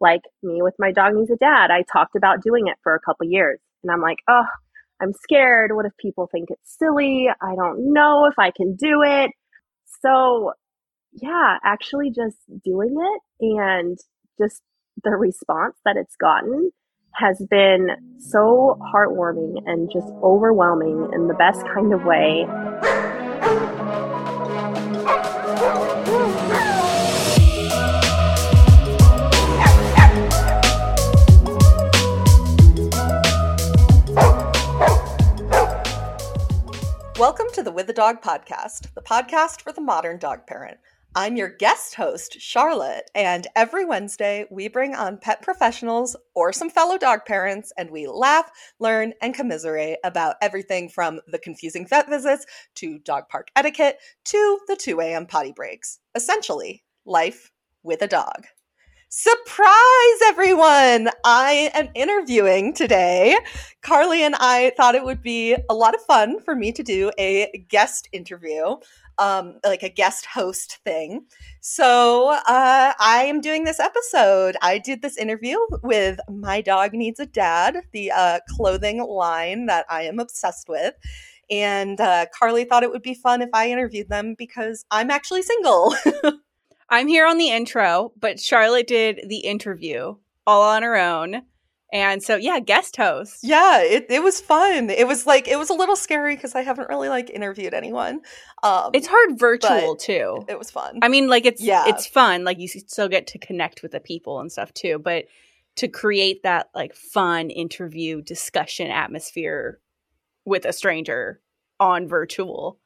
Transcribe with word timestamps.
Like 0.00 0.22
me 0.42 0.62
with 0.62 0.74
my 0.78 0.92
dog 0.92 1.14
needs 1.14 1.30
a 1.30 1.36
dad, 1.36 1.70
I 1.70 1.84
talked 1.90 2.16
about 2.16 2.42
doing 2.42 2.66
it 2.66 2.76
for 2.82 2.94
a 2.94 3.00
couple 3.00 3.26
years. 3.26 3.58
And 3.82 3.90
I'm 3.90 4.02
like, 4.02 4.18
oh, 4.28 4.44
I'm 5.00 5.12
scared. 5.12 5.74
What 5.74 5.86
if 5.86 5.92
people 5.98 6.28
think 6.30 6.50
it's 6.50 6.76
silly? 6.78 7.28
I 7.40 7.54
don't 7.54 7.92
know 7.92 8.26
if 8.26 8.38
I 8.38 8.50
can 8.50 8.76
do 8.76 9.02
it. 9.02 9.30
So, 10.02 10.52
yeah, 11.12 11.58
actually 11.64 12.10
just 12.10 12.36
doing 12.64 12.94
it 12.98 13.20
and 13.40 13.98
just 14.40 14.62
the 15.02 15.10
response 15.10 15.76
that 15.84 15.96
it's 15.96 16.16
gotten 16.16 16.70
has 17.14 17.42
been 17.50 17.88
so 18.18 18.78
heartwarming 18.94 19.62
and 19.66 19.90
just 19.90 20.08
overwhelming 20.22 21.10
in 21.14 21.28
the 21.28 21.34
best 21.34 21.62
kind 21.74 21.94
of 21.94 22.04
way. 22.04 22.46
Welcome 37.18 37.46
to 37.54 37.62
the 37.62 37.72
With 37.72 37.88
a 37.88 37.94
Dog 37.94 38.20
podcast, 38.20 38.92
the 38.92 39.00
podcast 39.00 39.62
for 39.62 39.72
the 39.72 39.80
modern 39.80 40.18
dog 40.18 40.46
parent. 40.46 40.76
I'm 41.14 41.34
your 41.34 41.48
guest 41.48 41.94
host, 41.94 42.38
Charlotte, 42.38 43.10
and 43.14 43.46
every 43.56 43.86
Wednesday 43.86 44.44
we 44.50 44.68
bring 44.68 44.94
on 44.94 45.16
pet 45.16 45.40
professionals 45.40 46.14
or 46.34 46.52
some 46.52 46.68
fellow 46.68 46.98
dog 46.98 47.20
parents 47.24 47.72
and 47.78 47.90
we 47.90 48.06
laugh, 48.06 48.50
learn, 48.80 49.14
and 49.22 49.34
commiserate 49.34 49.96
about 50.04 50.36
everything 50.42 50.90
from 50.90 51.20
the 51.26 51.38
confusing 51.38 51.86
vet 51.88 52.06
visits 52.10 52.44
to 52.74 52.98
dog 52.98 53.30
park 53.30 53.48
etiquette 53.56 53.98
to 54.26 54.58
the 54.68 54.76
2 54.76 55.00
a.m. 55.00 55.24
potty 55.24 55.52
breaks. 55.56 56.00
Essentially, 56.14 56.84
life 57.06 57.50
with 57.82 58.02
a 58.02 58.08
dog. 58.08 58.44
Surprise, 59.08 60.20
everyone! 60.24 61.10
I 61.24 61.70
am 61.74 61.88
interviewing 61.94 62.74
today. 62.74 63.36
Carly 63.80 64.24
and 64.24 64.34
I 64.34 64.72
thought 64.76 64.96
it 64.96 65.04
would 65.04 65.22
be 65.22 65.56
a 65.70 65.74
lot 65.74 65.94
of 65.94 66.00
fun 66.02 66.40
for 66.40 66.56
me 66.56 66.72
to 66.72 66.82
do 66.82 67.12
a 67.16 67.64
guest 67.68 68.08
interview, 68.12 68.76
um, 69.18 69.60
like 69.64 69.84
a 69.84 69.88
guest 69.88 70.26
host 70.26 70.78
thing. 70.84 71.24
So 71.60 72.30
uh, 72.48 72.94
I 72.98 73.24
am 73.28 73.40
doing 73.40 73.62
this 73.62 73.78
episode. 73.78 74.56
I 74.60 74.78
did 74.78 75.02
this 75.02 75.16
interview 75.16 75.56
with 75.84 76.18
My 76.28 76.60
Dog 76.60 76.92
Needs 76.92 77.20
a 77.20 77.26
Dad, 77.26 77.82
the 77.92 78.10
uh, 78.10 78.40
clothing 78.56 79.00
line 79.04 79.66
that 79.66 79.86
I 79.88 80.02
am 80.02 80.18
obsessed 80.18 80.68
with. 80.68 80.94
And 81.48 82.00
uh, 82.00 82.26
Carly 82.36 82.64
thought 82.64 82.82
it 82.82 82.90
would 82.90 83.02
be 83.02 83.14
fun 83.14 83.40
if 83.40 83.50
I 83.54 83.70
interviewed 83.70 84.08
them 84.08 84.34
because 84.36 84.84
I'm 84.90 85.12
actually 85.12 85.42
single. 85.42 85.94
I'm 86.88 87.08
here 87.08 87.26
on 87.26 87.38
the 87.38 87.50
intro, 87.50 88.12
but 88.18 88.38
Charlotte 88.38 88.86
did 88.86 89.24
the 89.28 89.38
interview 89.38 90.16
all 90.46 90.62
on 90.62 90.82
her 90.82 90.96
own. 90.96 91.42
And 91.92 92.22
so, 92.22 92.36
yeah, 92.36 92.58
guest 92.58 92.96
host. 92.96 93.38
Yeah, 93.42 93.80
it, 93.80 94.06
it 94.10 94.22
was 94.22 94.40
fun. 94.40 94.90
It 94.90 95.06
was 95.06 95.24
like, 95.24 95.46
it 95.48 95.56
was 95.56 95.70
a 95.70 95.74
little 95.74 95.96
scary 95.96 96.34
because 96.34 96.54
I 96.54 96.62
haven't 96.62 96.88
really 96.88 97.08
like 97.08 97.30
interviewed 97.30 97.74
anyone. 97.74 98.20
Um, 98.62 98.90
it's 98.92 99.06
hard 99.06 99.38
virtual 99.38 99.96
too. 99.96 100.44
It 100.48 100.58
was 100.58 100.70
fun. 100.70 100.98
I 101.02 101.08
mean, 101.08 101.28
like 101.28 101.46
it's, 101.46 101.62
yeah. 101.62 101.84
it's 101.86 102.06
fun. 102.06 102.44
Like 102.44 102.58
you 102.58 102.66
still 102.68 103.08
get 103.08 103.28
to 103.28 103.38
connect 103.38 103.82
with 103.82 103.92
the 103.92 104.00
people 104.00 104.40
and 104.40 104.50
stuff 104.50 104.74
too. 104.74 104.98
But 104.98 105.26
to 105.76 105.88
create 105.88 106.42
that 106.42 106.70
like 106.74 106.94
fun 106.94 107.50
interview 107.50 108.20
discussion 108.20 108.90
atmosphere 108.90 109.78
with 110.44 110.64
a 110.64 110.72
stranger 110.72 111.40
on 111.78 112.08
virtual 112.08 112.78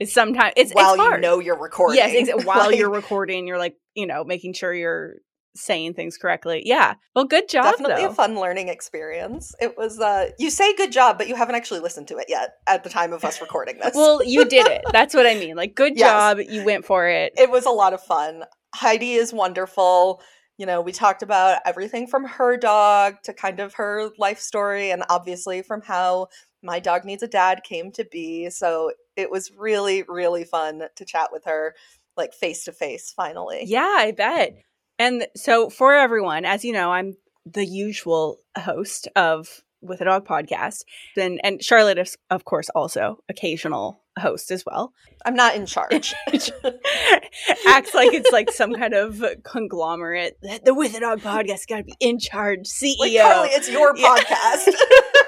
it's 0.00 0.12
sometimes 0.12 0.54
it's 0.56 0.72
while 0.72 0.94
it's 0.94 1.02
you 1.02 1.20
know 1.20 1.38
you're 1.38 1.58
recording. 1.58 1.96
Yes, 1.96 2.30
while 2.44 2.70
like, 2.70 2.78
you're 2.78 2.90
recording, 2.90 3.46
you're 3.46 3.58
like 3.58 3.76
you 3.94 4.06
know 4.06 4.24
making 4.24 4.54
sure 4.54 4.74
you're 4.74 5.16
saying 5.56 5.94
things 5.94 6.16
correctly. 6.16 6.62
Yeah. 6.64 6.94
Well, 7.14 7.24
good 7.24 7.48
job. 7.48 7.64
Definitely 7.64 8.02
though. 8.04 8.10
a 8.10 8.14
fun 8.14 8.38
learning 8.38 8.68
experience. 8.68 9.54
It 9.60 9.76
was. 9.76 10.00
uh 10.00 10.30
You 10.38 10.50
say 10.50 10.74
good 10.74 10.92
job, 10.92 11.18
but 11.18 11.28
you 11.28 11.36
haven't 11.36 11.54
actually 11.54 11.80
listened 11.80 12.08
to 12.08 12.16
it 12.18 12.26
yet 12.28 12.54
at 12.66 12.84
the 12.84 12.90
time 12.90 13.12
of 13.12 13.24
us 13.24 13.40
recording 13.40 13.78
this. 13.78 13.94
well, 13.94 14.22
you 14.24 14.44
did 14.44 14.66
it. 14.66 14.84
That's 14.92 15.14
what 15.14 15.26
I 15.26 15.34
mean. 15.34 15.56
Like, 15.56 15.74
good 15.74 15.96
yes. 15.96 16.08
job. 16.08 16.38
You 16.48 16.64
went 16.64 16.84
for 16.84 17.08
it. 17.08 17.32
It 17.36 17.50
was 17.50 17.66
a 17.66 17.70
lot 17.70 17.94
of 17.94 18.02
fun. 18.02 18.44
Heidi 18.74 19.14
is 19.14 19.32
wonderful. 19.32 20.20
You 20.58 20.66
know, 20.66 20.80
we 20.80 20.92
talked 20.92 21.22
about 21.22 21.60
everything 21.64 22.06
from 22.06 22.24
her 22.24 22.56
dog 22.56 23.16
to 23.24 23.32
kind 23.32 23.60
of 23.60 23.74
her 23.74 24.10
life 24.18 24.40
story, 24.40 24.90
and 24.90 25.04
obviously 25.08 25.62
from 25.62 25.82
how 25.82 26.28
my 26.62 26.80
dog 26.80 27.04
needs 27.04 27.22
a 27.22 27.28
dad 27.28 27.62
came 27.64 27.92
to 27.92 28.04
be. 28.04 28.50
So 28.50 28.92
it 29.16 29.30
was 29.30 29.52
really, 29.56 30.04
really 30.08 30.44
fun 30.44 30.84
to 30.96 31.04
chat 31.04 31.30
with 31.32 31.44
her, 31.44 31.74
like 32.16 32.32
face 32.32 32.64
to 32.64 32.72
face, 32.72 33.12
finally. 33.14 33.62
Yeah, 33.64 33.94
I 33.98 34.12
bet. 34.12 34.50
Mm. 34.50 34.60
And 34.98 35.26
so 35.36 35.70
for 35.70 35.94
everyone, 35.94 36.44
as 36.44 36.64
you 36.64 36.72
know, 36.72 36.92
I'm 36.92 37.16
the 37.46 37.66
usual 37.66 38.38
host 38.56 39.08
of 39.16 39.62
with 39.84 40.00
a 40.00 40.04
dog 40.04 40.26
podcast 40.26 40.84
and 41.16 41.38
and 41.44 41.62
charlotte 41.62 41.98
is 41.98 42.16
of 42.30 42.44
course 42.44 42.70
also 42.70 43.18
occasional 43.28 44.00
host 44.18 44.50
as 44.50 44.64
well 44.64 44.94
i'm 45.26 45.34
not 45.34 45.54
in 45.54 45.66
charge 45.66 46.14
acts 46.32 47.94
like 47.94 48.12
it's 48.14 48.32
like 48.32 48.50
some 48.50 48.72
kind 48.72 48.94
of 48.94 49.22
conglomerate 49.42 50.38
the 50.64 50.72
with 50.74 50.96
a 50.96 51.00
dog 51.00 51.20
podcast 51.20 51.66
got 51.68 51.78
to 51.78 51.84
be 51.84 51.94
in 52.00 52.18
charge 52.18 52.60
ceo 52.66 52.96
like, 52.98 53.20
Carly, 53.20 53.48
it's 53.50 53.68
your 53.70 53.94
yeah. 53.96 54.16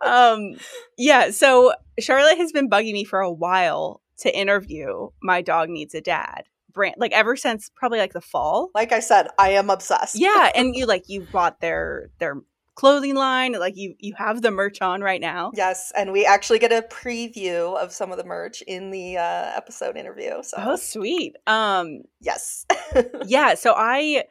um, 0.00 0.54
yeah. 0.96 1.30
So 1.30 1.72
Charlotte 1.98 2.38
has 2.38 2.52
been 2.52 2.68
bugging 2.68 2.92
me 2.92 3.04
for 3.04 3.20
a 3.20 3.32
while 3.32 4.00
to 4.18 4.36
interview 4.36 5.08
my 5.22 5.42
dog 5.42 5.68
needs 5.68 5.94
a 5.94 6.00
dad 6.00 6.44
brand 6.72 6.94
like 6.98 7.12
ever 7.12 7.36
since 7.36 7.70
probably 7.74 7.98
like 7.98 8.12
the 8.12 8.20
fall. 8.20 8.70
Like 8.74 8.92
i 8.92 9.00
said 9.00 9.28
i 9.38 9.50
am 9.50 9.70
obsessed. 9.70 10.18
Yeah 10.18 10.50
and 10.54 10.74
you 10.74 10.86
like 10.86 11.08
you 11.08 11.22
bought 11.32 11.60
their 11.60 12.10
their 12.18 12.36
clothing 12.76 13.14
line 13.14 13.52
like 13.52 13.76
you 13.76 13.94
you 13.98 14.14
have 14.16 14.42
the 14.42 14.50
merch 14.50 14.80
on 14.80 15.00
right 15.00 15.20
now. 15.20 15.50
Yes 15.54 15.92
and 15.96 16.12
we 16.12 16.24
actually 16.24 16.58
get 16.58 16.72
a 16.72 16.86
preview 16.88 17.76
of 17.76 17.92
some 17.92 18.12
of 18.12 18.18
the 18.18 18.24
merch 18.24 18.62
in 18.62 18.90
the 18.90 19.16
uh 19.16 19.52
episode 19.56 19.96
interview 19.96 20.42
so. 20.42 20.56
Oh 20.58 20.76
sweet. 20.76 21.36
Um 21.46 22.02
yes. 22.20 22.66
yeah 23.26 23.54
so 23.54 23.74
i 23.76 24.24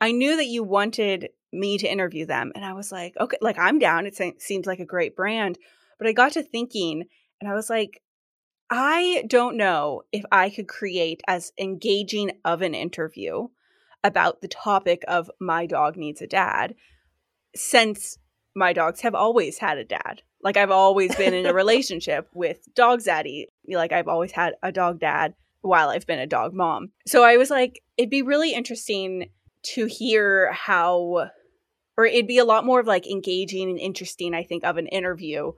i 0.00 0.12
knew 0.12 0.36
that 0.36 0.46
you 0.46 0.62
wanted 0.62 1.30
me 1.52 1.78
to 1.78 1.90
interview 1.90 2.26
them. 2.26 2.52
And 2.54 2.64
I 2.64 2.72
was 2.72 2.92
like, 2.92 3.16
okay, 3.18 3.38
like 3.40 3.58
I'm 3.58 3.78
down. 3.78 4.06
It 4.06 4.18
seems 4.40 4.66
like 4.66 4.80
a 4.80 4.84
great 4.84 5.16
brand. 5.16 5.58
But 5.98 6.06
I 6.06 6.12
got 6.12 6.32
to 6.32 6.42
thinking 6.42 7.04
and 7.40 7.50
I 7.50 7.54
was 7.54 7.70
like, 7.70 8.02
I 8.70 9.24
don't 9.26 9.56
know 9.56 10.02
if 10.12 10.24
I 10.30 10.48
could 10.48 10.68
create 10.68 11.22
as 11.26 11.52
engaging 11.58 12.32
of 12.44 12.62
an 12.62 12.74
interview 12.74 13.48
about 14.04 14.40
the 14.40 14.48
topic 14.48 15.02
of 15.08 15.30
my 15.40 15.66
dog 15.66 15.96
needs 15.96 16.22
a 16.22 16.26
dad 16.26 16.74
since 17.54 18.16
my 18.54 18.72
dogs 18.72 19.00
have 19.00 19.14
always 19.14 19.58
had 19.58 19.76
a 19.76 19.84
dad. 19.84 20.22
Like 20.42 20.56
I've 20.56 20.70
always 20.70 21.14
been 21.16 21.34
in 21.34 21.46
a 21.46 21.54
relationship 21.54 22.28
with 22.32 22.58
Dog 22.74 23.00
Zaddy. 23.00 23.46
Like 23.68 23.92
I've 23.92 24.08
always 24.08 24.32
had 24.32 24.54
a 24.62 24.72
dog 24.72 25.00
dad 25.00 25.34
while 25.62 25.90
I've 25.90 26.06
been 26.06 26.18
a 26.18 26.26
dog 26.26 26.54
mom. 26.54 26.92
So 27.06 27.24
I 27.24 27.36
was 27.36 27.50
like, 27.50 27.82
it'd 27.98 28.08
be 28.08 28.22
really 28.22 28.54
interesting 28.54 29.30
to 29.62 29.86
hear 29.86 30.52
how 30.52 31.28
or 31.96 32.06
it'd 32.06 32.26
be 32.26 32.38
a 32.38 32.44
lot 32.44 32.64
more 32.64 32.80
of 32.80 32.86
like 32.86 33.06
engaging 33.06 33.70
and 33.70 33.78
interesting 33.78 34.34
i 34.34 34.42
think 34.42 34.64
of 34.64 34.76
an 34.76 34.86
interview 34.88 35.52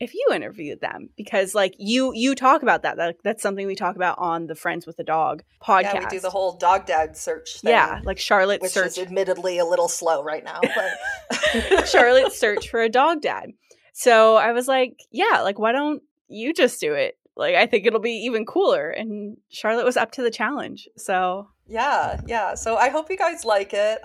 if 0.00 0.14
you 0.14 0.28
interviewed 0.32 0.80
them 0.80 1.08
because 1.16 1.54
like 1.54 1.74
you 1.78 2.12
you 2.14 2.34
talk 2.34 2.62
about 2.62 2.82
that, 2.82 2.96
that 2.96 3.16
that's 3.24 3.42
something 3.42 3.66
we 3.66 3.74
talk 3.74 3.96
about 3.96 4.16
on 4.18 4.46
the 4.46 4.54
friends 4.54 4.86
with 4.86 4.96
the 4.96 5.04
dog 5.04 5.42
podcast 5.62 5.82
yeah 5.82 6.00
we 6.00 6.06
do 6.06 6.20
the 6.20 6.30
whole 6.30 6.56
dog 6.56 6.86
dad 6.86 7.16
search 7.16 7.60
thing, 7.60 7.70
yeah 7.70 8.00
like 8.04 8.18
charlotte 8.18 8.62
which 8.62 8.72
search 8.72 8.86
is 8.86 8.98
admittedly 8.98 9.58
a 9.58 9.64
little 9.64 9.88
slow 9.88 10.22
right 10.22 10.44
now 10.44 10.60
but 10.62 11.86
charlotte 11.88 12.32
search 12.32 12.68
for 12.68 12.80
a 12.80 12.88
dog 12.88 13.20
dad. 13.22 13.50
So 13.92 14.36
i 14.36 14.52
was 14.52 14.68
like 14.68 15.00
yeah 15.10 15.40
like 15.42 15.58
why 15.58 15.72
don't 15.72 16.02
you 16.28 16.52
just 16.52 16.80
do 16.80 16.94
it? 16.94 17.16
Like 17.36 17.54
i 17.54 17.66
think 17.66 17.86
it'll 17.86 18.00
be 18.00 18.24
even 18.26 18.46
cooler 18.46 18.90
and 18.90 19.36
charlotte 19.48 19.84
was 19.84 19.96
up 19.96 20.12
to 20.12 20.22
the 20.22 20.30
challenge 20.30 20.88
so 20.96 21.48
yeah 21.68 22.20
yeah 22.26 22.54
so 22.54 22.76
i 22.76 22.88
hope 22.88 23.10
you 23.10 23.16
guys 23.16 23.44
like 23.44 23.72
it 23.72 24.00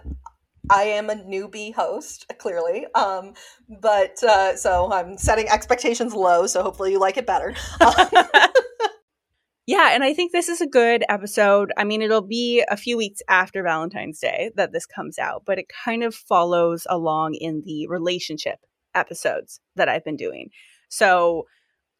I 0.69 0.83
am 0.83 1.09
a 1.09 1.15
newbie 1.15 1.73
host, 1.73 2.25
clearly. 2.37 2.85
Um, 2.95 3.33
but 3.81 4.23
uh, 4.23 4.55
so 4.55 4.91
I'm 4.91 5.17
setting 5.17 5.49
expectations 5.49 6.13
low, 6.13 6.47
so 6.47 6.63
hopefully 6.63 6.91
you 6.91 6.99
like 6.99 7.17
it 7.17 7.25
better. 7.25 7.53
yeah, 9.67 9.89
and 9.91 10.03
I 10.03 10.13
think 10.13 10.31
this 10.31 10.47
is 10.47 10.61
a 10.61 10.67
good 10.67 11.03
episode. 11.09 11.73
I 11.77 11.83
mean, 11.83 12.01
it'll 12.01 12.21
be 12.21 12.63
a 12.69 12.77
few 12.77 12.97
weeks 12.97 13.21
after 13.27 13.61
Valentine's 13.61 14.19
Day 14.19 14.51
that 14.55 14.71
this 14.71 14.85
comes 14.85 15.19
out, 15.19 15.43
but 15.45 15.59
it 15.59 15.65
kind 15.83 16.01
of 16.01 16.15
follows 16.15 16.87
along 16.89 17.33
in 17.35 17.63
the 17.65 17.87
relationship 17.87 18.59
episodes 18.95 19.59
that 19.75 19.89
I've 19.89 20.05
been 20.05 20.17
doing. 20.17 20.49
So, 20.87 21.45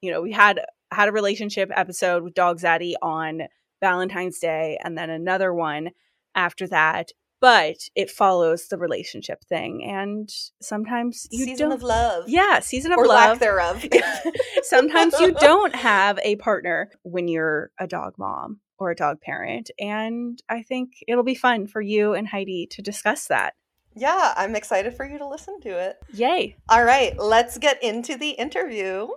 you 0.02 0.12
know, 0.12 0.22
we 0.22 0.32
had 0.32 0.62
had 0.92 1.10
a 1.10 1.14
relationship 1.14 1.70
episode 1.76 2.24
with 2.24 2.34
Dog 2.34 2.60
Zaddy 2.60 2.94
on 3.02 3.42
Valentine's 3.84 4.40
Day, 4.40 4.78
and 4.84 4.98
then 4.98 5.10
another 5.10 5.54
one 5.54 5.92
after 6.36 6.68
that 6.68 7.12
but 7.40 7.76
it 7.94 8.10
follows 8.10 8.70
the 8.70 8.78
relationship 8.78 9.44
thing 9.44 9.84
and 9.84 10.30
sometimes 10.62 11.28
you 11.30 11.44
season 11.44 11.68
don't 11.70 11.74
of 11.74 11.84
love 11.84 12.24
yeah 12.28 12.60
season 12.62 12.94
of 12.94 12.98
or 12.98 13.06
love 13.06 13.32
lack 13.32 13.40
thereof 13.40 13.86
sometimes 14.64 15.14
you 15.20 15.32
don't 15.40 15.76
have 15.76 16.18
a 16.24 16.38
partner 16.38 16.90
when 17.04 17.28
you're 17.28 17.70
a 17.78 17.86
dog 17.86 18.14
mom 18.18 18.62
or 18.84 18.92
a 18.92 18.96
dog 18.96 19.22
parent. 19.22 19.72
And 19.80 20.42
I 20.50 20.62
think 20.62 20.92
it'll 21.08 21.24
be 21.24 21.36
fun 21.36 21.68
for 21.68 21.82
you 21.82 22.14
and 22.14 22.28
Heidi 22.28 22.68
to 22.72 22.82
discuss 22.82 23.28
that. 23.28 23.54
Yeah, 23.96 24.34
I'm 24.36 24.56
excited 24.56 24.96
for 24.96 25.06
you 25.06 25.20
to 25.20 25.28
listen 25.28 25.60
to 25.62 25.70
it. 25.70 25.98
Yay. 26.14 26.58
All 26.68 26.84
right, 26.84 27.18
let's 27.18 27.58
get 27.58 27.82
into 27.84 28.18
the 28.18 28.32
interview. 28.32 29.08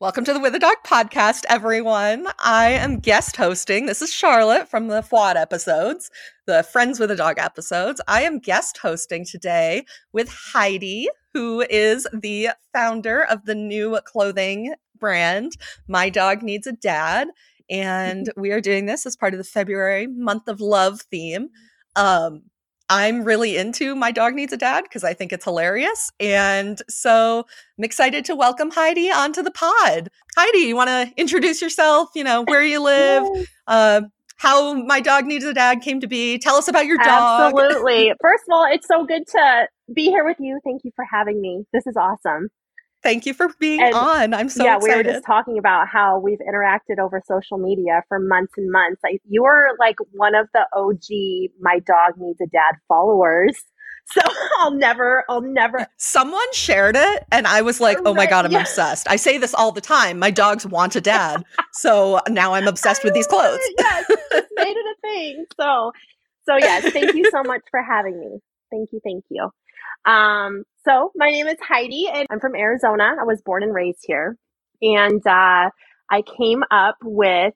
Welcome 0.00 0.24
to 0.24 0.32
the 0.32 0.40
With 0.40 0.54
a 0.54 0.58
Dog 0.58 0.76
podcast, 0.86 1.44
everyone. 1.50 2.26
I 2.38 2.70
am 2.70 3.00
guest 3.00 3.36
hosting. 3.36 3.84
This 3.84 4.00
is 4.00 4.10
Charlotte 4.10 4.66
from 4.66 4.88
the 4.88 5.02
FWAD 5.02 5.36
episodes, 5.36 6.10
the 6.46 6.62
Friends 6.62 6.98
with 6.98 7.10
a 7.10 7.16
Dog 7.16 7.38
episodes. 7.38 8.00
I 8.08 8.22
am 8.22 8.38
guest 8.38 8.78
hosting 8.78 9.26
today 9.26 9.84
with 10.14 10.30
Heidi, 10.30 11.10
who 11.34 11.66
is 11.68 12.06
the 12.14 12.48
founder 12.72 13.24
of 13.24 13.44
the 13.44 13.54
new 13.54 13.98
clothing 14.06 14.72
brand, 14.98 15.52
My 15.86 16.08
Dog 16.08 16.42
Needs 16.42 16.66
a 16.66 16.72
Dad. 16.72 17.28
And 17.68 18.32
we 18.38 18.52
are 18.52 18.62
doing 18.62 18.86
this 18.86 19.04
as 19.04 19.18
part 19.18 19.34
of 19.34 19.38
the 19.38 19.44
February 19.44 20.06
month 20.06 20.48
of 20.48 20.62
love 20.62 21.02
theme. 21.02 21.50
Um, 21.94 22.44
I'm 22.90 23.22
really 23.22 23.56
into 23.56 23.94
My 23.94 24.10
Dog 24.10 24.34
Needs 24.34 24.52
a 24.52 24.56
Dad 24.56 24.82
because 24.82 25.04
I 25.04 25.14
think 25.14 25.32
it's 25.32 25.44
hilarious. 25.44 26.10
And 26.18 26.82
so 26.88 27.46
I'm 27.78 27.84
excited 27.84 28.24
to 28.24 28.34
welcome 28.34 28.72
Heidi 28.72 29.10
onto 29.12 29.42
the 29.42 29.52
pod. 29.52 30.10
Heidi, 30.36 30.58
you 30.58 30.74
want 30.74 30.88
to 30.88 31.12
introduce 31.16 31.62
yourself, 31.62 32.10
you 32.16 32.24
know, 32.24 32.42
where 32.42 32.64
you 32.64 32.82
live, 32.84 33.22
yes. 33.32 33.46
uh, 33.68 34.00
how 34.38 34.74
My 34.74 34.98
Dog 35.00 35.24
Needs 35.24 35.44
a 35.44 35.54
Dad 35.54 35.82
came 35.82 36.00
to 36.00 36.08
be. 36.08 36.36
Tell 36.38 36.56
us 36.56 36.66
about 36.66 36.86
your 36.86 36.98
dog. 36.98 37.54
Absolutely. 37.54 38.12
First 38.20 38.44
of 38.48 38.54
all, 38.54 38.66
it's 38.68 38.88
so 38.88 39.04
good 39.04 39.24
to 39.28 39.68
be 39.94 40.06
here 40.06 40.24
with 40.24 40.38
you. 40.40 40.58
Thank 40.64 40.82
you 40.82 40.90
for 40.96 41.04
having 41.08 41.40
me. 41.40 41.66
This 41.72 41.86
is 41.86 41.96
awesome. 41.96 42.48
Thank 43.02 43.24
you 43.24 43.32
for 43.32 43.48
being 43.58 43.80
and, 43.80 43.94
on. 43.94 44.34
I'm 44.34 44.48
so 44.48 44.64
yeah. 44.64 44.76
Excited. 44.76 44.92
We 44.92 44.96
were 44.98 45.12
just 45.14 45.24
talking 45.24 45.58
about 45.58 45.88
how 45.88 46.18
we've 46.18 46.38
interacted 46.40 46.98
over 46.98 47.22
social 47.26 47.56
media 47.56 48.02
for 48.08 48.18
months 48.18 48.54
and 48.56 48.70
months. 48.70 49.00
Like 49.02 49.22
you 49.28 49.42
were 49.42 49.70
like 49.78 49.96
one 50.12 50.34
of 50.34 50.48
the 50.52 50.66
OG 50.74 51.50
"My 51.60 51.78
dog 51.78 52.18
needs 52.18 52.40
a 52.40 52.46
dad" 52.46 52.74
followers. 52.88 53.56
So 54.12 54.22
I'll 54.58 54.72
never, 54.72 55.24
I'll 55.28 55.42
never. 55.42 55.86
Someone 55.96 56.52
shared 56.52 56.96
it, 56.96 57.26
and 57.30 57.46
I 57.46 57.62
was 57.62 57.80
like, 57.80 57.96
"Oh 58.04 58.12
my 58.12 58.26
god, 58.26 58.44
I'm 58.44 58.54
obsessed." 58.56 59.08
I 59.08 59.14
say 59.14 59.38
this 59.38 59.54
all 59.54 59.70
the 59.70 59.80
time. 59.80 60.18
My 60.18 60.32
dogs 60.32 60.66
want 60.66 60.96
a 60.96 61.00
dad, 61.00 61.44
so 61.74 62.18
now 62.28 62.54
I'm 62.54 62.66
obsessed 62.66 63.04
with 63.04 63.14
these 63.14 63.26
clothes. 63.28 63.60
yes, 63.78 64.06
made 64.08 64.76
it 64.76 64.76
a 64.76 64.94
thing. 65.00 65.44
So, 65.56 65.92
so 66.44 66.56
yes, 66.56 66.92
thank 66.92 67.14
you 67.14 67.30
so 67.30 67.44
much 67.44 67.60
for 67.70 67.82
having 67.84 68.18
me. 68.18 68.40
Thank 68.72 68.88
you, 68.92 69.00
thank 69.04 69.22
you. 69.28 69.50
Um, 70.04 70.64
so 70.84 71.12
my 71.14 71.30
name 71.30 71.46
is 71.46 71.58
Heidi 71.60 72.08
and 72.12 72.26
I'm 72.30 72.40
from 72.40 72.54
Arizona. 72.54 73.16
I 73.20 73.24
was 73.24 73.42
born 73.42 73.62
and 73.62 73.74
raised 73.74 74.00
here. 74.02 74.36
And 74.82 75.24
uh, 75.26 75.70
I 76.10 76.22
came 76.38 76.62
up 76.70 76.96
with 77.02 77.54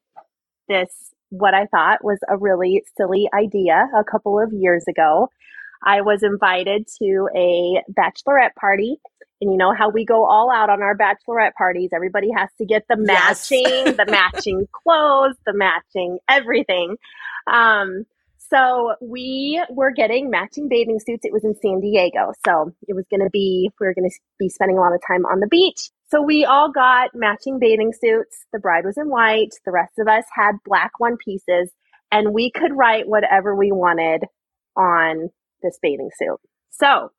this, 0.68 0.90
what 1.30 1.54
I 1.54 1.66
thought 1.66 2.04
was 2.04 2.18
a 2.28 2.36
really 2.36 2.84
silly 2.96 3.28
idea 3.34 3.88
a 3.98 4.04
couple 4.04 4.38
of 4.38 4.52
years 4.52 4.84
ago. 4.88 5.30
I 5.82 6.02
was 6.02 6.22
invited 6.22 6.86
to 7.02 7.28
a 7.34 7.82
bachelorette 7.92 8.54
party. 8.58 9.00
And 9.40 9.50
you 9.50 9.58
know 9.58 9.74
how 9.74 9.90
we 9.90 10.04
go 10.04 10.24
all 10.24 10.50
out 10.50 10.70
on 10.70 10.82
our 10.82 10.96
bachelorette 10.96 11.54
parties. 11.54 11.90
Everybody 11.92 12.30
has 12.36 12.48
to 12.58 12.64
get 12.64 12.84
the 12.88 12.96
matching, 12.96 13.64
yes. 13.64 13.96
the 13.96 14.06
matching 14.10 14.66
clothes, 14.72 15.34
the 15.44 15.52
matching 15.52 16.18
everything. 16.28 16.96
Um, 17.50 18.06
so 18.54 18.94
we 19.00 19.62
were 19.70 19.90
getting 19.90 20.30
matching 20.30 20.68
bathing 20.68 21.00
suits. 21.00 21.24
It 21.24 21.32
was 21.32 21.44
in 21.44 21.54
San 21.60 21.80
Diego. 21.80 22.32
So 22.46 22.72
it 22.86 22.94
was 22.94 23.04
going 23.10 23.22
to 23.22 23.30
be, 23.32 23.70
we 23.80 23.86
were 23.86 23.94
going 23.94 24.08
to 24.08 24.16
be 24.38 24.48
spending 24.48 24.78
a 24.78 24.80
lot 24.80 24.94
of 24.94 25.00
time 25.06 25.24
on 25.26 25.40
the 25.40 25.48
beach. 25.48 25.90
So 26.10 26.22
we 26.22 26.44
all 26.44 26.70
got 26.70 27.10
matching 27.14 27.58
bathing 27.58 27.92
suits. 27.92 28.46
The 28.52 28.60
bride 28.60 28.84
was 28.84 28.96
in 28.96 29.08
white. 29.08 29.50
The 29.64 29.72
rest 29.72 29.94
of 29.98 30.06
us 30.06 30.24
had 30.32 30.52
black 30.64 30.92
one 30.98 31.16
pieces 31.16 31.70
and 32.12 32.32
we 32.32 32.52
could 32.52 32.70
write 32.76 33.08
whatever 33.08 33.56
we 33.56 33.72
wanted 33.72 34.22
on 34.76 35.30
this 35.62 35.78
bathing 35.82 36.10
suit. 36.16 36.38
So 36.70 37.10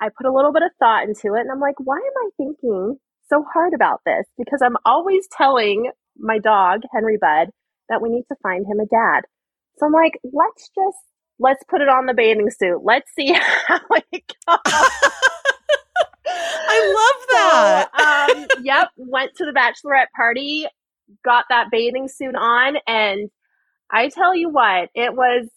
I 0.00 0.08
put 0.16 0.26
a 0.26 0.32
little 0.32 0.52
bit 0.52 0.62
of 0.62 0.70
thought 0.78 1.02
into 1.02 1.34
it 1.34 1.40
and 1.40 1.50
I'm 1.50 1.60
like, 1.60 1.76
why 1.78 1.96
am 1.96 2.26
I 2.26 2.30
thinking 2.36 2.96
so 3.28 3.44
hard 3.52 3.74
about 3.74 4.02
this? 4.06 4.24
Because 4.38 4.60
I'm 4.62 4.76
always 4.84 5.26
telling 5.36 5.90
my 6.16 6.38
dog, 6.38 6.82
Henry 6.94 7.18
Bud, 7.20 7.48
that 7.88 8.00
we 8.00 8.08
need 8.08 8.24
to 8.28 8.36
find 8.42 8.66
him 8.66 8.78
a 8.78 8.86
dad. 8.86 9.22
So 9.80 9.86
I'm 9.86 9.92
like, 9.92 10.20
let's 10.24 10.70
just 10.74 10.98
let's 11.38 11.64
put 11.64 11.80
it 11.80 11.88
on 11.88 12.06
the 12.06 12.14
bathing 12.14 12.50
suit. 12.50 12.80
Let's 12.84 13.10
see 13.18 13.32
how 13.66 13.80
it 14.12 14.32
goes. 14.46 14.58
I 16.26 16.86
love 16.86 17.26
that. 17.30 17.88
So, 17.98 18.40
um, 18.40 18.46
yep, 18.64 18.88
went 18.96 19.34
to 19.36 19.46
the 19.46 19.52
bachelorette 19.52 20.10
party, 20.14 20.66
got 21.24 21.46
that 21.48 21.68
bathing 21.72 22.08
suit 22.08 22.34
on, 22.36 22.76
and 22.86 23.30
I 23.90 24.10
tell 24.10 24.34
you 24.36 24.50
what, 24.50 24.90
it 24.94 25.14
was 25.14 25.48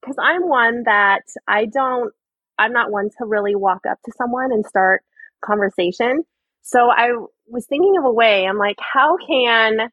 because 0.00 0.16
I'm 0.20 0.48
one 0.48 0.84
that 0.84 1.24
I 1.48 1.66
don't, 1.66 2.12
I'm 2.58 2.72
not 2.72 2.90
one 2.92 3.10
to 3.18 3.26
really 3.26 3.54
walk 3.54 3.80
up 3.90 3.98
to 4.04 4.12
someone 4.16 4.52
and 4.52 4.64
start 4.64 5.02
conversation. 5.44 6.22
So 6.62 6.90
I 6.90 7.10
was 7.48 7.66
thinking 7.66 7.96
of 7.98 8.04
a 8.04 8.12
way. 8.12 8.46
I'm 8.46 8.58
like, 8.58 8.78
how 8.80 9.16
can 9.18 9.90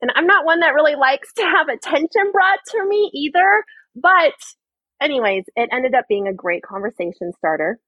and 0.00 0.10
I'm 0.14 0.26
not 0.26 0.44
one 0.44 0.60
that 0.60 0.74
really 0.74 0.94
likes 0.94 1.32
to 1.34 1.42
have 1.42 1.68
attention 1.68 2.32
brought 2.32 2.60
to 2.68 2.86
me 2.86 3.10
either. 3.14 3.64
But, 3.94 4.34
anyways, 5.00 5.44
it 5.56 5.68
ended 5.72 5.94
up 5.94 6.06
being 6.08 6.26
a 6.28 6.34
great 6.34 6.62
conversation 6.62 7.32
starter. 7.36 7.78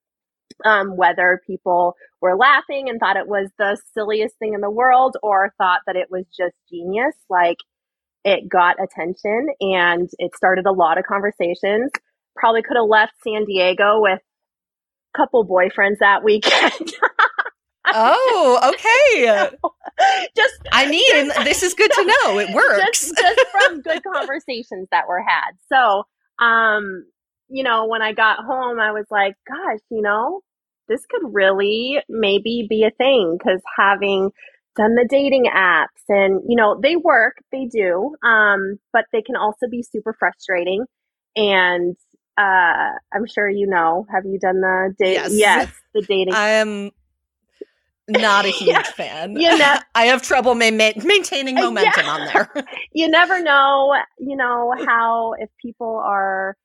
Um, 0.67 0.97
whether 0.97 1.41
people 1.47 1.95
were 2.21 2.37
laughing 2.37 2.89
and 2.89 3.01
thought 3.01 3.17
it 3.17 3.27
was 3.27 3.51
the 3.59 3.81
silliest 3.95 4.37
thing 4.39 4.53
in 4.55 4.61
the 4.61 4.71
world 4.71 5.17
or 5.23 5.55
thought 5.57 5.81
that 5.87 5.97
it 5.97 6.09
was 6.11 6.25
just 6.37 6.55
genius, 6.71 7.15
like 7.31 7.57
it 8.25 8.49
got 8.49 8.77
attention 8.83 9.49
and 9.61 10.09
it 10.19 10.37
started 10.37 10.67
a 10.67 10.73
lot 10.73 10.99
of 10.99 11.05
conversations. 11.05 11.91
Probably 12.37 12.63
could 12.63 12.77
have 12.77 12.87
left 12.89 13.15
San 13.25 13.45
Diego 13.47 14.01
with 14.01 14.21
a 14.21 15.19
couple 15.19 15.47
boyfriends 15.47 15.99
that 16.01 16.23
weekend. 16.23 16.93
oh, 17.87 18.73
okay. 18.75 19.57
just 20.37 20.55
I 20.71 20.89
mean, 20.89 21.27
just, 21.27 21.45
this 21.45 21.63
is 21.63 21.75
good 21.75 21.91
to 21.91 22.05
know. 22.05 22.39
It 22.39 22.51
works. 22.55 22.79
Just, 22.79 23.17
just 23.17 23.41
from 23.51 23.81
good 23.83 24.03
conversations 24.15 24.89
that 24.91 25.09
were 25.09 25.23
had. 25.23 25.53
So, 25.69 26.05
um, 26.45 27.05
you 27.49 27.63
know, 27.63 27.87
when 27.87 28.03
I 28.03 28.13
got 28.13 28.39
home, 28.45 28.81
I 28.81 28.93
was 28.93 29.07
like, 29.11 29.35
gosh, 29.47 29.81
you 29.91 30.03
know, 30.03 30.41
this 30.89 31.05
could 31.07 31.33
really 31.33 31.99
maybe 32.09 32.67
be 32.69 32.85
a 32.85 32.91
thing 32.91 33.37
because 33.39 33.61
having 33.77 34.31
done 34.77 34.95
the 34.95 35.07
dating 35.09 35.45
apps 35.55 35.87
and 36.09 36.41
you 36.49 36.57
know 36.57 36.79
they 36.83 36.97
work 36.97 37.37
they 37.51 37.67
do 37.67 38.15
um 38.25 38.79
but 38.93 39.05
they 39.13 39.21
can 39.21 39.37
also 39.37 39.69
be 39.71 39.83
super 39.83 40.15
frustrating 40.19 40.85
and 41.37 41.95
uh 42.39 42.91
i'm 43.13 43.27
sure 43.27 43.51
you 43.51 43.67
know 43.67 44.07
have 44.11 44.25
you 44.25 44.39
done 44.39 44.61
the 44.61 44.95
date 44.99 45.13
yes. 45.13 45.33
yes 45.35 45.73
the 45.95 46.01
dating 46.03 46.33
i 46.33 46.49
am 46.49 46.91
not 48.13 48.45
a 48.45 48.49
huge 48.51 48.71
yeah. 48.71 48.83
fan. 48.83 49.37
You 49.37 49.57
know, 49.57 49.77
I 49.95 50.05
have 50.05 50.23
trouble 50.23 50.55
ma- 50.55 50.71
maintaining 50.71 51.55
momentum 51.57 52.05
yeah. 52.05 52.11
on 52.11 52.27
there. 52.27 52.67
you 52.93 53.09
never 53.09 53.43
know, 53.43 53.95
you 54.19 54.37
know, 54.37 54.75
how 54.87 55.35
if 55.39 55.51
people 55.61 56.01
are 56.05 56.57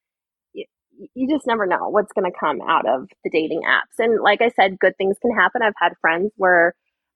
you, 0.54 0.66
you 1.14 1.30
just 1.30 1.48
never 1.48 1.66
know 1.66 1.90
what's 1.90 2.12
going 2.14 2.30
to 2.30 2.38
come 2.38 2.62
out 2.62 2.88
of 2.88 3.08
the 3.24 3.30
dating 3.30 3.62
apps. 3.68 4.04
And 4.04 4.22
like 4.22 4.42
I 4.42 4.50
said, 4.50 4.80
good 4.80 4.98
things 4.98 5.18
can 5.22 5.32
happen. 5.36 5.62
I've 5.62 5.74
had 5.78 5.94
friends 6.02 6.32
where 6.38 6.74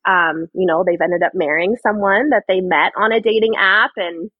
um, 0.07 0.47
you 0.55 0.65
know, 0.65 0.83
they've 0.83 0.99
ended 0.99 1.21
up 1.21 1.33
marrying 1.35 1.75
someone 1.83 2.29
that 2.29 2.45
they 2.47 2.59
met 2.59 2.91
on 2.97 3.11
a 3.11 3.21
dating 3.21 3.53
app 3.59 3.91
and 3.97 4.31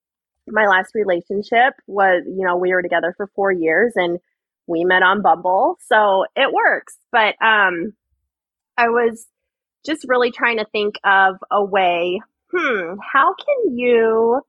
my 0.47 0.65
last 0.65 0.95
relationship 0.95 1.73
was, 1.85 2.23
you 2.25 2.43
know, 2.43 2.57
we 2.57 2.73
were 2.73 2.81
together 2.81 3.13
for 3.15 3.29
4 3.35 3.51
years 3.51 3.93
and 3.95 4.17
we 4.65 4.83
met 4.83 5.03
on 5.03 5.21
Bumble. 5.21 5.77
So 5.85 6.25
it 6.35 6.51
works. 6.51 6.97
But 7.11 7.35
um 7.41 7.93
I 8.77 8.89
was 8.89 9.27
just 9.85 10.05
really 10.07 10.31
trying 10.31 10.57
to 10.57 10.65
think 10.71 10.95
of 11.03 11.35
a 11.51 11.63
way, 11.63 12.21
hmm, 12.51 12.95
how 13.13 13.33
can 13.33 13.77
you 13.77 14.41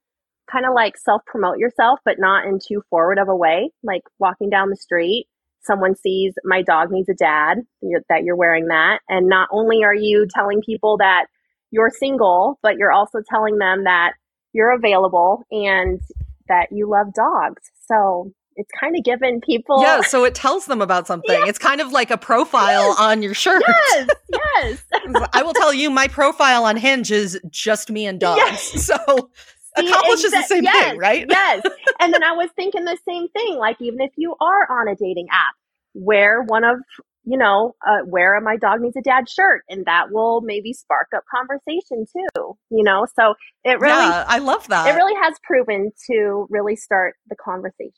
kind 0.51 0.67
of 0.67 0.75
like 0.75 0.97
self 0.97 1.23
promote 1.27 1.59
yourself, 1.59 2.01
but 2.05 2.19
not 2.19 2.47
in 2.47 2.59
too 2.59 2.83
forward 2.91 3.19
of 3.19 3.29
a 3.29 3.37
way? 3.37 3.71
Like 3.83 4.03
walking 4.19 4.51
down 4.51 4.71
the 4.71 4.77
street, 4.77 5.27
someone 5.63 5.95
sees 5.97 6.35
my 6.45 6.63
dog 6.63 6.91
needs 6.91 7.09
a 7.09 7.15
dad, 7.15 7.59
you're, 7.81 8.03
that 8.09 8.25
you're 8.25 8.37
wearing 8.37 8.67
that. 8.69 9.01
And 9.09 9.29
not 9.29 9.49
only 9.53 9.85
are 9.85 9.95
you 9.95 10.27
telling 10.35 10.61
people 10.65 10.99
that 10.99 11.27
you're 11.71 11.91
single, 11.91 12.59
but 12.63 12.77
you're 12.77 12.93
also 12.93 13.21
telling 13.29 13.59
them 13.59 13.85
that 13.85 14.13
you're 14.53 14.75
available 14.75 15.45
and 15.51 16.01
that 16.49 16.69
you 16.71 16.89
love 16.91 17.15
dogs. 17.15 17.63
So 17.87 18.33
it's 18.57 18.71
kind 18.79 18.97
of 18.97 19.05
given 19.05 19.41
people 19.41 19.81
yeah 19.81 20.01
so 20.01 20.25
it 20.25 20.35
tells 20.35 20.67
them 20.67 20.81
about 20.81 21.07
something. 21.07 21.41
It's 21.47 21.59
kind 21.59 21.81
of 21.81 21.93
like 21.93 22.11
a 22.11 22.19
profile 22.19 22.89
yes. 22.89 23.01
on 23.01 23.23
your 23.23 23.35
shirt. 23.35 23.63
Yes 23.67 24.09
yes. 24.33 24.85
I 25.33 25.43
will 25.43 25.55
tell 25.55 25.73
you 25.73 25.91
my 25.91 26.09
profile 26.09 26.65
on 26.65 26.77
hinge 26.77 27.11
is 27.11 27.41
just 27.51 27.91
me 27.91 28.07
and 28.07 28.21
dogs. 28.21 28.39
Yes. 28.39 28.87
so 28.87 29.31
See, 29.79 29.89
accomplishes 29.89 30.33
exa- 30.33 30.41
the 30.41 30.43
same 30.43 30.65
yes, 30.65 30.91
thing 30.91 30.99
right? 30.99 31.27
yes. 31.29 31.63
And 32.01 32.13
then 32.13 32.23
i 32.23 32.33
was 32.33 32.51
thinking 32.57 32.85
the 32.85 32.99
same 33.09 33.29
thing 33.29 33.57
like 33.57 33.77
even 33.81 34.01
if 34.01 34.13
you 34.17 34.35
are 34.41 34.81
on 34.81 34.89
a 34.89 34.97
dating 34.97 35.29
app 35.31 35.55
wear 35.95 36.43
one 36.43 36.65
of 36.65 36.79
you 37.25 37.39
know, 37.39 37.75
uh, 37.87 38.05
wear 38.05 38.37
a 38.37 38.41
my 38.41 38.57
dog 38.57 38.81
needs 38.81 38.97
a 38.97 39.03
dad 39.03 39.29
shirt 39.29 39.63
and 39.69 39.85
that 39.87 40.11
will 40.11 40.41
maybe 40.41 40.73
spark 40.73 41.09
up 41.15 41.23
conversation 41.33 42.05
too, 42.13 42.57
you 42.71 42.83
know? 42.83 43.07
So 43.19 43.35
it 43.65 43.79
really, 43.79 43.95
yeah, 43.95 44.25
I 44.27 44.39
love 44.39 44.67
that. 44.69 44.89
it 44.89 44.97
really 44.97 45.15
has 45.23 45.35
proven 45.45 45.93
to 46.11 46.47
really 46.51 46.77
start 46.77 47.15
the 47.29 47.37
conversation. 47.37 47.93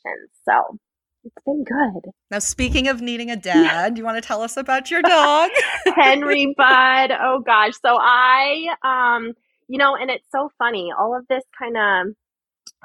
So 0.47 0.77
it's 1.23 1.35
been 1.43 1.63
good. 1.63 2.11
now, 2.29 2.39
speaking 2.39 2.87
of 2.87 3.01
needing 3.01 3.31
a 3.31 3.35
dad, 3.35 3.95
do 3.95 3.99
you 3.99 4.05
want 4.05 4.21
to 4.21 4.27
tell 4.27 4.43
us 4.43 4.57
about 4.57 4.91
your 4.91 5.01
dog? 5.01 5.49
Henry 5.95 6.53
Bud. 6.55 7.11
Oh 7.11 7.41
gosh. 7.43 7.73
So 7.83 7.97
I, 7.99 8.67
um, 8.83 9.33
you 9.67 9.79
know, 9.79 9.95
and 9.95 10.11
it's 10.11 10.27
so 10.31 10.51
funny. 10.59 10.91
All 10.97 11.17
of 11.17 11.25
this 11.27 11.43
kind 11.57 11.75
of 11.77 12.15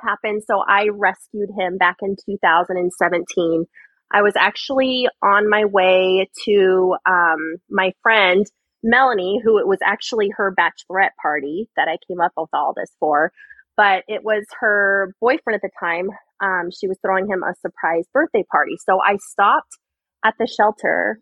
happened. 0.03 0.43
So 0.47 0.63
I 0.67 0.89
rescued 0.91 1.51
him 1.59 1.77
back 1.77 1.97
in 2.01 2.17
2017. 2.25 3.67
I 4.13 4.23
was 4.23 4.35
actually 4.37 5.09
on 5.23 5.49
my 5.49 5.65
way 5.65 6.29
to 6.45 6.97
um, 7.09 7.57
my 7.69 7.93
friend 8.03 8.47
Melanie, 8.83 9.41
who 9.45 9.59
it 9.59 9.67
was 9.67 9.79
actually 9.85 10.31
her 10.37 10.55
bachelorette 10.59 11.15
party 11.21 11.69
that 11.77 11.89
I 11.89 11.99
came 12.09 12.21
up 12.21 12.33
with 12.37 12.49
all 12.53 12.73
this 12.77 12.91
for. 12.99 13.31
But 13.77 14.05
it 14.09 14.25
was 14.25 14.45
her 14.61 15.15
boyfriend 15.21 15.55
at 15.55 15.63
the 15.63 15.71
time. 15.79 16.11
Um, 16.41 16.71
she 16.71 16.89
was 16.89 16.99
throwing 17.03 17.29
him 17.29 17.43
a 17.43 17.55
surprise 17.61 18.05
birthday 18.13 18.45
party. 18.51 18.77
So 18.85 19.01
I 19.01 19.17
stopped 19.19 19.79
at 20.25 20.35
the 20.39 20.47
shelter 20.47 21.21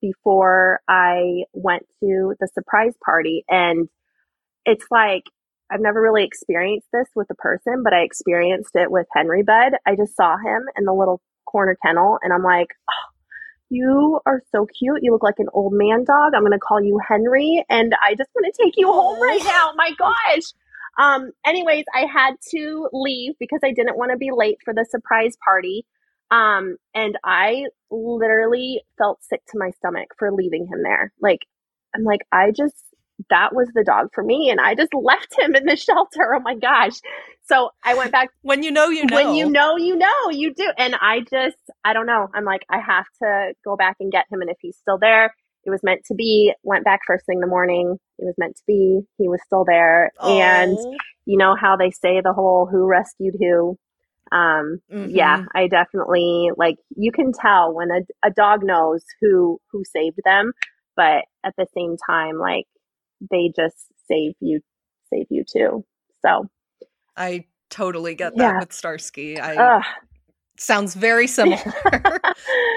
before 0.00 0.80
I 0.88 1.44
went 1.52 1.84
to 2.00 2.34
the 2.38 2.48
surprise 2.54 2.94
party. 3.04 3.44
And 3.48 3.88
it's 4.64 4.86
like, 4.90 5.24
I've 5.70 5.80
never 5.80 6.00
really 6.00 6.24
experienced 6.24 6.88
this 6.92 7.08
with 7.14 7.28
a 7.30 7.34
person, 7.34 7.82
but 7.82 7.92
I 7.92 8.00
experienced 8.00 8.70
it 8.74 8.90
with 8.90 9.06
Henry 9.14 9.42
Bud. 9.42 9.72
I 9.86 9.96
just 9.96 10.16
saw 10.16 10.36
him 10.36 10.62
in 10.78 10.84
the 10.84 10.94
little 10.94 11.20
corner 11.50 11.76
kennel 11.84 12.18
and 12.22 12.32
I'm 12.32 12.42
like, 12.42 12.68
oh, 12.90 13.08
you 13.70 14.20
are 14.26 14.42
so 14.52 14.66
cute. 14.78 15.00
You 15.02 15.12
look 15.12 15.22
like 15.22 15.38
an 15.38 15.48
old 15.52 15.72
man 15.74 16.04
dog. 16.04 16.32
I'm 16.34 16.42
going 16.42 16.52
to 16.52 16.58
call 16.58 16.82
you 16.82 17.00
Henry 17.06 17.64
and 17.68 17.94
I 18.02 18.14
just 18.14 18.30
want 18.34 18.52
to 18.52 18.62
take 18.64 18.74
you 18.76 18.90
home 18.90 19.20
right 19.20 19.42
now. 19.44 19.72
My 19.76 19.90
gosh. 19.98 20.44
Um, 20.98 21.30
anyways, 21.46 21.84
I 21.94 22.06
had 22.06 22.34
to 22.50 22.88
leave 22.92 23.34
because 23.38 23.60
I 23.64 23.72
didn't 23.72 23.98
want 23.98 24.10
to 24.10 24.16
be 24.16 24.30
late 24.34 24.58
for 24.64 24.74
the 24.74 24.86
surprise 24.90 25.36
party. 25.44 25.86
Um, 26.30 26.76
and 26.94 27.16
I 27.24 27.66
literally 27.90 28.82
felt 28.98 29.22
sick 29.22 29.40
to 29.50 29.58
my 29.58 29.70
stomach 29.78 30.08
for 30.18 30.32
leaving 30.32 30.66
him 30.66 30.82
there. 30.82 31.12
Like, 31.20 31.40
I'm 31.94 32.04
like, 32.04 32.20
I 32.32 32.50
just, 32.50 32.84
that 33.30 33.54
was 33.54 33.68
the 33.74 33.84
dog 33.84 34.08
for 34.14 34.22
me. 34.24 34.50
And 34.50 34.60
I 34.60 34.74
just 34.74 34.92
left 34.94 35.34
him 35.38 35.54
in 35.54 35.64
the 35.64 35.76
shelter. 35.86 36.34
Oh 36.34 36.40
my 36.40 36.54
gosh. 36.54 36.94
So 37.46 37.70
I 37.84 37.94
went 37.94 38.12
back. 38.12 38.30
when 38.42 38.62
you 38.62 38.70
know, 38.70 38.88
you 38.88 39.04
know. 39.06 39.16
When 39.16 39.34
you 39.34 39.50
know, 39.50 39.76
you 39.76 39.96
know, 39.96 40.30
you 40.30 40.54
do. 40.54 40.70
And 40.78 40.94
I 41.00 41.20
just, 41.20 41.56
I 41.84 41.92
don't 41.92 42.06
know. 42.06 42.28
I'm 42.34 42.44
like, 42.44 42.62
I 42.70 42.78
have 42.78 43.06
to 43.22 43.54
go 43.64 43.76
back 43.76 43.96
and 44.00 44.12
get 44.12 44.26
him. 44.30 44.40
And 44.40 44.50
if 44.50 44.56
he's 44.60 44.76
still 44.76 44.98
there, 44.98 45.34
it 45.64 45.70
was 45.70 45.82
meant 45.82 46.02
to 46.06 46.14
be. 46.14 46.52
Went 46.62 46.84
back 46.84 47.00
first 47.06 47.26
thing 47.26 47.36
in 47.38 47.40
the 47.40 47.46
morning. 47.46 47.96
It 48.18 48.24
was 48.24 48.34
meant 48.38 48.56
to 48.56 48.62
be. 48.66 49.00
He 49.18 49.28
was 49.28 49.40
still 49.44 49.64
there. 49.66 50.12
And 50.22 50.78
Oh. 50.78 50.96
you 51.26 51.36
know 51.36 51.54
how 51.60 51.76
they 51.76 51.90
say 51.90 52.20
the 52.22 52.32
whole 52.32 52.66
who 52.70 52.86
rescued 52.86 53.34
who 53.38 53.76
um 54.30 54.78
Mhm. 54.92 55.08
yeah 55.10 55.44
i 55.54 55.68
definitely 55.68 56.50
like 56.58 56.76
you 56.96 57.12
can 57.12 57.32
tell 57.32 57.72
when 57.74 57.90
a, 57.90 58.00
a 58.26 58.30
dog 58.30 58.62
knows 58.62 59.02
who 59.22 59.58
who 59.72 59.82
saved 59.84 60.20
them 60.24 60.52
but 60.96 61.24
at 61.44 61.54
the 61.56 61.66
same 61.74 61.96
time 62.06 62.38
like 62.38 62.66
they 63.30 63.52
just 63.54 63.76
save 64.08 64.34
you 64.40 64.60
save 65.12 65.26
you 65.30 65.44
too 65.44 65.84
so 66.24 66.48
I 67.16 67.46
totally 67.70 68.14
get 68.14 68.36
that 68.36 68.54
Yeah. 68.54 68.60
with 68.60 68.72
Starsky. 68.72 69.40
I 69.40 69.56
ugh. 69.56 69.82
sounds 70.58 70.94
very 70.94 71.26
similar. 71.38 71.60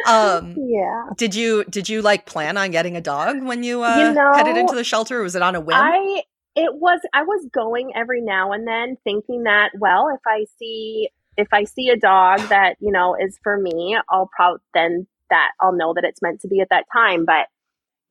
um 0.08 0.56
yeah 0.58 1.04
did 1.18 1.36
you 1.36 1.64
did 1.66 1.88
you 1.90 2.02
like 2.02 2.26
plan 2.26 2.58
on 2.58 2.72
getting 2.72 2.96
a 2.98 3.02
dog 3.02 3.42
when 3.44 3.64
you 3.64 3.84
uh 3.84 3.98
You 3.98 4.14
know, 4.14 4.32
headed 4.36 4.58
into 4.58 4.76
the 4.76 4.84
shelter 4.84 5.22
was 5.22 5.36
it 5.36 5.42
on 5.42 5.56
a 5.56 5.62
whim? 5.62 5.78
I 5.78 6.24
it 6.56 6.74
was 6.76 7.00
I 7.14 7.24
was 7.24 7.46
going 7.54 7.92
every 7.96 8.22
now 8.22 8.52
and 8.52 8.68
then 8.68 8.98
thinking 9.04 9.44
that 9.44 9.72
well 9.80 10.10
if 10.14 10.22
I 10.28 10.46
see 10.60 11.10
if 11.38 11.48
I 11.54 11.64
see 11.64 11.90
a 11.90 11.96
dog 11.98 12.42
that 12.50 12.76
you 12.80 12.92
know 12.92 13.16
is 13.16 13.40
for 13.44 13.58
me 13.58 13.98
I'll 14.10 14.30
probably 14.36 14.60
then 14.74 15.08
that 15.30 15.52
I'll 15.62 15.72
know 15.72 15.94
that 15.94 16.04
it's 16.04 16.22
meant 16.22 16.42
to 16.42 16.48
be 16.50 16.60
at 16.60 16.70
that 16.72 16.86
time 16.92 17.26
but 17.26 17.48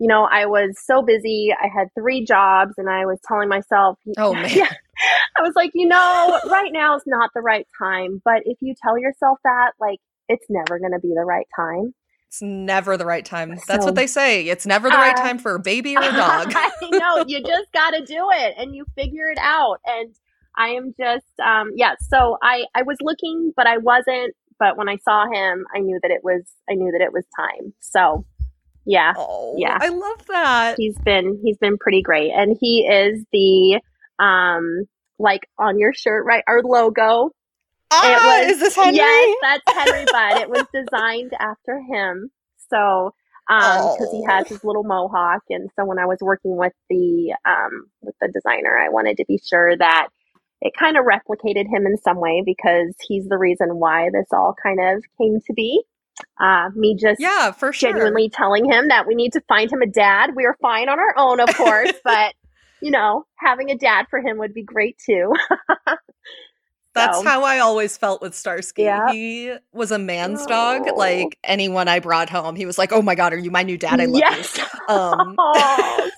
you 0.00 0.08
know 0.08 0.24
I 0.30 0.46
was 0.46 0.76
so 0.84 1.02
busy 1.02 1.50
I 1.52 1.68
had 1.68 1.88
three 1.98 2.24
jobs 2.24 2.72
and 2.78 2.88
I 2.90 3.06
was 3.06 3.18
telling 3.28 3.48
myself 3.48 3.98
Oh, 4.18 4.34
man. 4.34 4.50
yeah 4.50 4.72
I 5.38 5.42
was 5.42 5.52
like 5.54 5.70
you 5.74 5.86
know 5.86 6.40
right 6.50 6.72
now 6.72 6.96
is 6.96 7.02
not 7.06 7.30
the 7.34 7.40
right 7.42 7.66
time 7.78 8.20
but 8.24 8.42
if 8.44 8.58
you 8.60 8.74
tell 8.82 8.98
yourself 8.98 9.38
that 9.44 9.72
like 9.80 9.98
it's 10.28 10.46
never 10.48 10.78
going 10.78 10.92
to 10.92 10.98
be 11.00 11.12
the 11.14 11.24
right 11.24 11.46
time 11.54 11.94
It's 12.28 12.40
never 12.42 12.96
the 12.96 13.06
right 13.06 13.24
time. 13.24 13.50
That's 13.66 13.66
So- 13.82 13.86
what 13.86 13.94
they 13.96 14.06
say. 14.06 14.46
It's 14.48 14.64
never 14.66 14.88
the 14.88 14.96
right 14.96 15.16
Uh, 15.18 15.22
time 15.22 15.38
for 15.38 15.54
a 15.56 15.58
baby 15.60 15.96
or 15.96 16.02
a 16.02 16.12
dog. 16.26 16.52
I 16.54 16.70
know 16.92 17.24
you 17.26 17.40
just 17.42 17.72
got 17.72 17.90
to 17.90 18.04
do 18.04 18.28
it 18.42 18.54
and 18.56 18.72
you 18.76 18.84
figure 18.94 19.28
it 19.28 19.38
out. 19.42 19.78
And 19.84 20.14
I 20.56 20.68
am 20.68 20.94
just, 20.96 21.26
um, 21.44 21.72
yeah. 21.74 21.94
So 21.98 22.38
I, 22.40 22.66
I 22.76 22.82
was 22.82 22.96
looking, 23.00 23.52
but 23.56 23.66
I 23.66 23.78
wasn't. 23.78 24.36
But 24.60 24.76
when 24.76 24.88
I 24.88 24.98
saw 24.98 25.24
him, 25.26 25.64
I 25.74 25.80
knew 25.80 25.98
that 26.02 26.12
it 26.12 26.20
was, 26.22 26.42
I 26.70 26.74
knew 26.74 26.92
that 26.92 27.00
it 27.04 27.12
was 27.12 27.24
time. 27.36 27.72
So 27.80 28.24
yeah, 28.90 29.12
oh, 29.16 29.54
Yeah. 29.56 29.78
I 29.80 29.88
love 29.88 30.26
that. 30.28 30.74
he's 30.78 30.98
been, 30.98 31.40
he's 31.44 31.58
been 31.58 31.78
pretty 31.78 32.02
great. 32.02 32.32
And 32.32 32.56
he 32.60 32.86
is 32.86 33.24
the, 33.32 33.80
um, 34.22 34.84
like 35.18 35.42
on 35.58 35.78
your 35.78 35.92
shirt, 35.94 36.24
right? 36.26 36.42
Our 36.48 36.62
logo. 36.62 37.30
Ah, 37.92 38.40
is 38.42 38.60
this 38.60 38.74
Henry? 38.76 38.96
Yes, 38.96 39.36
that's 39.42 39.62
Henry 39.78 40.04
Bud. 40.12 40.36
It 40.40 40.48
was 40.50 40.64
designed 40.72 41.32
after 41.38 41.80
him. 41.80 42.30
So, 42.70 43.12
um, 43.50 43.88
because 43.88 44.08
he 44.12 44.22
Oh. 44.26 44.30
has 44.30 44.46
his 44.48 44.60
little 44.62 44.84
mohawk, 44.84 45.42
and 45.50 45.68
so 45.76 45.84
when 45.84 45.98
I 45.98 46.06
was 46.06 46.18
working 46.20 46.56
with 46.56 46.72
the 46.88 47.34
um 47.44 47.86
with 48.00 48.14
the 48.20 48.28
designer, 48.28 48.78
I 48.78 48.90
wanted 48.90 49.16
to 49.16 49.24
be 49.26 49.40
sure 49.44 49.76
that 49.76 50.06
it 50.62 50.72
kind 50.78 50.96
of 50.96 51.04
replicated 51.04 51.66
him 51.68 51.84
in 51.86 51.96
some 51.98 52.20
way 52.20 52.42
because 52.46 52.94
he's 53.08 53.26
the 53.28 53.38
reason 53.38 53.70
why 53.78 54.08
this 54.12 54.28
all 54.32 54.54
kind 54.62 54.78
of 54.80 55.02
came 55.20 55.40
to 55.46 55.52
be. 55.52 55.82
Uh, 56.40 56.70
me 56.74 56.96
just 56.98 57.20
yeah, 57.20 57.50
for 57.52 57.72
sure. 57.72 57.90
genuinely 57.90 58.28
telling 58.28 58.64
him 58.70 58.88
that 58.88 59.06
we 59.06 59.14
need 59.14 59.32
to 59.34 59.40
find 59.48 59.70
him 59.70 59.82
a 59.82 59.86
dad. 59.86 60.30
We 60.36 60.44
are 60.46 60.56
fine 60.62 60.88
on 60.88 60.98
our 60.98 61.14
own, 61.16 61.40
of 61.40 61.54
course, 61.56 61.92
but 62.04 62.34
you 62.82 62.90
know, 62.90 63.24
having 63.36 63.70
a 63.70 63.76
dad 63.76 64.06
for 64.08 64.20
him 64.20 64.38
would 64.38 64.54
be 64.54 64.62
great 64.62 64.96
too. 65.04 65.32
That's 66.94 67.18
So- 67.18 67.24
how 67.24 67.44
I 67.44 67.60
always 67.60 67.96
felt 67.96 68.20
with 68.20 68.34
Starsky. 68.34 68.82
Yeah. 68.82 69.12
He 69.12 69.52
was 69.72 69.92
a 69.92 69.98
man's 69.98 70.44
dog. 70.46 70.82
Oh. 70.88 70.94
Like 70.96 71.38
anyone 71.44 71.86
I 71.88 72.00
brought 72.00 72.28
home, 72.30 72.56
he 72.56 72.66
was 72.66 72.78
like, 72.78 72.92
"Oh 72.92 73.00
my 73.02 73.14
god, 73.14 73.32
are 73.32 73.38
you 73.38 73.50
my 73.50 73.62
new 73.62 73.78
dad? 73.78 74.00
I 74.00 74.06
love 74.06 74.20
yes. 74.20 74.58
you." 74.58 74.64
Um, 74.94 75.36
oh, 75.38 76.10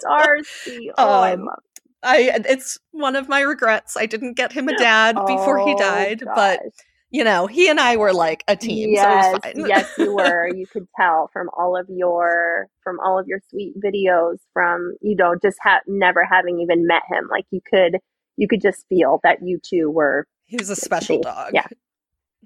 Starsky. 0.00 0.90
Oh, 0.98 1.20
I 1.20 1.32
Um, 1.34 1.44
love 1.44 1.58
I 2.02 2.30
it's 2.44 2.78
one 2.92 3.14
of 3.16 3.28
my 3.28 3.40
regrets. 3.40 3.96
I 3.96 4.06
didn't 4.06 4.34
get 4.34 4.52
him 4.52 4.68
a 4.68 4.76
dad 4.76 5.14
before 5.26 5.58
he 5.66 5.74
Oh, 5.74 5.78
died, 5.78 6.22
but 6.34 6.60
gosh. 6.62 6.72
You 7.16 7.24
know, 7.24 7.46
he 7.46 7.68
and 7.70 7.80
I 7.80 7.96
were 7.96 8.12
like 8.12 8.44
a 8.46 8.56
team, 8.56 8.90
yes, 8.92 9.24
so 9.24 9.30
it 9.30 9.32
was 9.32 9.52
fine. 9.54 9.66
yes, 9.68 9.90
you 9.98 10.14
were. 10.20 10.48
You 10.54 10.66
could 10.66 10.86
tell 11.00 11.30
from 11.32 11.48
all 11.56 11.76
of 11.76 11.86
your 11.88 12.68
from 12.84 12.98
all 13.04 13.18
of 13.18 13.26
your 13.26 13.40
sweet 13.50 13.74
videos, 13.80 14.36
from 14.52 14.94
you 15.00 15.16
know, 15.16 15.34
just 15.40 15.58
ha- 15.62 15.80
never 15.86 16.24
having 16.24 16.60
even 16.60 16.86
met 16.86 17.02
him. 17.08 17.26
Like 17.30 17.46
you 17.50 17.60
could, 17.68 17.98
you 18.36 18.46
could 18.48 18.60
just 18.60 18.86
feel 18.88 19.20
that 19.22 19.38
you 19.42 19.58
two 19.62 19.90
were. 19.90 20.26
he 20.44 20.56
was 20.56 20.68
a 20.70 20.76
special 20.76 21.20
dog. 21.20 21.52
yeah. 21.54 21.66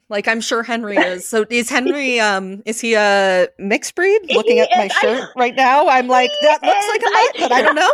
Like 0.09 0.27
I'm 0.27 0.41
sure 0.41 0.63
Henry 0.65 0.97
is. 0.97 1.29
So 1.29 1.45
is 1.51 1.69
Henry 1.77 2.19
um 2.21 2.63
is 2.65 2.81
he 2.81 2.95
a 2.95 3.49
mixed 3.59 3.95
breed? 3.95 4.21
Looking 4.31 4.57
He 4.57 4.61
at 4.61 4.69
my 4.77 4.87
is. 4.87 4.93
I- 4.97 5.01
shirt 5.01 5.29
right 5.37 5.55
now, 5.55 5.89
I'm 5.89 6.07
like, 6.09 6.31
that 6.43 6.63
looks 6.63 6.85
is. 6.85 6.89
like 6.89 7.03
a 7.03 7.11
mutt, 7.11 7.37
but 7.49 7.53
I 7.53 7.63
don't 7.63 7.77
know. 7.77 7.93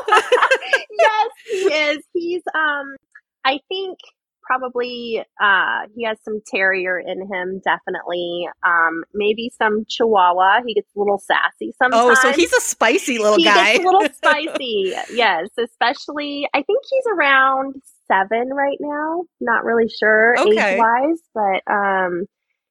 yes, 0.99 1.31
he 1.51 1.57
is. 1.59 1.99
He's 2.15 2.43
um, 2.55 2.97
I 3.45 3.61
think 3.69 3.99
probably 4.47 5.25
uh 5.41 5.81
he 5.95 6.05
has 6.05 6.19
some 6.25 6.41
terrier 6.47 6.99
in 6.99 7.21
him, 7.33 7.61
definitely. 7.65 8.49
Um, 8.63 9.05
maybe 9.15 9.51
some 9.59 9.85
Chihuahua. 9.89 10.61
He 10.67 10.75
gets 10.75 10.91
a 10.97 10.99
little 10.99 11.19
sassy 11.19 11.73
sometimes. 11.83 12.05
oh, 12.11 12.15
so 12.15 12.33
he's 12.33 12.53
a 12.53 12.61
spicy 12.61 13.19
little 13.19 13.39
he 13.39 13.45
guy. 13.45 13.75
gets 13.75 13.85
a 13.85 13.87
little 13.89 14.09
spicy. 14.15 14.95
yes, 15.13 15.49
especially 15.59 16.49
I 16.55 16.63
think 16.63 16.83
he's 16.91 17.05
around 17.17 17.75
seven 18.09 18.51
right 18.53 18.79
now. 18.81 19.25
Not 19.41 19.65
really 19.65 19.89
sure 19.89 20.37
Okay. 20.39 20.75
age 20.75 20.79
wise, 20.79 21.21
but 21.35 21.73
um, 21.73 22.27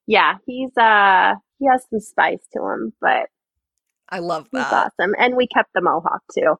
yeah, 0.07 0.35
he's 0.45 0.75
uh 0.77 1.33
he 1.59 1.67
has 1.67 1.85
some 1.89 1.99
spice 1.99 2.45
to 2.53 2.59
him, 2.63 2.93
but 3.01 3.29
I 4.09 4.19
love 4.19 4.47
he's 4.51 4.61
awesome. 4.61 5.13
And 5.17 5.35
we 5.35 5.47
kept 5.47 5.71
the 5.73 5.81
mohawk 5.81 6.21
too. 6.33 6.55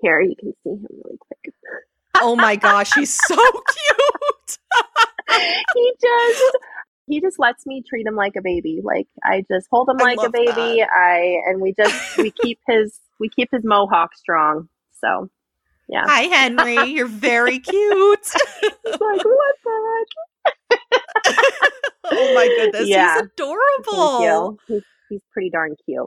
Here 0.00 0.20
you 0.20 0.34
can 0.38 0.52
see 0.62 0.70
him 0.70 0.86
really 0.90 1.16
quick. 1.18 1.54
Oh 2.22 2.36
my 2.36 2.56
gosh, 2.56 2.92
he's 2.94 3.12
so 3.26 3.34
cute. 3.36 4.58
he 5.74 5.92
just 6.00 6.56
he 7.06 7.20
just 7.20 7.38
lets 7.38 7.66
me 7.66 7.82
treat 7.86 8.06
him 8.06 8.14
like 8.16 8.36
a 8.36 8.42
baby. 8.42 8.80
Like 8.82 9.08
I 9.24 9.44
just 9.50 9.66
hold 9.70 9.88
him 9.88 9.96
I 10.00 10.04
like 10.04 10.18
a 10.24 10.30
baby. 10.30 10.82
I 10.82 11.40
and 11.46 11.60
we 11.60 11.74
just 11.74 12.16
we 12.16 12.30
keep 12.30 12.58
his 12.66 12.98
we 13.18 13.28
keep 13.28 13.48
his 13.52 13.62
mohawk 13.64 14.14
strong. 14.16 14.68
So 15.00 15.28
yeah. 15.88 16.04
Hi, 16.06 16.22
Henry. 16.22 16.84
You're 16.92 17.06
very 17.06 17.58
cute. 17.58 18.28
Like 18.84 19.24
what 19.24 19.56
the 19.64 20.04
heck? 20.40 21.00
oh 22.04 22.34
my 22.34 22.46
goodness, 22.46 22.88
Yeah. 22.88 23.14
he's 23.14 23.22
adorable. 23.24 24.58
He's 24.68 24.82
he's 25.08 25.20
pretty 25.32 25.50
darn 25.50 25.74
cute. 25.84 26.06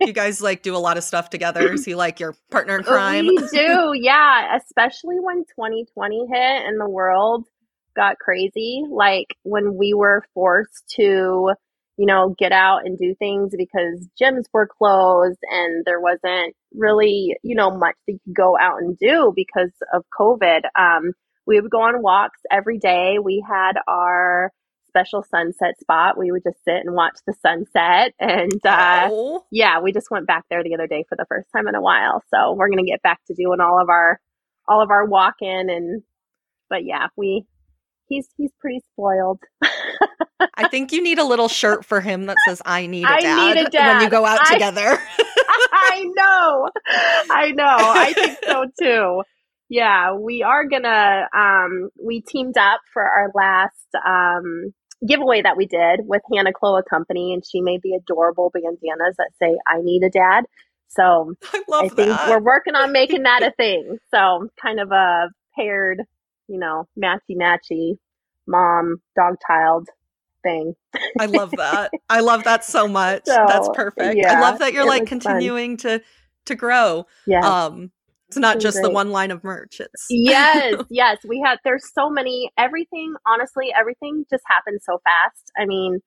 You 0.00 0.12
guys 0.12 0.40
like 0.40 0.62
do 0.62 0.76
a 0.76 0.78
lot 0.78 0.96
of 0.96 1.04
stuff 1.04 1.30
together. 1.30 1.72
Is 1.72 1.84
he 1.84 1.94
like 1.94 2.20
your 2.20 2.34
partner 2.50 2.76
in 2.76 2.82
crime? 2.84 3.26
We 3.26 3.36
do, 3.52 3.92
yeah. 3.94 4.56
Especially 4.56 5.16
when 5.20 5.44
2020 5.44 6.26
hit 6.28 6.66
and 6.66 6.80
the 6.80 6.88
world 6.88 7.46
got 7.94 8.18
crazy. 8.18 8.82
Like 8.88 9.28
when 9.42 9.76
we 9.76 9.94
were 9.94 10.24
forced 10.34 10.88
to, 10.96 11.52
you 11.96 12.06
know, 12.06 12.34
get 12.38 12.52
out 12.52 12.84
and 12.84 12.98
do 12.98 13.14
things 13.18 13.54
because 13.56 14.06
gyms 14.20 14.44
were 14.52 14.68
closed 14.68 15.38
and 15.50 15.84
there 15.86 16.00
wasn't 16.00 16.54
really, 16.74 17.36
you 17.42 17.54
know, 17.54 17.70
much 17.76 17.96
that 18.06 18.12
you 18.12 18.18
could 18.26 18.36
go 18.36 18.56
out 18.58 18.78
and 18.80 18.98
do 18.98 19.32
because 19.34 19.72
of 19.92 20.04
COVID. 20.18 20.62
Um, 20.78 21.12
we 21.46 21.60
would 21.60 21.70
go 21.70 21.82
on 21.82 22.02
walks 22.02 22.40
every 22.50 22.78
day. 22.78 23.18
We 23.22 23.44
had 23.48 23.74
our 23.88 24.52
special 24.96 25.22
sunset 25.22 25.78
spot. 25.80 26.16
We 26.18 26.30
would 26.32 26.42
just 26.42 26.62
sit 26.64 26.76
and 26.84 26.94
watch 26.94 27.18
the 27.26 27.34
sunset. 27.42 28.12
And 28.18 28.64
uh, 28.64 29.08
Oh. 29.10 29.44
yeah, 29.50 29.80
we 29.80 29.92
just 29.92 30.10
went 30.10 30.26
back 30.26 30.44
there 30.48 30.62
the 30.62 30.74
other 30.74 30.86
day 30.86 31.04
for 31.08 31.16
the 31.16 31.26
first 31.28 31.48
time 31.54 31.68
in 31.68 31.74
a 31.74 31.82
while. 31.82 32.22
So 32.32 32.54
we're 32.54 32.68
gonna 32.70 32.84
get 32.84 33.02
back 33.02 33.20
to 33.26 33.34
doing 33.34 33.60
all 33.60 33.80
of 33.80 33.88
our 33.88 34.20
all 34.68 34.82
of 34.82 34.90
our 34.90 35.04
walk 35.06 35.34
in 35.42 35.68
and 35.70 36.02
but 36.70 36.84
yeah, 36.84 37.08
we 37.16 37.44
he's 38.08 38.26
he's 38.36 38.50
pretty 38.60 38.80
spoiled. 38.92 39.40
I 40.54 40.68
think 40.68 40.92
you 40.92 41.02
need 41.02 41.18
a 41.18 41.24
little 41.24 41.48
shirt 41.48 41.84
for 41.84 42.00
him 42.00 42.26
that 42.26 42.36
says 42.46 42.60
"I 42.64 42.86
need 42.86 43.04
a 43.04 43.20
dad" 43.20 43.54
need 43.54 43.66
a 43.74 43.78
when 43.78 44.00
you 44.02 44.10
go 44.10 44.24
out 44.24 44.40
I- 44.42 44.54
together. 44.54 44.98
I 45.72 46.04
know. 46.16 46.68
I 47.30 47.50
know. 47.52 47.64
I 47.66 48.12
think 48.12 48.38
so 48.44 48.64
too. 48.80 49.22
Yeah, 49.68 50.14
we 50.14 50.42
are 50.42 50.64
gonna 50.66 51.26
um 51.36 51.90
we 52.04 52.20
teamed 52.20 52.56
up 52.58 52.80
for 52.92 53.02
our 53.02 53.30
last 53.34 53.86
um 54.06 54.72
giveaway 55.06 55.42
that 55.42 55.56
we 55.56 55.66
did 55.66 56.00
with 56.04 56.22
Hannah 56.32 56.52
Chloa 56.52 56.82
Company 56.88 57.32
and 57.34 57.44
she 57.44 57.60
made 57.60 57.80
the 57.82 57.94
adorable 57.94 58.50
bandanas 58.52 59.16
that 59.18 59.30
say 59.40 59.56
I 59.66 59.80
need 59.82 60.02
a 60.02 60.10
dad. 60.10 60.44
So 60.88 61.34
I 61.52 61.62
love 61.68 61.84
I 61.84 61.88
think 61.88 62.08
that. 62.08 62.28
we're 62.28 62.40
working 62.40 62.74
on 62.74 62.92
making 62.92 63.24
that 63.24 63.42
a 63.42 63.50
thing. 63.56 63.98
So 64.10 64.48
kind 64.60 64.80
of 64.80 64.92
a 64.92 65.28
paired, 65.56 66.02
you 66.48 66.58
know, 66.58 66.88
matchy 66.98 67.36
matchy 67.36 67.98
mom 68.46 69.02
dog 69.16 69.36
child 69.46 69.88
thing. 70.42 70.74
I 71.18 71.26
love 71.26 71.50
that. 71.56 71.90
I 72.08 72.20
love 72.20 72.44
that 72.44 72.64
so 72.64 72.88
much. 72.88 73.24
So, 73.24 73.44
That's 73.48 73.68
perfect. 73.74 74.24
I 74.24 74.40
love 74.40 74.60
that 74.60 74.72
you're 74.72 74.86
like 74.86 75.02
was 75.02 75.10
fun. 75.10 75.20
continuing 75.20 75.76
to 75.78 76.02
to 76.46 76.54
grow. 76.54 77.06
Yeah. 77.26 77.40
Um 77.40 77.90
it's 78.28 78.36
not 78.36 78.60
just 78.60 78.82
the 78.82 78.90
one 78.90 79.10
line 79.10 79.30
of 79.30 79.44
merch. 79.44 79.80
It's 79.80 80.06
yes, 80.10 80.74
yes. 80.90 81.18
We 81.26 81.40
had 81.44 81.58
there's 81.64 81.90
so 81.92 82.10
many 82.10 82.50
everything, 82.58 83.14
honestly, 83.26 83.72
everything 83.78 84.24
just 84.30 84.44
happened 84.46 84.80
so 84.82 85.00
fast. 85.04 85.50
I 85.58 85.66
mean, 85.66 86.00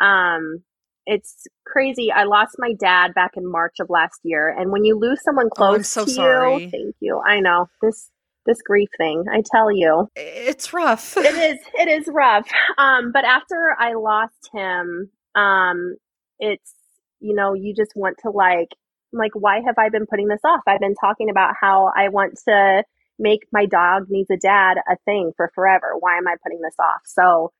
um 0.00 0.62
it's 1.06 1.46
crazy. 1.66 2.12
I 2.12 2.24
lost 2.24 2.56
my 2.58 2.74
dad 2.78 3.14
back 3.14 3.32
in 3.36 3.50
March 3.50 3.76
of 3.80 3.88
last 3.90 4.20
year, 4.22 4.48
and 4.56 4.70
when 4.70 4.84
you 4.84 4.98
lose 4.98 5.22
someone 5.24 5.48
Oh, 5.58 5.64
I'm 5.64 5.82
close 5.82 5.88
so 5.88 6.04
to 6.04 6.12
sorry. 6.12 6.54
you, 6.64 6.70
thank 6.70 6.94
you. 7.00 7.20
I 7.26 7.40
know. 7.40 7.66
This 7.82 8.10
this 8.46 8.62
grief 8.62 8.88
thing, 8.96 9.24
I 9.32 9.42
tell 9.44 9.70
you. 9.70 10.08
it's 10.16 10.72
rough. 10.72 11.16
it 11.16 11.24
is 11.34 11.58
it 11.74 11.88
is 11.88 12.08
rough 12.12 12.48
um 12.78 13.12
but 13.12 13.24
after 13.24 13.76
i 13.78 13.92
lost 13.92 14.48
him 14.52 15.10
um 15.34 15.96
it's 16.38 16.74
you 17.20 17.34
know 17.34 17.52
you 17.54 17.74
just 17.74 17.92
want 17.94 18.16
to 18.22 18.30
like 18.30 18.74
Like 19.12 19.32
why 19.34 19.60
have 19.66 19.76
i 19.78 19.88
been 19.88 20.06
putting 20.06 20.28
this 20.28 20.40
off? 20.44 20.60
I've 20.66 20.80
been 20.80 20.94
talking 20.94 21.30
about 21.30 21.54
how 21.60 21.90
i 21.96 22.08
want 22.08 22.38
to 22.48 22.84
make 23.18 23.40
my 23.52 23.66
dog 23.66 24.06
needs 24.08 24.30
a 24.30 24.36
dad 24.36 24.78
a 24.88 24.96
thing 25.04 25.32
for 25.36 25.50
forever. 25.54 25.94
Why 25.98 26.16
am 26.18 26.28
i 26.28 26.36
putting 26.42 26.60
this 26.60 26.76
off? 26.78 27.02
So 27.04 27.52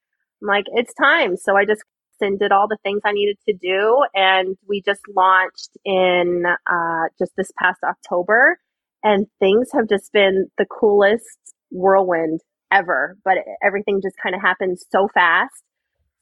i'm 0.42 0.49
like 0.49 0.66
it's 0.75 0.95
time. 0.95 1.37
So 1.37 1.57
i 1.57 1.64
just 1.64 1.83
and 2.23 2.38
did 2.38 2.52
all 2.52 2.69
the 2.69 2.76
things 2.83 3.00
i 3.07 3.12
needed 3.12 3.38
to 3.49 3.54
do 3.54 4.04
and 4.14 4.54
we 4.69 4.83
just 4.83 5.00
launched 5.16 5.71
in 5.87 6.45
uh, 6.71 7.04
just 7.19 7.33
this 7.35 7.50
past 7.59 7.78
october 7.83 8.59
and 9.02 9.26
things 9.38 9.69
have 9.73 9.88
just 9.88 10.12
been 10.12 10.49
the 10.59 10.66
coolest 10.66 11.54
whirlwind 11.71 12.40
ever, 12.71 13.16
but 13.25 13.38
everything 13.62 14.00
just 14.02 14.16
kind 14.23 14.35
of 14.35 14.40
happened 14.40 14.78
so 14.90 15.09
fast. 15.12 15.62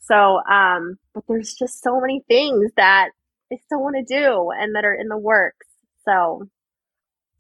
So, 0.00 0.40
um, 0.50 0.96
but 1.14 1.24
there's 1.28 1.54
just 1.54 1.82
so 1.82 2.00
many 2.00 2.22
things 2.28 2.70
that 2.76 3.10
I 3.52 3.56
still 3.64 3.80
want 3.82 3.96
to 3.96 4.02
do 4.04 4.50
and 4.50 4.74
that 4.74 4.84
are 4.84 4.94
in 4.94 5.08
the 5.08 5.18
works. 5.18 5.66
So, 6.04 6.48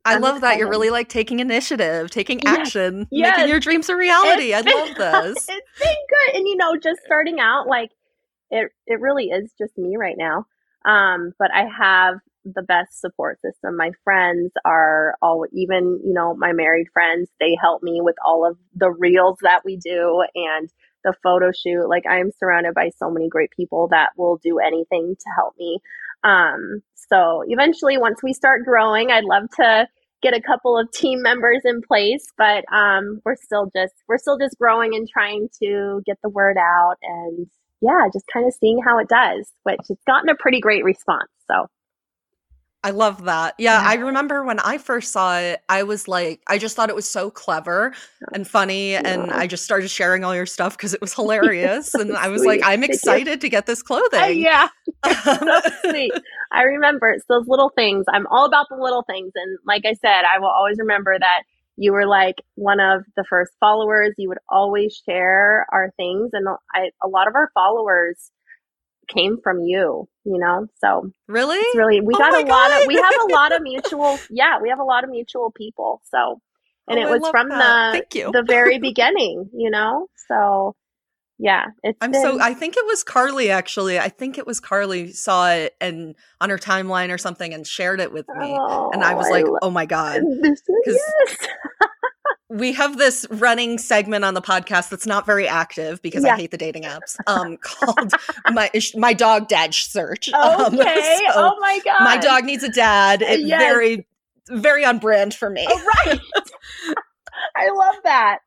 I 0.04 0.14
I'm 0.14 0.20
love 0.22 0.40
that 0.40 0.56
you're 0.58 0.68
really 0.70 0.90
like 0.90 1.08
taking 1.08 1.40
initiative, 1.40 2.10
taking 2.10 2.40
Yes, 2.42 2.58
action, 2.58 3.06
yes. 3.10 3.36
making 3.36 3.50
your 3.50 3.60
dreams 3.60 3.88
a 3.88 3.96
reality. 3.96 4.54
I 4.54 4.62
been- 4.62 4.76
love 4.76 4.96
this. 4.96 5.36
it's 5.48 5.78
been 5.78 5.96
good. 6.08 6.36
And 6.36 6.48
you 6.48 6.56
know, 6.56 6.76
just 6.76 7.00
starting 7.04 7.40
out, 7.40 7.66
like 7.66 7.90
it, 8.50 8.70
it 8.86 9.00
really 9.00 9.26
is 9.26 9.52
just 9.58 9.76
me 9.76 9.96
right 9.98 10.16
now. 10.16 10.46
Um, 10.84 11.32
but 11.38 11.50
I 11.52 11.66
have 11.66 12.16
the 12.44 12.62
best 12.62 13.00
support 13.00 13.40
system. 13.42 13.76
My 13.76 13.90
friends 14.04 14.52
are 14.64 15.16
all, 15.20 15.44
even, 15.52 16.00
you 16.04 16.14
know, 16.14 16.34
my 16.34 16.52
married 16.52 16.86
friends, 16.94 17.28
they 17.40 17.56
help 17.60 17.82
me 17.82 18.00
with 18.02 18.16
all 18.24 18.46
of 18.48 18.56
the 18.74 18.90
reels 18.90 19.38
that 19.42 19.62
we 19.64 19.76
do 19.76 20.24
and 20.34 20.70
the 21.08 21.14
photo 21.22 21.50
shoot. 21.52 21.88
Like 21.88 22.04
I 22.06 22.18
am 22.18 22.30
surrounded 22.38 22.74
by 22.74 22.90
so 22.96 23.10
many 23.10 23.28
great 23.28 23.50
people 23.50 23.88
that 23.88 24.10
will 24.16 24.36
do 24.42 24.58
anything 24.58 25.16
to 25.18 25.30
help 25.36 25.54
me. 25.58 25.78
Um, 26.24 26.82
so 26.94 27.42
eventually 27.46 27.96
once 27.96 28.22
we 28.22 28.32
start 28.32 28.64
growing, 28.64 29.10
I'd 29.10 29.24
love 29.24 29.44
to 29.56 29.88
get 30.20 30.34
a 30.34 30.42
couple 30.42 30.76
of 30.76 30.90
team 30.92 31.22
members 31.22 31.62
in 31.64 31.80
place, 31.80 32.26
but 32.36 32.64
um, 32.72 33.20
we're 33.24 33.36
still 33.36 33.70
just 33.74 33.94
we're 34.08 34.18
still 34.18 34.38
just 34.38 34.58
growing 34.58 34.94
and 34.94 35.08
trying 35.08 35.48
to 35.62 36.02
get 36.04 36.18
the 36.22 36.28
word 36.28 36.56
out 36.58 36.96
and 37.02 37.46
yeah, 37.80 38.08
just 38.12 38.26
kind 38.32 38.46
of 38.46 38.52
seeing 38.54 38.80
how 38.84 38.98
it 38.98 39.08
does, 39.08 39.52
which 39.62 39.80
it's 39.88 40.02
gotten 40.04 40.28
a 40.28 40.34
pretty 40.34 40.60
great 40.60 40.84
response. 40.84 41.30
So 41.46 41.66
I 42.88 42.92
love 42.92 43.24
that. 43.24 43.54
Yeah, 43.58 43.80
Yeah. 43.82 43.88
I 43.88 43.94
remember 43.96 44.42
when 44.44 44.58
I 44.60 44.78
first 44.78 45.12
saw 45.12 45.38
it, 45.38 45.60
I 45.68 45.82
was 45.82 46.08
like, 46.08 46.40
I 46.46 46.56
just 46.58 46.74
thought 46.74 46.88
it 46.88 46.94
was 46.96 47.08
so 47.08 47.30
clever 47.30 47.92
and 48.32 48.48
funny. 48.48 48.94
And 48.94 49.30
I 49.30 49.46
just 49.46 49.62
started 49.64 49.88
sharing 49.88 50.24
all 50.24 50.34
your 50.34 50.46
stuff 50.46 50.76
because 50.76 50.94
it 50.94 51.00
was 51.00 51.12
hilarious. 51.20 51.94
and 51.94 52.16
I 52.16 52.28
was 52.28 52.44
like, 52.44 52.60
I'm 52.64 52.80
Thank 52.80 52.88
you. 52.88 52.94
excited 52.94 53.40
to 53.42 53.48
get 53.48 53.66
this 53.66 53.82
clothing. 53.82 54.20
Uh, 54.20 54.26
yeah, 54.26 54.68
so 55.24 55.60
sweet. 55.84 56.12
I 56.52 56.62
remember 56.62 57.10
it's 57.10 57.26
those 57.28 57.46
little 57.46 57.70
things. 57.76 58.06
I'm 58.12 58.26
all 58.28 58.46
about 58.46 58.66
the 58.70 58.76
little 58.76 59.02
things, 59.02 59.32
and 59.34 59.58
like 59.66 59.82
I 59.84 59.92
said, 59.94 60.22
I 60.24 60.38
will 60.38 60.48
always 60.48 60.78
remember 60.78 61.18
that 61.18 61.42
you 61.76 61.92
were 61.92 62.06
like 62.06 62.36
one 62.54 62.80
of 62.80 63.02
the 63.16 63.24
first 63.28 63.52
followers. 63.60 64.14
You 64.18 64.28
would 64.30 64.38
always 64.48 65.00
share 65.06 65.66
our 65.72 65.92
things, 65.96 66.30
and 66.32 66.48
I, 66.74 66.90
a 67.02 67.08
lot 67.08 67.28
of 67.28 67.34
our 67.34 67.50
followers 67.54 68.30
came 69.08 69.38
from 69.42 69.62
you. 69.62 70.08
You 70.24 70.38
know, 70.38 70.66
so 70.80 71.10
really? 71.28 71.56
it's 71.58 71.74
really 71.76 72.00
we 72.00 72.14
Oh 72.14 72.18
got 72.18 72.34
a 72.34 72.40
lot 72.46 72.72
of 72.78 72.86
we 72.86 72.96
have 72.98 73.14
a 73.24 73.28
lot 73.30 73.54
of 73.54 73.62
mutual 73.62 74.18
yeah 74.30 74.58
we 74.60 74.68
have 74.70 74.78
a 74.80 74.84
lot 74.84 75.04
of 75.04 75.10
mutual 75.10 75.50
people 75.52 76.00
so 76.10 76.40
and 76.88 76.98
Oh, 76.98 77.02
it 77.02 77.08
was 77.10 77.28
from 77.30 77.48
that. 77.50 77.58
the 77.58 77.92
Thank 77.92 78.14
you. 78.14 78.30
the 78.32 78.42
very 78.46 78.78
beginning 78.80 79.50
you 79.54 79.70
know 79.70 80.06
so 80.28 80.74
yeah 81.38 81.66
it's 81.82 82.00
I'm 82.00 82.12
been, 82.12 82.22
so 82.22 82.40
I 82.40 82.54
think 82.54 82.76
it 82.76 82.86
was 82.86 83.02
Carly 83.04 83.50
actually. 83.50 83.98
I 83.98 84.08
think 84.08 84.38
it 84.38 84.46
was 84.46 84.60
Carly 84.60 85.12
saw 85.12 85.50
it 85.50 85.74
and 85.80 86.14
on 86.40 86.50
her 86.50 86.58
timeline 86.58 87.12
or 87.12 87.18
something 87.18 87.52
and 87.54 87.66
shared 87.66 88.00
it 88.00 88.12
with 88.12 88.26
me. 88.34 88.62
and 88.92 89.02
I 89.04 89.14
Oh, 89.14 89.18
was 89.18 89.30
like, 89.30 89.46
lo- 89.46 89.58
"Oh 89.62 89.70
my 89.70 89.86
god." 89.86 90.22
this 90.42 90.60
is, 90.60 90.64
'Cause- 90.84 90.94
yes 90.94 91.48
We 92.50 92.72
have 92.72 92.96
this 92.96 93.26
running 93.30 93.76
segment 93.78 94.24
on 94.24 94.32
the 94.34 94.40
podcast 94.40 94.88
that's 94.88 95.06
not 95.06 95.26
very 95.26 95.46
active 95.46 96.00
because 96.00 96.24
I 96.24 96.34
hate 96.36 96.50
the 96.50 96.56
dating 96.56 96.84
apps. 96.84 97.16
Um 97.26 97.56
called 97.62 98.12
my 98.50 98.70
my 98.96 99.12
dog 99.12 99.48
dad 99.48 99.74
search. 99.74 100.30
Um, 100.32 100.74
okay 100.78 101.18
so 101.26 101.32
oh 101.36 101.56
my 101.60 101.78
god 101.84 102.04
my 102.04 102.16
dog 102.16 102.44
needs 102.44 102.62
a 102.64 102.70
dad. 102.70 103.20
It's 103.22 103.42
Yes. 103.44 103.60
very 103.60 104.06
very 104.50 104.84
on 104.84 104.98
brand 104.98 105.34
for 105.34 105.50
me. 105.50 105.66
oh, 105.68 105.84
right 106.06 106.18
i 107.54 107.68
love 107.70 107.96
that 108.04 108.38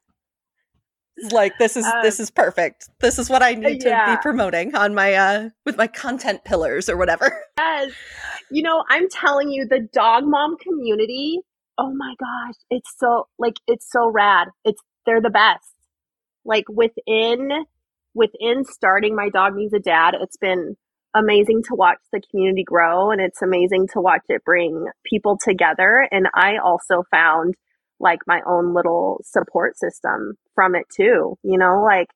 It's 1.17 1.31
like 1.31 1.53
this 1.59 1.77
is 1.77 1.85
this 2.01 2.19
Um, 2.19 2.23
is 2.23 2.31
perfect. 2.31 2.89
This 3.01 3.19
is 3.19 3.29
what 3.29 3.43
I 3.43 3.53
need 3.53 3.81
to 3.81 3.89
yeah. 3.89 4.15
be 4.15 4.21
promoting 4.21 4.73
on 4.73 4.95
my 4.95 5.13
uh 5.13 5.49
with 5.65 5.77
my 5.77 5.85
content 5.87 6.43
pillars 6.43 6.89
or 6.89 6.97
whatever. 6.97 7.43
Yes. 7.59 7.91
You 8.49 8.63
know, 8.63 8.83
I'm 8.89 9.07
telling 9.09 9.49
you, 9.49 9.65
the 9.65 9.79
dog 9.93 10.23
mom 10.25 10.57
community, 10.57 11.39
oh 11.81 11.93
my 11.93 12.13
gosh, 12.19 12.55
it's 12.69 12.93
so 12.97 13.27
like 13.39 13.55
it's 13.67 13.89
so 13.91 14.09
rad. 14.11 14.49
It's 14.63 14.81
they're 15.05 15.21
the 15.21 15.29
best. 15.29 15.73
Like 16.45 16.65
within 16.69 17.49
within 18.13 18.65
starting 18.65 19.15
my 19.15 19.29
dog 19.29 19.55
needs 19.55 19.73
a 19.73 19.79
dad, 19.79 20.15
it's 20.19 20.37
been 20.37 20.75
amazing 21.15 21.61
to 21.63 21.75
watch 21.75 21.99
the 22.13 22.21
community 22.29 22.63
grow 22.63 23.11
and 23.11 23.19
it's 23.19 23.41
amazing 23.41 23.87
to 23.93 23.99
watch 23.99 24.21
it 24.29 24.43
bring 24.45 24.85
people 25.05 25.37
together. 25.43 26.07
And 26.11 26.27
I 26.33 26.57
also 26.63 27.03
found 27.11 27.55
like 27.99 28.19
my 28.27 28.41
own 28.47 28.73
little 28.73 29.21
support 29.25 29.77
system 29.77 30.33
from 30.55 30.75
it 30.75 30.85
too. 30.95 31.37
You 31.43 31.57
know, 31.57 31.83
like 31.83 32.07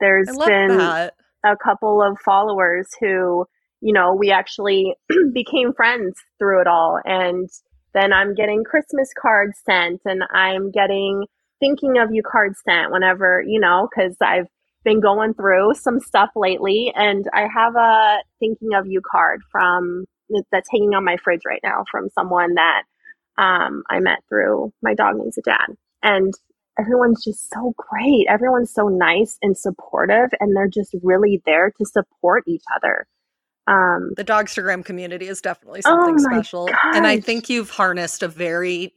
there's 0.00 0.28
been 0.46 0.78
that. 0.78 1.14
a 1.44 1.56
couple 1.56 2.02
of 2.02 2.18
followers 2.24 2.88
who, 3.00 3.44
you 3.80 3.92
know, 3.92 4.14
we 4.14 4.30
actually 4.30 4.94
became 5.32 5.72
friends 5.72 6.14
through 6.38 6.62
it 6.62 6.66
all. 6.66 6.98
And 7.04 7.48
then 7.94 8.12
I'm 8.12 8.34
getting 8.34 8.64
Christmas 8.64 9.10
cards 9.20 9.58
sent 9.64 10.02
and 10.04 10.22
I'm 10.32 10.70
getting 10.70 11.24
thinking 11.60 11.98
of 11.98 12.12
you 12.12 12.22
cards 12.22 12.60
sent 12.64 12.90
whenever, 12.90 13.42
you 13.46 13.60
know, 13.60 13.88
because 13.88 14.16
I've 14.20 14.46
been 14.84 15.00
going 15.00 15.34
through 15.34 15.74
some 15.74 16.00
stuff 16.00 16.30
lately 16.34 16.92
and 16.94 17.26
I 17.34 17.46
have 17.54 17.76
a 17.76 18.18
thinking 18.38 18.74
of 18.74 18.86
you 18.86 19.02
card 19.10 19.40
from 19.50 20.04
that's 20.50 20.70
hanging 20.70 20.94
on 20.94 21.04
my 21.04 21.16
fridge 21.16 21.42
right 21.44 21.60
now 21.62 21.84
from 21.90 22.08
someone 22.10 22.54
that 22.54 22.82
um, 23.36 23.82
I 23.90 24.00
met 24.00 24.20
through 24.28 24.72
my 24.82 24.94
dog 24.94 25.16
needs 25.16 25.38
a 25.38 25.42
dad. 25.42 25.66
And 26.02 26.32
everyone's 26.78 27.24
just 27.24 27.50
so 27.50 27.74
great. 27.76 28.26
Everyone's 28.28 28.72
so 28.72 28.88
nice 28.88 29.38
and 29.42 29.56
supportive, 29.56 30.30
and 30.40 30.56
they're 30.56 30.68
just 30.68 30.94
really 31.02 31.42
there 31.46 31.72
to 31.78 31.84
support 31.84 32.44
each 32.46 32.64
other. 32.76 33.06
Um, 33.70 34.10
the 34.16 34.24
Dogstagram 34.24 34.84
community 34.84 35.28
is 35.28 35.40
definitely 35.40 35.82
something 35.82 36.16
oh 36.18 36.22
special. 36.22 36.66
Gosh. 36.66 36.76
And 36.94 37.06
I 37.06 37.20
think 37.20 37.48
you've 37.48 37.70
harnessed 37.70 38.24
a 38.24 38.28
very 38.28 38.92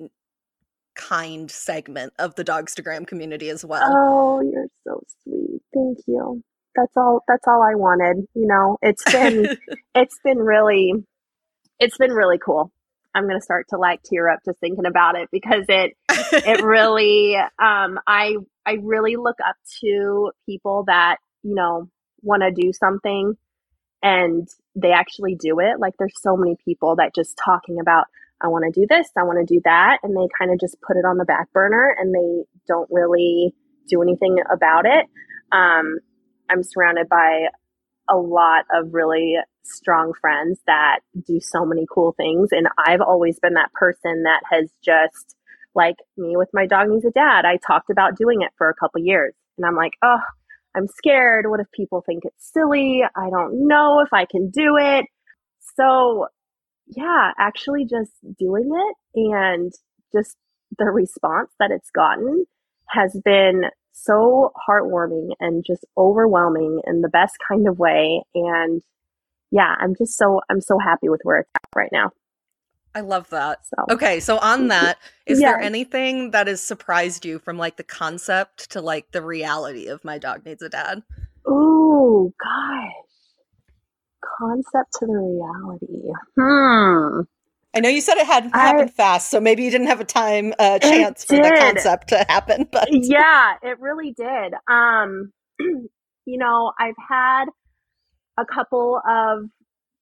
kind 0.95 1.51
segment 1.51 2.13
of 2.17 2.33
the 2.35 2.43
Dogstagram 2.43 3.05
community 3.05 3.49
as 3.49 3.63
well. 3.63 3.83
Oh, 3.85 4.41
you're 4.41 4.65
so 4.83 5.03
sweet. 5.23 5.61
Thank 5.75 5.99
you. 6.07 6.41
That's 6.75 6.97
all 6.97 7.23
that's 7.27 7.47
all 7.47 7.61
I 7.61 7.75
wanted. 7.75 8.25
You 8.33 8.47
know, 8.47 8.79
it's 8.81 9.03
been 9.11 9.57
it's 9.95 10.19
been 10.23 10.39
really 10.39 10.93
it's 11.79 11.97
been 11.97 12.11
really 12.11 12.39
cool. 12.43 12.71
I'm 13.13 13.27
gonna 13.27 13.41
start 13.41 13.67
to 13.69 13.77
like 13.77 14.01
tear 14.01 14.27
up 14.27 14.39
just 14.43 14.59
thinking 14.59 14.87
about 14.87 15.15
it 15.15 15.29
because 15.31 15.65
it 15.69 15.95
it 16.09 16.63
really 16.63 17.35
um 17.35 17.99
I 18.07 18.37
I 18.65 18.77
really 18.81 19.17
look 19.17 19.37
up 19.47 19.55
to 19.81 20.31
people 20.47 20.85
that, 20.87 21.17
you 21.43 21.53
know, 21.53 21.89
wanna 22.23 22.49
do 22.51 22.73
something 22.73 23.37
and 24.03 24.47
they 24.75 24.91
actually 24.91 25.35
do 25.35 25.59
it. 25.59 25.79
Like 25.79 25.93
there's 25.97 26.21
so 26.21 26.35
many 26.35 26.57
people 26.63 26.97
that 26.97 27.15
just 27.15 27.39
talking 27.43 27.79
about 27.79 28.05
I 28.41 28.47
want 28.47 28.65
to 28.65 28.77
do 28.77 28.85
this, 28.89 29.07
I 29.17 29.23
want 29.23 29.39
to 29.39 29.53
do 29.53 29.61
that, 29.63 29.99
and 30.03 30.15
they 30.15 30.27
kind 30.37 30.51
of 30.51 30.59
just 30.59 30.75
put 30.81 30.97
it 30.97 31.05
on 31.05 31.17
the 31.17 31.23
back 31.23 31.51
burner 31.53 31.95
and 31.97 32.13
they 32.13 32.43
don't 32.67 32.89
really 32.91 33.55
do 33.87 34.01
anything 34.01 34.37
about 34.51 34.85
it. 34.85 35.05
Um, 35.53 35.99
I'm 36.49 36.61
surrounded 36.61 37.07
by 37.07 37.47
a 38.09 38.17
lot 38.17 38.65
of 38.73 38.93
really 38.93 39.37
strong 39.63 40.11
friends 40.19 40.59
that 40.67 40.99
do 41.25 41.39
so 41.39 41.65
many 41.65 41.85
cool 41.89 42.13
things, 42.17 42.49
and 42.51 42.67
I've 42.77 43.01
always 43.01 43.39
been 43.39 43.53
that 43.53 43.71
person 43.73 44.23
that 44.23 44.41
has 44.51 44.69
just 44.83 45.37
like 45.73 45.95
me 46.17 46.35
with 46.35 46.49
my 46.53 46.67
dog 46.67 46.89
needs 46.89 47.05
a 47.05 47.11
dad. 47.11 47.45
I 47.45 47.57
talked 47.65 47.89
about 47.89 48.17
doing 48.17 48.41
it 48.41 48.51
for 48.57 48.69
a 48.69 48.75
couple 48.75 49.01
years, 49.01 49.33
and 49.57 49.65
I'm 49.65 49.75
like, 49.75 49.93
oh, 50.03 50.19
I'm 50.75 50.87
scared. 50.87 51.45
What 51.47 51.59
if 51.59 51.67
people 51.71 52.03
think 52.05 52.23
it's 52.25 52.51
silly? 52.51 53.03
I 53.15 53.29
don't 53.29 53.67
know 53.67 54.01
if 54.01 54.13
I 54.13 54.25
can 54.25 54.49
do 54.49 54.77
it. 54.77 55.05
So 55.77 56.27
yeah, 56.87 57.31
actually 57.37 57.85
just 57.85 58.11
doing 58.39 58.69
it 58.71 58.95
and 59.33 59.71
just 60.13 60.35
the 60.77 60.85
response 60.85 61.51
that 61.59 61.71
it's 61.71 61.89
gotten 61.91 62.45
has 62.89 63.19
been 63.23 63.63
so 63.91 64.51
heartwarming 64.67 65.29
and 65.39 65.63
just 65.65 65.85
overwhelming 65.97 66.81
in 66.85 67.01
the 67.01 67.09
best 67.09 67.33
kind 67.47 67.67
of 67.67 67.79
way. 67.79 68.23
And 68.33 68.81
yeah, 69.51 69.75
I'm 69.79 69.95
just 69.95 70.17
so 70.17 70.41
I'm 70.49 70.61
so 70.61 70.77
happy 70.79 71.09
with 71.09 71.21
where 71.23 71.39
it's 71.39 71.49
at 71.55 71.69
right 71.75 71.91
now. 71.91 72.11
I 72.95 73.01
love 73.01 73.29
that. 73.29 73.65
So. 73.65 73.93
Okay, 73.93 74.19
so 74.19 74.37
on 74.37 74.67
that, 74.67 74.99
is 75.25 75.39
there 75.39 75.59
anything 75.59 76.31
that 76.31 76.47
has 76.47 76.61
surprised 76.61 77.25
you 77.25 77.39
from 77.39 77.57
like 77.57 77.77
the 77.77 77.83
concept 77.83 78.69
to 78.71 78.81
like 78.81 79.11
the 79.11 79.21
reality 79.21 79.87
of 79.87 80.05
my 80.05 80.17
dog 80.17 80.45
needs 80.45 80.61
a 80.61 80.69
dad? 80.69 81.01
Oh 81.45 82.33
gosh 82.41 83.03
concept 84.37 84.93
to 84.99 85.05
the 85.05 85.13
reality. 85.13 86.11
Hmm. 86.39 87.21
I 87.75 87.79
know 87.79 87.89
you 87.89 88.01
said 88.01 88.17
it 88.17 88.27
had 88.27 88.51
happened 88.53 88.91
I, 88.91 88.93
fast, 88.93 89.31
so 89.31 89.39
maybe 89.39 89.63
you 89.63 89.71
didn't 89.71 89.87
have 89.87 89.99
a 89.99 90.05
time 90.05 90.53
uh, 90.59 90.77
chance 90.77 91.23
for 91.25 91.37
the 91.37 91.55
concept 91.57 92.09
to 92.09 92.23
happen. 92.29 92.67
But 92.71 92.87
yeah, 92.91 93.55
it 93.63 93.79
really 93.79 94.13
did. 94.13 94.53
Um, 94.67 95.31
you 95.59 95.89
know, 96.37 96.71
I've 96.79 96.95
had 97.09 97.45
a 98.37 98.45
couple 98.45 99.01
of 99.07 99.45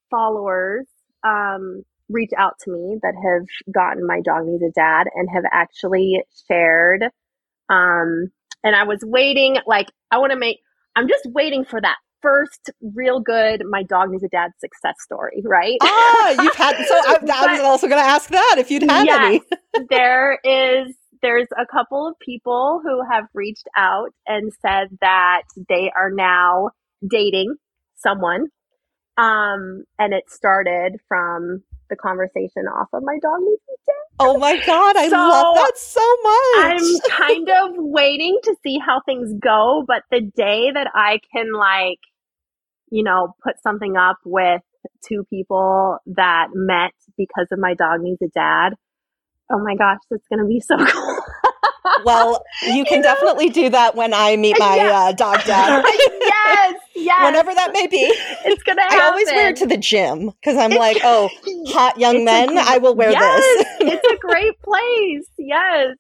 followers 0.10 0.86
um, 1.24 1.84
reach 2.12 2.32
out 2.38 2.60
to 2.64 2.72
me 2.72 2.98
that 3.02 3.14
have 3.16 3.74
gotten 3.74 4.06
my 4.06 4.22
dog 4.22 4.46
needs 4.46 4.64
a 4.64 4.72
dad 4.72 5.08
and 5.16 5.30
have 5.34 5.44
actually 5.52 6.24
shared. 6.48 7.04
Um, 7.70 8.32
and 8.64 8.76
I 8.76 8.84
was 8.84 9.00
waiting, 9.04 9.58
like, 9.66 9.88
I 10.12 10.18
want 10.18 10.32
to 10.32 10.38
make. 10.38 10.60
I'm 10.96 11.08
just 11.08 11.26
waiting 11.26 11.64
for 11.64 11.80
that 11.80 11.98
first 12.22 12.70
real 12.94 13.20
good 13.20 13.64
my 13.68 13.82
dog 13.82 14.12
needs 14.12 14.24
a 14.24 14.28
dad 14.28 14.52
success 14.60 14.96
story, 15.00 15.42
right? 15.44 15.78
Ah, 15.82 16.42
you've 16.42 16.56
had 16.56 16.76
so 16.86 16.94
I, 16.94 17.18
I 17.34 17.52
was 17.54 17.62
also 17.62 17.88
going 17.88 18.02
to 18.02 18.08
ask 18.08 18.30
that 18.30 18.56
if 18.60 18.70
you'd 18.70 18.84
had 18.84 19.08
yes, 19.08 19.42
any. 19.76 19.86
there 19.90 20.38
is 20.44 20.96
there's 21.22 21.48
a 21.58 21.66
couple 21.66 22.08
of 22.08 22.16
people 22.20 22.82
who 22.84 23.02
have 23.10 23.26
reached 23.34 23.68
out 23.76 24.10
and 24.28 24.52
said 24.62 24.88
that 25.02 25.44
they 25.70 25.92
are 25.96 26.12
now 26.12 26.72
dating 27.08 27.56
someone. 27.96 28.48
Um, 29.18 29.84
and 30.00 30.14
it 30.14 30.30
started 30.30 31.00
from 31.08 31.64
the 31.92 31.96
conversation 31.96 32.66
off 32.66 32.88
of 32.94 33.04
my 33.04 33.20
dog 33.22 33.42
needs 33.42 33.62
a 33.70 33.78
dad. 33.86 33.94
Oh 34.20 34.38
my 34.40 34.56
god, 34.66 34.98
I 34.98 35.10
so 35.10 35.18
love 35.18 35.56
that 35.56 35.78
so 35.78 36.08
much. 36.24 36.82
I'm 36.82 37.18
kind 37.28 37.50
of 37.50 37.76
waiting 37.78 38.40
to 38.46 38.56
see 38.64 38.80
how 38.80 39.02
things 39.06 39.32
go, 39.40 39.84
but 39.88 40.02
the 40.10 40.22
day 40.22 40.72
that 40.74 40.88
I 40.96 41.20
can 41.32 41.54
like 41.54 42.00
you 42.92 43.04
know, 43.04 43.34
put 43.42 43.56
something 43.64 43.96
up 43.98 44.18
with 44.26 44.62
two 45.08 45.26
people 45.30 45.98
that 46.06 46.50
met 46.54 46.92
because 47.18 47.48
of 47.52 47.58
my 47.58 47.74
dog 47.74 48.02
needs 48.02 48.22
a 48.22 48.28
dad. 48.28 48.76
Oh 49.52 49.60
my 49.60 49.76
gosh, 49.76 50.00
that's 50.10 50.24
to 50.30 50.46
be 50.46 50.60
so 50.60 50.78
cool. 50.86 51.20
well, 52.06 52.44
you 52.64 52.84
can 52.86 52.98
you 52.98 53.04
definitely 53.04 53.50
do 53.50 53.70
that 53.70 53.96
when 53.96 54.14
I 54.14 54.36
meet 54.36 54.56
my 54.60 54.76
yes. 54.76 54.94
uh, 54.94 55.12
dog 55.14 55.44
dad. 55.46 55.84
Yes, 56.46 56.76
yes. 56.96 57.24
Whenever 57.24 57.54
that 57.54 57.72
may 57.74 57.88
be. 57.88 57.98
It's 58.46 58.64
going 58.64 58.78
to 58.78 58.82
happen. 58.84 59.00
I 59.00 59.06
always 59.06 59.28
wear 59.28 59.50
it 59.50 59.56
to 59.58 59.66
the 59.66 59.78
gym 59.78 60.28
because 60.28 60.58
I'm 60.58 60.72
it's, 60.72 60.80
like, 60.80 60.98
oh, 61.04 61.30
hot 61.68 62.00
young 62.00 62.24
men, 62.24 62.58
a, 62.58 62.62
I 62.62 62.78
will 62.78 62.96
wear 62.96 63.12
yes, 63.12 63.42
this. 63.42 63.68
it's 63.94 64.14
a 64.14 64.18
great 64.18 64.62
place. 64.62 65.28
Yes. 65.38 65.96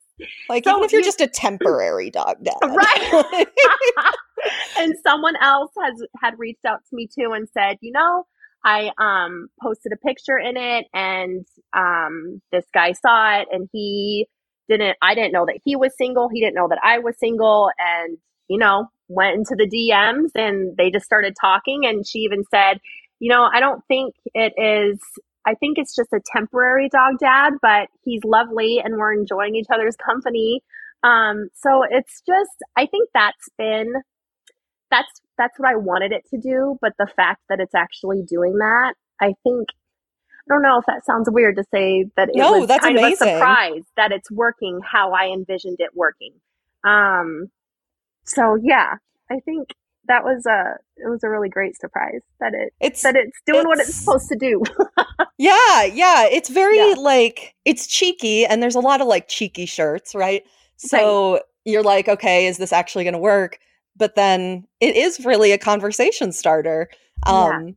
Like 0.49 0.65
so 0.65 0.71
even 0.71 0.83
if 0.83 0.91
you're 0.91 1.01
you, 1.01 1.05
just 1.05 1.21
a 1.21 1.27
temporary 1.27 2.09
dog 2.09 2.37
dad. 2.43 2.53
Right. 2.63 3.47
and 4.77 4.95
someone 5.03 5.35
else 5.41 5.71
has 5.81 6.01
had 6.21 6.37
reached 6.37 6.65
out 6.65 6.79
to 6.89 6.95
me 6.95 7.07
too 7.07 7.31
and 7.33 7.47
said, 7.53 7.77
you 7.81 7.91
know, 7.91 8.25
I 8.63 8.91
um 8.99 9.47
posted 9.61 9.91
a 9.93 9.97
picture 9.97 10.37
in 10.37 10.57
it 10.57 10.85
and 10.93 11.45
um 11.73 12.41
this 12.51 12.65
guy 12.73 12.91
saw 12.91 13.39
it 13.39 13.47
and 13.51 13.67
he 13.71 14.27
didn't 14.69 14.97
I 15.01 15.15
didn't 15.15 15.31
know 15.31 15.45
that 15.45 15.59
he 15.65 15.75
was 15.75 15.95
single. 15.97 16.29
He 16.31 16.39
didn't 16.39 16.55
know 16.55 16.67
that 16.69 16.79
I 16.83 16.99
was 16.99 17.17
single 17.17 17.69
and 17.79 18.17
you 18.51 18.57
know, 18.57 18.87
went 19.07 19.35
into 19.35 19.55
the 19.57 19.65
DMs 19.65 20.31
and 20.35 20.75
they 20.77 20.91
just 20.91 21.05
started 21.05 21.35
talking 21.39 21.85
and 21.85 22.05
she 22.05 22.19
even 22.19 22.43
said, 22.51 22.79
you 23.19 23.29
know, 23.29 23.47
I 23.53 23.61
don't 23.61 23.81
think 23.87 24.13
it 24.33 24.53
is 24.57 24.99
I 25.45 25.55
think 25.55 25.77
it's 25.77 25.95
just 25.95 26.13
a 26.13 26.19
temporary 26.25 26.89
dog 26.89 27.17
dad, 27.19 27.53
but 27.61 27.87
he's 28.03 28.21
lovely 28.25 28.79
and 28.83 28.97
we're 28.97 29.13
enjoying 29.13 29.55
each 29.55 29.67
other's 29.73 29.95
company. 29.95 30.61
Um, 31.03 31.47
so 31.55 31.83
it's 31.89 32.21
just, 32.27 32.57
I 32.75 32.85
think 32.85 33.09
that's 33.13 33.49
been, 33.57 33.93
that's, 34.91 35.09
that's 35.37 35.57
what 35.57 35.71
I 35.71 35.77
wanted 35.77 36.11
it 36.11 36.25
to 36.29 36.37
do. 36.37 36.77
But 36.79 36.93
the 36.99 37.07
fact 37.15 37.41
that 37.49 37.59
it's 37.59 37.73
actually 37.73 38.21
doing 38.27 38.57
that, 38.57 38.93
I 39.19 39.33
think, 39.43 39.69
I 39.71 40.53
don't 40.53 40.61
know 40.61 40.77
if 40.77 40.85
that 40.85 41.05
sounds 41.05 41.27
weird 41.31 41.55
to 41.55 41.63
say 41.73 42.05
that 42.17 42.29
it 42.29 42.35
no, 42.35 42.59
was 42.59 42.67
that's 42.67 42.83
kind 42.83 42.99
amazing. 42.99 43.27
of 43.27 43.33
a 43.33 43.37
surprise 43.37 43.83
that 43.97 44.11
it's 44.11 44.29
working 44.29 44.79
how 44.83 45.13
I 45.13 45.27
envisioned 45.27 45.77
it 45.79 45.91
working. 45.95 46.33
Um, 46.83 47.49
so 48.25 48.57
yeah, 48.61 48.95
I 49.29 49.39
think 49.39 49.69
that 50.07 50.23
was 50.23 50.45
a 50.45 50.75
it 50.97 51.09
was 51.09 51.23
a 51.23 51.29
really 51.29 51.49
great 51.49 51.77
surprise 51.77 52.21
that 52.39 52.53
it 52.53 52.73
it's 52.79 53.01
that 53.03 53.15
it's 53.15 53.37
doing 53.45 53.59
it's, 53.61 53.67
what 53.67 53.79
it's 53.79 53.95
supposed 53.95 54.29
to 54.29 54.35
do. 54.35 54.61
yeah, 55.37 55.83
yeah, 55.83 56.25
it's 56.25 56.49
very 56.49 56.77
yeah. 56.77 56.95
like 56.97 57.55
it's 57.65 57.87
cheeky 57.87 58.45
and 58.45 58.61
there's 58.61 58.75
a 58.75 58.79
lot 58.79 59.01
of 59.01 59.07
like 59.07 59.27
cheeky 59.27 59.65
shirts, 59.65 60.15
right? 60.15 60.43
So 60.77 61.33
right. 61.33 61.41
you're 61.65 61.83
like, 61.83 62.07
okay, 62.07 62.47
is 62.47 62.57
this 62.57 62.73
actually 62.73 63.03
going 63.03 63.13
to 63.13 63.19
work? 63.19 63.59
But 63.95 64.15
then 64.15 64.65
it 64.79 64.95
is 64.95 65.23
really 65.25 65.51
a 65.51 65.57
conversation 65.57 66.31
starter. 66.31 66.89
Um 67.25 67.67
yeah. 67.67 67.73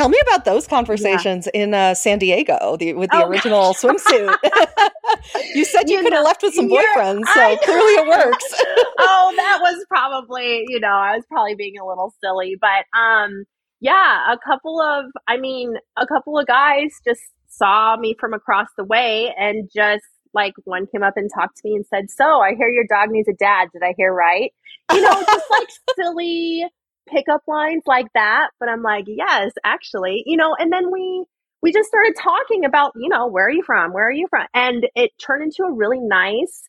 Tell 0.00 0.08
me 0.08 0.18
about 0.22 0.46
those 0.46 0.66
conversations 0.66 1.46
yeah. 1.52 1.62
in 1.62 1.74
uh, 1.74 1.92
San 1.92 2.18
Diego 2.18 2.78
the, 2.78 2.94
with 2.94 3.10
the 3.10 3.22
oh, 3.22 3.28
original 3.28 3.74
swimsuit. 3.74 4.34
you 5.54 5.66
said 5.66 5.90
you, 5.90 5.98
you 5.98 6.02
could 6.02 6.14
have 6.14 6.24
left 6.24 6.42
with 6.42 6.54
some 6.54 6.70
boyfriends, 6.70 7.26
so 7.34 7.56
clearly 7.58 7.92
it 7.92 8.08
works. 8.08 8.44
oh, 8.98 9.34
that 9.36 9.58
was 9.60 9.84
probably, 9.90 10.64
you 10.68 10.80
know, 10.80 10.88
I 10.88 11.16
was 11.16 11.26
probably 11.28 11.54
being 11.54 11.78
a 11.78 11.84
little 11.84 12.14
silly, 12.18 12.56
but 12.58 12.98
um, 12.98 13.44
yeah, 13.80 14.32
a 14.32 14.38
couple 14.38 14.80
of, 14.80 15.04
I 15.28 15.36
mean, 15.36 15.74
a 15.98 16.06
couple 16.06 16.38
of 16.38 16.46
guys 16.46 16.94
just 17.06 17.20
saw 17.50 17.98
me 17.98 18.16
from 18.18 18.32
across 18.32 18.68
the 18.78 18.84
way 18.84 19.34
and 19.38 19.68
just 19.70 20.06
like 20.32 20.54
one 20.64 20.86
came 20.86 21.02
up 21.02 21.18
and 21.18 21.28
talked 21.34 21.58
to 21.58 21.68
me 21.68 21.74
and 21.74 21.84
said, 21.84 22.10
"So 22.10 22.40
I 22.40 22.54
hear 22.54 22.70
your 22.70 22.84
dog 22.88 23.10
needs 23.10 23.28
a 23.28 23.34
dad. 23.34 23.68
Did 23.74 23.82
I 23.82 23.94
hear 23.98 24.14
right?" 24.14 24.50
You 24.92 25.02
know, 25.02 25.24
just 25.24 25.46
like 25.50 25.68
silly 25.96 26.64
pickup 27.10 27.42
lines 27.46 27.82
like 27.86 28.06
that, 28.14 28.50
but 28.58 28.68
I'm 28.68 28.82
like, 28.82 29.04
yes, 29.06 29.52
actually, 29.64 30.22
you 30.26 30.36
know, 30.36 30.54
and 30.58 30.72
then 30.72 30.90
we 30.92 31.24
we 31.62 31.72
just 31.72 31.88
started 31.88 32.14
talking 32.20 32.64
about, 32.64 32.92
you 32.96 33.08
know, 33.08 33.26
where 33.26 33.46
are 33.46 33.50
you 33.50 33.62
from? 33.62 33.92
Where 33.92 34.08
are 34.08 34.12
you 34.12 34.26
from? 34.30 34.46
And 34.54 34.86
it 34.94 35.10
turned 35.18 35.42
into 35.42 35.64
a 35.64 35.72
really 35.72 36.00
nice 36.00 36.62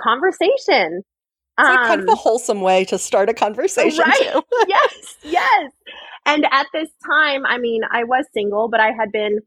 conversation. 0.00 1.02
It's 1.58 1.68
like 1.68 1.88
kind 1.88 2.00
of 2.00 2.08
a 2.08 2.12
um, 2.12 2.16
wholesome 2.16 2.60
way 2.60 2.84
to 2.86 2.98
start 2.98 3.28
a 3.28 3.34
conversation. 3.34 4.04
Right? 4.06 4.34
yes, 4.68 5.16
yes. 5.22 5.72
And 6.24 6.46
at 6.50 6.66
this 6.72 6.88
time, 7.04 7.44
I 7.44 7.58
mean, 7.58 7.82
I 7.90 8.04
was 8.04 8.24
single, 8.32 8.68
but 8.68 8.80
I 8.80 8.92
had 8.92 9.10
been 9.12 9.40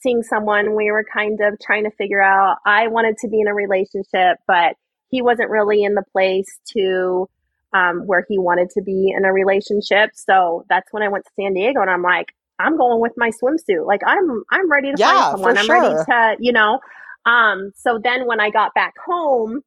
seeing 0.00 0.22
someone. 0.22 0.74
We 0.74 0.90
were 0.90 1.04
kind 1.12 1.38
of 1.40 1.58
trying 1.60 1.84
to 1.84 1.90
figure 1.90 2.22
out. 2.22 2.56
I 2.64 2.88
wanted 2.88 3.16
to 3.18 3.28
be 3.28 3.40
in 3.40 3.48
a 3.48 3.54
relationship, 3.54 4.38
but 4.46 4.76
he 5.08 5.22
wasn't 5.22 5.50
really 5.50 5.84
in 5.84 5.94
the 5.94 6.04
place 6.12 6.58
to 6.76 7.28
um, 7.72 8.06
where 8.06 8.24
he 8.28 8.38
wanted 8.38 8.70
to 8.70 8.82
be 8.82 9.12
in 9.16 9.24
a 9.24 9.32
relationship. 9.32 10.10
So 10.14 10.64
that's 10.68 10.92
when 10.92 11.02
I 11.02 11.08
went 11.08 11.24
to 11.24 11.30
San 11.38 11.54
Diego, 11.54 11.80
and 11.80 11.90
I'm 11.90 12.02
like, 12.02 12.32
I'm 12.58 12.76
going 12.76 13.00
with 13.00 13.12
my 13.16 13.30
swimsuit. 13.30 13.86
Like 13.86 14.00
I'm, 14.06 14.42
I'm 14.50 14.70
ready 14.70 14.92
to 14.92 14.96
yeah, 14.98 15.12
find 15.12 15.32
someone. 15.32 15.58
I'm 15.58 15.64
sure. 15.66 15.80
ready 15.80 16.04
to, 16.04 16.36
you 16.40 16.52
know. 16.52 16.80
Um, 17.26 17.72
so 17.76 18.00
then 18.02 18.26
when 18.26 18.40
I 18.40 18.50
got 18.50 18.74
back 18.74 18.94
home, 19.04 19.60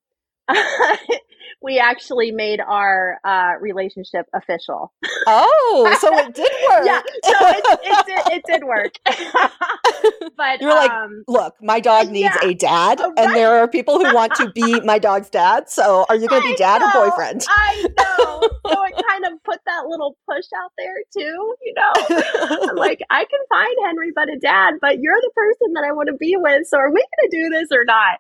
we 1.62 1.78
actually 1.78 2.32
made 2.32 2.60
our 2.60 3.20
uh, 3.24 3.54
relationship 3.60 4.26
official. 4.34 4.92
Oh, 5.28 5.96
so 6.00 6.10
it 6.18 6.34
did 6.36 6.52
work. 6.70 6.86
yeah, 6.86 7.02
so 7.24 7.34
it, 7.40 7.80
it, 7.84 8.06
did, 8.06 8.34
it 8.34 8.44
did 8.48 8.64
work. 8.64 8.94
but 10.38 10.60
you're 10.60 10.74
like, 10.74 10.92
um, 10.92 11.24
look, 11.28 11.56
my 11.62 11.80
dog 11.80 12.10
needs 12.10 12.36
yeah, 12.42 12.50
a 12.50 12.54
dad, 12.56 13.00
right. 13.00 13.14
and 13.18 13.36
there 13.36 13.58
are 13.58 13.68
people 13.68 14.00
who 14.00 14.14
want 14.14 14.34
to 14.36 14.52
be 14.52 14.82
my 14.82 14.98
dog's 14.98 15.30
dad. 15.30 15.70
So 15.70 16.06
are 16.10 16.16
you 16.16 16.28
going 16.28 16.42
to 16.42 16.48
be 16.48 16.56
dad 16.56 16.80
know, 16.80 16.88
or 16.88 17.10
boyfriend? 17.10 17.46
I 17.48 17.86
know. 17.98 18.42
So 18.66 18.84
it 18.86 19.06
kind 19.08 19.26
of 19.26 19.44
put 19.44 19.60
that 19.66 19.86
little 19.88 20.18
push 20.28 20.46
out 20.64 20.72
there 20.78 20.98
too. 21.16 21.56
You 21.62 21.74
know, 21.76 22.70
I'm 22.70 22.76
like, 22.76 23.02
I 23.10 23.26
can 23.26 23.40
find 23.50 23.76
Henry, 23.86 24.12
but 24.16 24.30
a 24.30 24.40
dad, 24.40 24.76
but 24.82 25.00
you're 25.00 25.22
the 25.22 25.32
person 25.36 25.74
that 25.74 25.84
I 25.84 25.92
want 25.92 26.08
to 26.08 26.18
be 26.18 26.36
with. 26.38 26.68
So 26.68 26.78
are 26.78 26.90
we 26.90 27.02
going 27.02 27.30
to 27.30 27.38
do 27.38 27.50
this 27.50 27.68
or 27.72 27.86
not? 27.86 28.20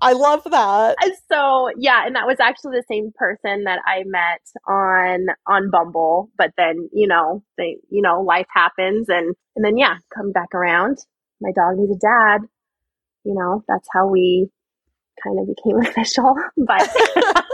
I 0.00 0.12
love 0.12 0.42
that. 0.50 0.96
So 1.30 1.70
yeah, 1.78 2.06
and 2.06 2.16
that 2.16 2.26
was 2.26 2.38
actually 2.40 2.78
the 2.78 2.84
same 2.88 3.12
person 3.14 3.64
that 3.64 3.80
I 3.86 4.02
met 4.06 4.40
on 4.68 5.26
on 5.46 5.70
Bumble. 5.70 6.30
But 6.36 6.52
then 6.56 6.88
you 6.92 7.06
know, 7.06 7.42
they 7.58 7.76
you 7.90 8.02
know, 8.02 8.22
life 8.22 8.46
happens, 8.54 9.08
and 9.08 9.34
and 9.56 9.64
then 9.64 9.78
yeah, 9.78 9.96
come 10.14 10.32
back 10.32 10.54
around. 10.54 10.98
My 11.40 11.50
dog 11.54 11.76
needs 11.78 11.92
a 11.92 12.00
dad. 12.00 12.46
You 13.24 13.34
know, 13.34 13.62
that's 13.68 13.88
how 13.92 14.08
we 14.08 14.48
kind 15.22 15.38
of 15.38 15.46
became 15.46 15.80
official. 15.86 16.34
But 16.56 16.90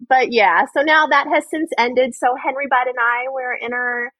but 0.08 0.32
yeah, 0.32 0.64
so 0.74 0.82
now 0.82 1.06
that 1.06 1.26
has 1.32 1.44
since 1.50 1.70
ended. 1.78 2.14
So 2.14 2.28
Henry 2.42 2.66
Bud 2.68 2.86
and 2.88 2.98
I 3.00 3.24
we're 3.32 3.54
in 3.54 3.72
our 3.72 4.12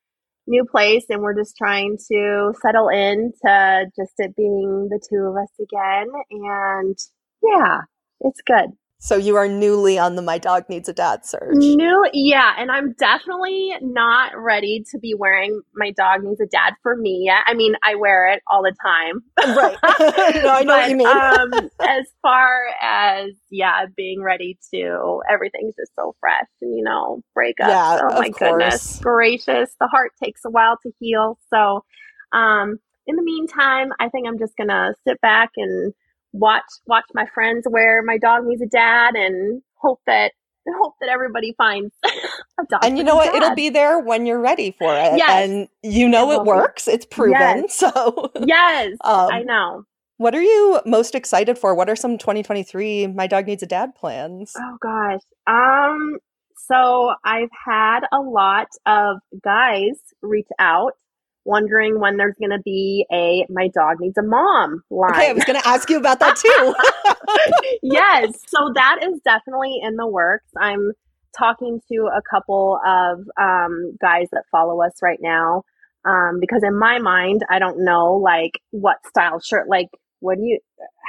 new 0.46 0.64
place 0.64 1.05
and 1.09 1.22
we're 1.22 1.38
just 1.38 1.57
trying 1.57 1.96
to 2.11 2.53
settle 2.61 2.88
in 2.88 3.33
to 3.44 3.87
just 3.96 4.12
it 4.18 4.37
being 4.37 4.88
the 4.90 5.00
two 5.09 5.24
of 5.24 5.37
us 5.37 5.50
again. 5.61 6.09
And 6.31 6.98
yeah, 7.42 7.81
it's 8.20 8.40
good. 8.46 8.70
So 9.02 9.16
you 9.16 9.36
are 9.36 9.48
newly 9.48 9.98
on 9.98 10.14
the 10.14 10.20
My 10.20 10.36
Dog 10.36 10.68
Needs 10.68 10.86
a 10.86 10.92
Dad 10.92 11.24
search. 11.24 11.54
New, 11.54 12.06
yeah, 12.12 12.52
and 12.58 12.70
I'm 12.70 12.92
definitely 12.92 13.72
not 13.80 14.36
ready 14.36 14.84
to 14.90 14.98
be 14.98 15.14
wearing 15.14 15.62
My 15.74 15.90
Dog 15.90 16.22
Needs 16.22 16.38
a 16.38 16.46
Dad 16.46 16.74
for 16.82 16.96
me 16.96 17.22
yet. 17.24 17.38
I 17.46 17.54
mean, 17.54 17.76
I 17.82 17.94
wear 17.94 18.30
it 18.30 18.42
all 18.46 18.62
the 18.62 18.74
time. 18.84 19.22
Right. 19.56 19.76
no, 20.42 20.50
I 20.50 20.62
know 20.64 20.66
but, 20.66 20.80
what 20.80 20.90
you 20.90 20.96
mean. 20.96 21.06
um, 21.06 21.70
as 21.80 22.08
far 22.20 22.66
as 22.82 23.30
yeah, 23.50 23.86
being 23.96 24.22
ready 24.22 24.58
to 24.74 25.22
everything's 25.30 25.76
just 25.76 25.92
so 25.96 26.14
fresh, 26.20 26.46
and 26.60 26.76
you 26.76 26.84
know, 26.84 27.22
breakup. 27.34 27.68
Yeah, 27.68 28.00
oh 28.02 28.20
my 28.20 28.28
goodness 28.28 28.98
gracious, 28.98 29.74
the 29.80 29.86
heart 29.86 30.12
takes 30.22 30.42
a 30.44 30.50
while 30.50 30.76
to 30.82 30.92
heal. 31.00 31.38
So, 31.48 31.84
um, 32.32 32.78
in 33.06 33.16
the 33.16 33.22
meantime, 33.22 33.92
I 33.98 34.10
think 34.10 34.28
I'm 34.28 34.38
just 34.38 34.58
gonna 34.58 34.94
sit 35.08 35.18
back 35.22 35.52
and 35.56 35.94
watch 36.33 36.64
watch 36.87 37.05
my 37.14 37.27
friends 37.35 37.66
wear 37.69 38.03
my 38.03 38.19
dog 38.19 38.45
needs 38.45 38.62
a 38.62 38.66
dad 38.66 39.14
and 39.14 39.62
hope 39.75 40.01
that 40.07 40.33
hope 40.79 40.95
that 41.01 41.09
everybody 41.09 41.55
finds 41.57 41.95
a 42.05 42.64
dog. 42.69 42.81
And 42.85 42.99
you 42.99 43.05
know 43.05 43.16
what? 43.16 43.33
Dad. 43.33 43.43
It'll 43.43 43.55
be 43.55 43.71
there 43.71 43.99
when 44.01 44.27
you're 44.27 44.40
ready 44.40 44.75
for 44.79 44.93
it. 44.93 45.16
Yes. 45.16 45.31
And 45.31 45.69
you 45.83 46.09
know 46.09 46.31
it, 46.31 46.37
it 46.37 46.45
works. 46.45 46.87
Be. 46.87 46.93
It's 46.93 47.07
proven. 47.07 47.33
Yes. 47.40 47.75
So 47.75 48.31
Yes. 48.45 48.97
Um, 49.05 49.31
I 49.33 49.43
know. 49.43 49.85
What 50.19 50.35
are 50.35 50.43
you 50.43 50.81
most 50.85 51.14
excited 51.14 51.57
for? 51.59 51.75
What 51.75 51.88
are 51.88 51.97
some 51.97 52.19
2023 52.19 53.07
My 53.09 53.27
Dog 53.27 53.47
Needs 53.47 53.62
a 53.62 53.66
Dad 53.66 53.95
plans? 53.95 54.53
Oh 54.57 54.77
gosh. 54.81 55.21
Um 55.47 56.19
so 56.57 57.14
I've 57.25 57.49
had 57.66 58.01
a 58.12 58.21
lot 58.21 58.69
of 58.87 59.16
guys 59.43 59.99
reach 60.23 60.47
out 60.59 60.93
wondering 61.44 62.00
when 62.00 62.16
there's 62.16 62.35
going 62.38 62.50
to 62.50 62.62
be 62.64 63.07
a 63.12 63.46
my 63.48 63.68
dog 63.68 63.96
needs 64.00 64.18
a 64.18 64.22
mom 64.22 64.83
line. 64.90 65.12
Okay, 65.12 65.31
I 65.31 65.33
was 65.33 65.44
going 65.44 65.61
to 65.61 65.66
ask 65.66 65.88
you 65.90 65.98
about 65.98 66.20
that 66.20 66.37
too. 67.57 67.79
yes, 67.83 68.38
so 68.46 68.72
that 68.74 68.98
is 69.03 69.20
definitely 69.24 69.79
in 69.83 69.96
the 69.96 70.07
works. 70.07 70.50
I'm 70.59 70.92
talking 71.37 71.81
to 71.90 72.11
a 72.14 72.20
couple 72.29 72.79
of 72.85 73.18
um, 73.40 73.96
guys 74.00 74.29
that 74.33 74.44
follow 74.50 74.83
us 74.83 74.94
right 75.03 75.18
now 75.20 75.62
um, 76.05 76.38
because 76.40 76.62
in 76.62 76.79
my 76.79 76.98
mind, 76.98 77.42
I 77.50 77.59
don't 77.59 77.85
know 77.85 78.14
like 78.14 78.53
what 78.70 78.96
style 79.07 79.40
shirt, 79.40 79.68
like 79.68 79.88
what 80.20 80.37
do 80.37 80.44
you, 80.44 80.59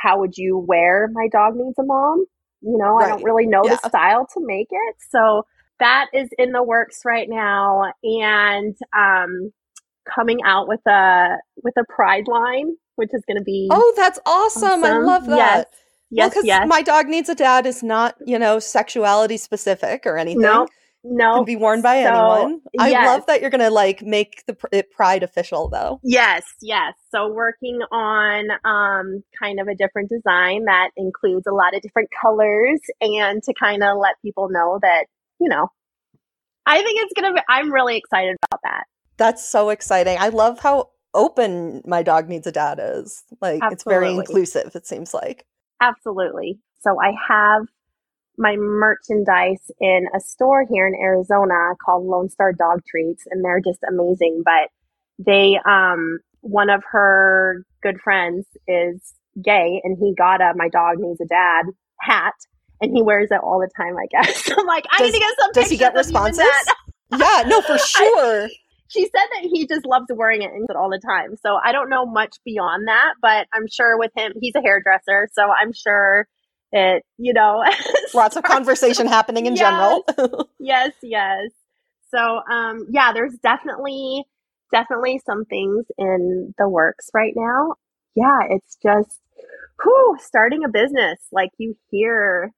how 0.02 0.20
would 0.20 0.38
you 0.38 0.58
wear 0.58 1.10
my 1.12 1.28
dog 1.32 1.56
needs 1.56 1.78
a 1.80 1.84
mom? 1.84 2.26
You 2.62 2.78
know, 2.78 2.96
right. 2.96 3.06
I 3.06 3.10
don't 3.10 3.24
really 3.24 3.48
know 3.48 3.63
yeah. 3.65 3.78
the 3.82 3.89
style 3.89 4.28
to 4.34 4.46
make 4.46 4.67
it. 4.70 4.96
So 5.10 5.44
that 5.80 6.08
is 6.13 6.30
in 6.38 6.52
the 6.52 6.63
works 6.63 7.02
right 7.06 7.28
now. 7.30 7.91
And 8.04 8.76
um, 8.96 9.52
coming 10.14 10.40
out 10.46 10.68
with 10.68 10.86
a 10.88 11.38
with 11.64 11.74
a 11.78 11.84
pride 11.90 12.28
line, 12.28 12.76
which 12.96 13.10
is 13.14 13.24
going 13.28 13.38
to 13.38 13.44
be 13.44 13.68
oh, 13.72 13.94
that's 13.96 14.20
awesome! 14.26 14.84
awesome. 14.84 14.84
I 14.84 14.98
love 14.98 15.26
that. 15.28 15.68
Yes. 15.72 15.78
Yes, 16.14 16.36
well, 16.36 16.46
yes. 16.46 16.68
My 16.68 16.82
dog 16.82 17.08
needs 17.08 17.30
a 17.30 17.36
dad 17.36 17.66
is 17.66 17.82
not, 17.82 18.16
you 18.26 18.38
know, 18.38 18.60
sexuality 18.60 19.38
specific 19.38 20.06
or 20.06 20.18
anything. 20.18 20.42
No, 20.42 20.68
no, 21.06 21.36
can 21.36 21.46
be 21.46 21.56
worn 21.56 21.82
by 21.82 22.04
so, 22.04 22.10
anyone. 22.10 22.62
I 22.78 22.90
yes. 22.90 23.08
love 23.08 23.26
that 23.28 23.42
you're 23.42 23.50
gonna 23.50 23.70
like 23.70 24.02
make 24.02 24.44
the 24.46 24.58
it 24.72 24.92
pride 24.92 25.24
official, 25.24 25.70
though. 25.70 26.00
Yes, 26.04 26.44
yes. 26.62 26.94
So 27.12 27.32
working 27.32 27.80
on 27.92 28.52
um 28.66 29.24
kind 29.40 29.60
of 29.60 29.68
a 29.68 29.76
different 29.76 30.10
design 30.10 30.66
that 30.66 30.90
includes 30.98 31.48
a 31.48 31.54
lot 31.54 31.76
of 31.76 31.82
different 31.82 32.10
colors, 32.22 32.82
and 33.00 33.42
to 33.44 33.54
kind 33.54 33.82
of 33.82 33.98
let 33.98 34.16
people 34.22 34.50
know 34.50 34.80
that 34.82 35.06
you 35.40 35.50
know, 35.50 35.70
I 36.66 36.84
think 36.84 37.00
it's 37.02 37.14
gonna. 37.14 37.34
be 37.34 37.42
I'm 37.50 37.72
really 37.72 37.98
excited 37.98 38.36
about 38.44 38.60
that. 38.64 38.84
That's 39.17 39.47
so 39.47 39.69
exciting. 39.69 40.17
I 40.19 40.30
love 40.30 40.60
how 40.60 40.89
open 41.13 41.82
my 41.86 42.04
dog 42.04 42.30
needs 42.30 42.47
a 42.47 42.52
dad 42.52 42.80
is. 42.82 43.24
Like 43.41 43.62
Absolutely. 43.62 43.74
it's 43.74 43.84
very 43.84 44.12
inclusive, 44.13 44.76
it 44.76 44.88
seems 44.88 45.13
like. 45.13 45.45
Absolutely. 45.82 46.60
So 46.80 47.00
I 47.02 47.13
have 47.28 47.63
my 48.38 48.56
merchandise 48.58 49.69
in 49.80 50.08
a 50.15 50.19
store 50.19 50.65
here 50.69 50.88
in 50.88 50.95
Arizona 50.95 51.76
called 51.84 52.06
Lone 52.06 52.30
Star 52.30 52.54
Dog 52.54 52.82
Treats 52.88 53.24
and 53.30 53.43
they're 53.43 53.62
just 53.62 53.80
amazing. 53.88 54.43
But 54.45 54.69
they 55.24 55.60
um 55.65 56.19
one 56.41 56.69
of 56.69 56.84
her 56.91 57.63
good 57.84 58.00
friends 58.04 58.45
is 58.67 59.13
gay 59.43 59.82
and 59.84 59.97
he 60.00 60.13
got 60.17 60.41
a 60.41 60.54
my 60.56 60.69
dog 60.69 60.97
needs 60.97 61.21
a 61.21 61.26
dad 61.26 61.65
hat 62.00 62.34
and 62.82 62.95
he 62.95 63.02
wears 63.04 63.30
it 63.32 63.39
all 63.43 63.60
the 63.60 63.69
time, 63.78 63.95
I 63.97 64.08
guess. 64.10 64.50
I'm 64.58 64.65
like, 64.65 64.86
I 64.91 65.00
does, 65.00 65.12
need 65.12 65.19
to 65.19 65.19
get 65.19 65.36
some 65.39 65.52
Does 65.54 65.69
he 65.69 65.78
get 65.78 65.93
responses? 65.93 66.45
yeah, 67.12 67.43
no, 67.45 67.62
for 67.62 67.78
sure. 67.78 68.45
I, 68.45 68.50
she 68.91 69.04
said 69.06 69.27
that 69.34 69.43
he 69.43 69.65
just 69.67 69.86
loves 69.86 70.08
wearing 70.10 70.41
it 70.41 70.51
and 70.51 70.67
all 70.75 70.89
the 70.89 70.99
time. 70.99 71.36
So 71.41 71.58
I 71.63 71.71
don't 71.71 71.89
know 71.89 72.06
much 72.06 72.38
beyond 72.43 72.88
that, 72.88 73.13
but 73.21 73.47
I'm 73.54 73.67
sure 73.67 73.97
with 73.97 74.12
him, 74.15 74.34
he's 74.41 74.56
a 74.56 74.62
hairdresser. 74.62 75.30
So 75.32 75.43
I'm 75.49 75.71
sure 75.71 76.27
it, 76.73 77.04
you 77.17 77.34
know, 77.34 77.63
lots 78.13 78.36
of 78.36 78.43
conversation 78.43 79.08
happening 79.08 79.45
in 79.45 79.56
yes, 79.56 79.60
general. 79.60 80.49
yes, 80.60 80.91
yes. 81.01 81.51
So, 82.10 82.19
um, 82.19 82.88
yeah, 82.91 83.13
there's 83.13 83.36
definitely, 83.41 84.25
definitely 84.71 85.21
some 85.25 85.45
things 85.45 85.86
in 85.97 86.54
the 86.58 86.67
works 86.67 87.10
right 87.13 87.34
now. 87.34 87.75
Yeah, 88.15 88.39
it's 88.49 88.77
just, 88.84 89.19
whew, 89.82 90.17
starting 90.19 90.65
a 90.65 90.69
business. 90.69 91.19
Like 91.32 91.51
you 91.58 91.77
hear 91.89 92.51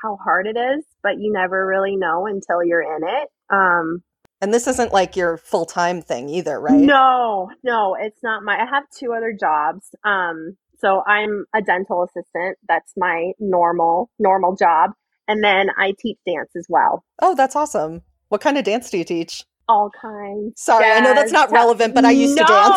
how 0.00 0.16
hard 0.22 0.46
it 0.46 0.56
is, 0.56 0.84
but 1.02 1.18
you 1.18 1.32
never 1.32 1.66
really 1.66 1.96
know 1.96 2.26
until 2.26 2.64
you're 2.64 2.80
in 2.80 3.02
it. 3.02 3.28
Um, 3.52 4.04
and 4.40 4.54
this 4.54 4.66
isn't 4.66 4.92
like 4.92 5.16
your 5.16 5.36
full 5.36 5.66
time 5.66 6.02
thing 6.02 6.28
either, 6.28 6.60
right? 6.60 6.78
No, 6.78 7.50
no, 7.62 7.96
it's 7.98 8.22
not 8.22 8.42
my. 8.42 8.56
I 8.58 8.66
have 8.66 8.84
two 8.90 9.12
other 9.12 9.32
jobs. 9.38 9.94
Um, 10.04 10.56
so 10.78 11.02
I'm 11.06 11.44
a 11.54 11.60
dental 11.60 12.04
assistant. 12.04 12.58
That's 12.68 12.92
my 12.96 13.32
normal 13.38 14.10
normal 14.18 14.56
job, 14.56 14.92
and 15.28 15.44
then 15.44 15.70
I 15.76 15.94
teach 15.98 16.18
dance 16.26 16.50
as 16.56 16.66
well. 16.68 17.04
Oh, 17.20 17.34
that's 17.34 17.56
awesome. 17.56 18.02
What 18.28 18.40
kind 18.40 18.56
of 18.56 18.64
dance 18.64 18.90
do 18.90 18.98
you 18.98 19.04
teach? 19.04 19.44
All 19.68 19.90
kinds. 20.00 20.60
Sorry, 20.60 20.90
I 20.90 21.00
know 21.00 21.14
that's 21.14 21.32
not 21.32 21.52
relevant, 21.52 21.94
but 21.94 22.04
I 22.04 22.10
used 22.10 22.36
no, 22.36 22.42
to 22.42 22.48
dance. 22.52 22.74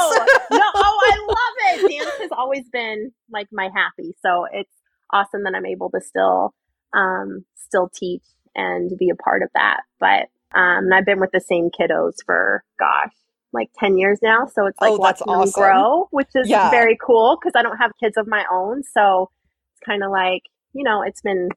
no, 0.52 0.62
oh, 0.76 1.02
I 1.06 1.26
love 1.28 1.84
it. 1.84 1.92
Dance 1.92 2.16
has 2.20 2.32
always 2.38 2.68
been 2.72 3.12
like 3.32 3.48
my 3.52 3.70
happy. 3.74 4.16
So 4.22 4.46
it's 4.52 4.70
awesome 5.12 5.44
that 5.44 5.54
I'm 5.56 5.66
able 5.66 5.90
to 5.92 6.02
still 6.02 6.54
um, 6.94 7.46
still 7.56 7.90
teach 7.94 8.24
and 8.56 8.92
be 8.98 9.10
a 9.10 9.16
part 9.16 9.42
of 9.42 9.50
that. 9.56 9.82
But 10.00 10.28
um, 10.56 10.86
and 10.86 10.94
I've 10.94 11.06
been 11.06 11.20
with 11.20 11.32
the 11.32 11.42
same 11.42 11.70
kiddos 11.70 12.16
for, 12.26 12.64
gosh, 12.80 13.14
like 13.54 13.70
10 13.78 13.98
years 13.98 14.20
now. 14.22 14.46
So 14.54 14.66
it's 14.66 14.80
like 14.82 14.92
oh, 14.92 14.98
watching 14.98 15.28
awesome. 15.28 15.62
them 15.62 15.72
grow, 15.72 16.08
which 16.12 16.30
is 16.36 16.50
yeah. 16.50 16.70
very 16.70 16.98
cool 17.06 17.38
because 17.40 17.54
I 17.56 17.62
don't 17.62 17.78
have 17.78 17.92
kids 18.00 18.18
of 18.18 18.28
my 18.28 18.46
own. 18.52 18.84
So 18.84 19.30
it's 19.74 19.86
kind 19.86 20.04
of 20.04 20.12
like, 20.12 20.44
you 20.74 20.84
know, 20.84 21.02
it's 21.02 21.22
been, 21.22 21.50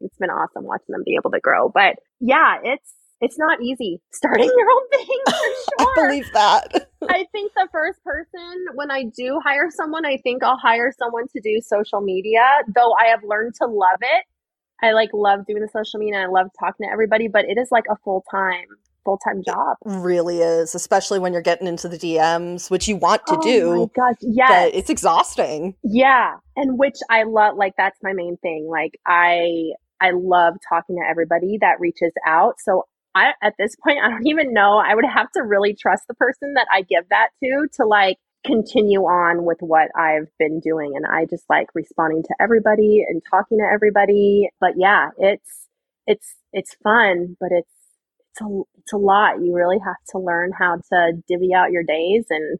it's 0.00 0.16
been 0.18 0.30
awesome 0.30 0.64
watching 0.64 0.92
them 0.92 1.02
be 1.04 1.16
able 1.16 1.30
to 1.30 1.40
grow. 1.40 1.68
But 1.68 1.96
yeah, 2.20 2.58
it's 2.62 2.92
it's 3.22 3.38
not 3.38 3.62
easy 3.62 4.00
starting 4.12 4.50
your 4.56 4.66
own 4.68 4.88
thing 4.90 5.18
for 5.26 5.32
sure. 5.86 6.04
I 6.04 6.08
believe 6.08 6.30
that. 6.34 6.88
I 7.08 7.24
think 7.30 7.52
the 7.54 7.68
first 7.70 8.02
person 8.04 8.66
when 8.74 8.90
I 8.90 9.04
do 9.16 9.40
hire 9.44 9.70
someone, 9.70 10.04
I 10.04 10.18
think 10.18 10.42
I'll 10.42 10.58
hire 10.58 10.92
someone 10.98 11.28
to 11.28 11.40
do 11.40 11.60
social 11.62 12.00
media, 12.00 12.42
though 12.74 12.92
I 12.94 13.06
have 13.06 13.20
learned 13.24 13.54
to 13.62 13.66
love 13.66 14.00
it. 14.00 14.24
I 14.82 14.92
like 14.92 15.10
love 15.12 15.46
doing 15.46 15.62
the 15.62 15.68
social 15.68 16.00
media 16.00 16.20
I 16.20 16.26
love 16.26 16.48
talking 16.58 16.86
to 16.86 16.92
everybody, 16.92 17.28
but 17.28 17.44
it 17.44 17.58
is 17.58 17.68
like 17.70 17.84
a 17.90 17.96
full 18.04 18.24
time 18.30 18.66
full 19.04 19.18
time 19.18 19.42
job. 19.42 19.76
really 19.84 20.38
is, 20.38 20.74
especially 20.74 21.18
when 21.18 21.32
you're 21.32 21.42
getting 21.42 21.66
into 21.66 21.88
the 21.88 21.98
DMs, 21.98 22.70
which 22.70 22.88
you 22.88 22.96
want 22.96 23.26
to 23.26 23.36
oh 23.36 23.42
do. 23.42 23.76
my 23.76 23.86
gosh, 23.94 24.16
yes. 24.20 24.70
it's 24.74 24.90
exhausting. 24.90 25.74
Yeah, 25.82 26.36
and 26.56 26.78
which 26.78 26.96
I 27.10 27.24
love 27.24 27.56
like 27.56 27.74
that's 27.76 27.98
my 28.02 28.12
main 28.12 28.36
thing. 28.38 28.68
Like 28.70 28.98
I 29.06 29.72
I 30.00 30.10
love 30.10 30.54
talking 30.68 30.96
to 30.96 31.08
everybody 31.08 31.58
that 31.60 31.80
reaches 31.80 32.12
out. 32.26 32.54
So 32.58 32.86
I 33.14 33.32
at 33.42 33.54
this 33.58 33.74
point 33.76 33.98
I 34.02 34.10
don't 34.10 34.26
even 34.26 34.52
know. 34.52 34.78
I 34.78 34.94
would 34.94 35.06
have 35.06 35.30
to 35.32 35.42
really 35.42 35.74
trust 35.74 36.04
the 36.08 36.14
person 36.14 36.54
that 36.54 36.66
I 36.72 36.82
give 36.82 37.08
that 37.10 37.28
to 37.42 37.68
to 37.76 37.86
like 37.86 38.18
continue 38.44 39.02
on 39.02 39.44
with 39.44 39.58
what 39.60 39.88
I've 39.96 40.28
been 40.38 40.60
doing 40.60 40.92
and 40.96 41.06
I 41.06 41.26
just 41.26 41.44
like 41.48 41.68
responding 41.74 42.22
to 42.24 42.34
everybody 42.40 43.04
and 43.08 43.22
talking 43.30 43.58
to 43.58 43.64
everybody. 43.64 44.48
But 44.60 44.72
yeah, 44.76 45.10
it's 45.18 45.68
it's 46.06 46.34
it's 46.52 46.74
fun, 46.82 47.36
but 47.40 47.50
it's 47.52 47.72
it's 48.32 48.40
a 48.40 48.60
it's 48.78 48.92
a 48.92 48.96
lot. 48.96 49.40
You 49.42 49.54
really 49.54 49.78
have 49.84 49.96
to 50.10 50.18
learn 50.18 50.52
how 50.58 50.76
to 50.92 51.12
divvy 51.28 51.54
out 51.54 51.70
your 51.72 51.84
days 51.84 52.26
and 52.30 52.58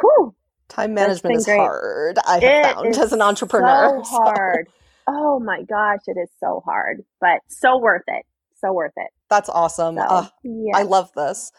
whew, 0.00 0.34
Time 0.68 0.94
management 0.94 1.36
is 1.36 1.44
great. 1.46 1.58
hard, 1.58 2.18
I 2.26 2.34
have 2.34 2.42
it 2.42 2.62
found 2.62 2.96
as 2.98 3.12
an 3.12 3.22
entrepreneur. 3.22 4.02
So 4.04 4.04
so- 4.10 4.16
hard. 4.16 4.68
Oh 5.08 5.40
my 5.40 5.62
gosh, 5.62 6.00
it 6.06 6.18
is 6.20 6.30
so 6.38 6.62
hard, 6.64 7.04
but 7.20 7.40
so 7.48 7.78
worth 7.78 8.04
it. 8.06 8.24
So 8.60 8.72
worth 8.72 8.92
it. 8.96 9.08
That's 9.28 9.48
awesome. 9.48 9.96
So, 9.96 10.02
Ugh, 10.08 10.30
yeah. 10.44 10.76
I 10.76 10.82
love 10.82 11.10
this. 11.16 11.50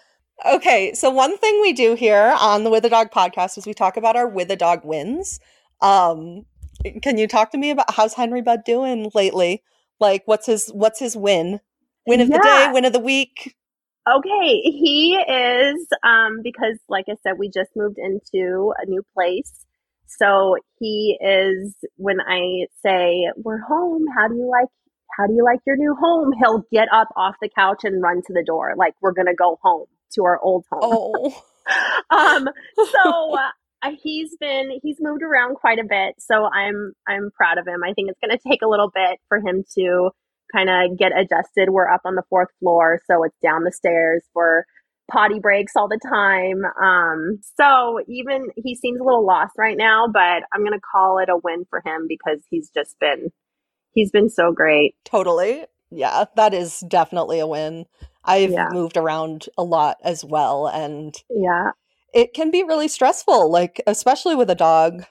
Okay, 0.45 0.93
so 0.95 1.09
one 1.11 1.37
thing 1.37 1.61
we 1.61 1.71
do 1.71 1.93
here 1.93 2.35
on 2.39 2.63
the 2.63 2.71
With 2.71 2.83
a 2.85 2.89
Dog 2.89 3.11
podcast 3.11 3.57
is 3.59 3.67
we 3.67 3.75
talk 3.75 3.95
about 3.95 4.15
our 4.15 4.27
With 4.27 4.49
a 4.49 4.55
Dog 4.55 4.83
wins. 4.83 5.39
Um, 5.81 6.45
can 7.03 7.19
you 7.19 7.27
talk 7.27 7.51
to 7.51 7.59
me 7.59 7.69
about 7.69 7.93
how's 7.93 8.15
Henry 8.15 8.41
Bud 8.41 8.63
doing 8.65 9.11
lately? 9.13 9.61
Like, 9.99 10.23
what's 10.25 10.47
his 10.47 10.69
what's 10.69 10.99
his 10.99 11.15
win? 11.15 11.59
Win 12.07 12.21
of 12.21 12.29
the 12.29 12.39
day, 12.39 12.69
win 12.71 12.85
of 12.85 12.93
the 12.93 12.99
week. 12.99 13.55
Okay, 14.11 14.61
he 14.61 15.15
is 15.15 15.85
um 16.03 16.39
because 16.41 16.79
like 16.89 17.05
I 17.07 17.13
said 17.21 17.37
we 17.37 17.47
just 17.47 17.69
moved 17.75 17.99
into 17.99 18.73
a 18.81 18.87
new 18.87 19.03
place. 19.13 19.65
So 20.07 20.55
he 20.79 21.19
is 21.21 21.75
when 21.97 22.17
I 22.19 22.65
say 22.81 23.29
we're 23.35 23.61
home, 23.61 24.05
how 24.17 24.27
do 24.27 24.35
you 24.35 24.49
like 24.49 24.69
how 25.15 25.27
do 25.27 25.33
you 25.33 25.43
like 25.43 25.59
your 25.67 25.77
new 25.77 25.95
home? 26.01 26.31
He'll 26.39 26.65
get 26.71 26.87
up 26.91 27.09
off 27.15 27.35
the 27.41 27.49
couch 27.55 27.81
and 27.83 28.01
run 28.01 28.23
to 28.25 28.33
the 28.33 28.43
door 28.43 28.73
like 28.75 28.95
we're 29.01 29.13
going 29.13 29.27
to 29.27 29.35
go 29.35 29.59
home 29.61 29.85
to 30.15 30.25
our 30.25 30.39
old 30.41 30.65
home. 30.71 30.81
Oh, 30.83 31.43
um 32.09 32.49
so 32.91 33.35
uh, 33.83 33.91
he's 34.01 34.35
been 34.39 34.79
he's 34.83 34.97
moved 34.99 35.23
around 35.23 35.55
quite 35.55 35.79
a 35.79 35.83
bit 35.83 36.15
so 36.19 36.45
i'm 36.45 36.93
i'm 37.07 37.29
proud 37.35 37.57
of 37.57 37.67
him 37.67 37.83
i 37.83 37.93
think 37.93 38.09
it's 38.09 38.19
going 38.19 38.35
to 38.35 38.49
take 38.49 38.61
a 38.61 38.67
little 38.67 38.91
bit 38.93 39.19
for 39.27 39.39
him 39.39 39.63
to 39.77 40.09
kind 40.51 40.69
of 40.69 40.97
get 40.97 41.11
adjusted 41.17 41.69
we're 41.69 41.87
up 41.87 42.01
on 42.05 42.15
the 42.15 42.23
fourth 42.29 42.49
floor 42.59 42.99
so 43.05 43.23
it's 43.23 43.37
down 43.41 43.63
the 43.63 43.71
stairs 43.71 44.23
for 44.33 44.65
potty 45.09 45.39
breaks 45.39 45.73
all 45.75 45.87
the 45.87 45.99
time 46.03 46.63
um 46.81 47.39
so 47.57 47.99
even 48.07 48.47
he 48.55 48.75
seems 48.75 48.99
a 48.99 49.03
little 49.03 49.25
lost 49.25 49.53
right 49.57 49.77
now 49.77 50.07
but 50.11 50.43
i'm 50.53 50.61
going 50.61 50.71
to 50.71 50.79
call 50.79 51.19
it 51.19 51.29
a 51.29 51.37
win 51.43 51.65
for 51.69 51.81
him 51.85 52.05
because 52.07 52.39
he's 52.49 52.69
just 52.69 52.97
been 52.99 53.29
he's 53.93 54.11
been 54.11 54.29
so 54.29 54.51
great 54.51 54.95
totally. 55.05 55.65
Yeah, 55.91 56.23
that 56.37 56.53
is 56.53 56.79
definitely 56.87 57.39
a 57.39 57.47
win. 57.47 57.85
I've 58.23 58.51
Yeah. 58.51 58.69
moved 58.69 58.97
around 58.97 59.47
a 59.57 59.63
lot 59.63 59.97
as 60.03 60.23
well, 60.25 60.67
and 60.67 61.15
yeah 61.29 61.71
it 62.13 62.33
can 62.33 62.51
be 62.51 62.63
really 62.63 62.87
stressful, 62.87 63.51
like 63.51 63.81
especially 63.87 64.35
with 64.35 64.49
a 64.49 64.55
dog. 64.55 65.05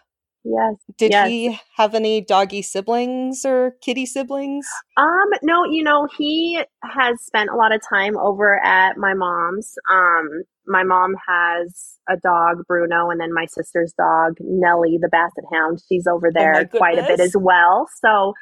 yes 0.44 0.74
Did 0.98 1.12
Yes. 1.12 1.28
he 1.28 1.58
have 1.76 1.94
any 1.94 2.20
doggy 2.20 2.62
siblings 2.62 3.44
or 3.44 3.76
kitty 3.82 4.06
siblings? 4.06 4.66
Um, 4.96 5.30
no, 5.42 5.64
you 5.64 5.82
know, 5.84 6.06
he 6.18 6.62
has 6.84 7.20
spent 7.22 7.50
a 7.50 7.56
lot 7.56 7.74
of 7.74 7.80
time 7.88 8.16
over 8.18 8.62
at 8.64 8.96
my 8.98 9.14
mom's. 9.14 9.74
Um, 9.90 10.42
my 10.66 10.84
mom 10.84 11.14
has 11.26 11.98
a 12.08 12.16
dog, 12.16 12.64
Bruno, 12.68 13.10
and 13.10 13.20
then 13.20 13.32
my 13.34 13.46
sister's 13.46 13.92
dog, 13.98 14.34
Nellie, 14.40 14.98
the 15.00 15.08
Basset 15.08 15.44
Hound. 15.52 15.80
She's 15.88 16.06
over 16.06 16.30
Oh 16.38 16.64
there 16.64 16.66
quite 16.76 16.98
a 16.98 17.02
bit 17.02 17.20
as 17.20 17.34
well. 17.36 17.88
So, 18.04 18.34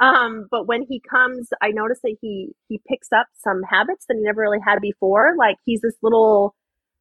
um, 0.00 0.48
but 0.50 0.66
when 0.66 0.82
he 0.82 1.00
comes, 1.08 1.48
I 1.62 1.70
notice 1.70 2.00
that 2.02 2.16
he 2.20 2.52
he 2.68 2.80
picks 2.88 3.08
up 3.12 3.26
some 3.36 3.62
habits 3.70 4.06
that 4.08 4.16
he 4.16 4.22
never 4.24 4.42
really 4.42 4.60
had 4.66 4.80
before. 4.80 5.34
Like 5.38 5.56
he's 5.64 5.80
this 5.82 5.96
little 6.02 6.54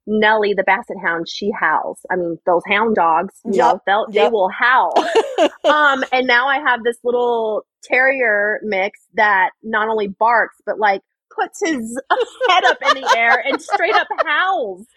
Nellie, 0.08 0.54
the 0.56 0.64
Basset 0.64 0.98
Hound. 1.04 1.28
She 1.30 1.52
howls. 1.52 2.00
I 2.12 2.16
mean, 2.18 2.38
those 2.46 2.64
hound 2.68 2.96
dogs, 2.96 3.36
you 3.46 3.58
know, 3.58 3.82
Yep, 3.88 4.06
they 4.16 4.28
yep. 4.28 4.32
will 4.32 4.50
howl 4.50 4.94
um, 5.66 6.04
and 6.12 6.28
now 6.28 6.48
I 6.48 6.60
have 6.60 6.84
this 6.84 6.98
little 7.04 7.66
terrier 7.84 8.60
mix 8.64 9.00
that 9.16 9.52
not 9.64 9.90
only 9.90 10.08
barks 10.08 10.58
but 10.66 10.80
like 10.80 11.02
puts 11.36 11.62
his 11.64 12.00
head 12.50 12.66
up 12.66 12.78
in 12.84 12.94
the 12.96 13.08
air 13.18 13.40
and 13.46 13.62
straight 13.62 13.96
up 13.96 14.08
howls. 14.26 14.88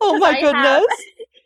Oh 0.00 0.18
my 0.18 0.34
I 0.34 0.40
goodness. 0.40 0.86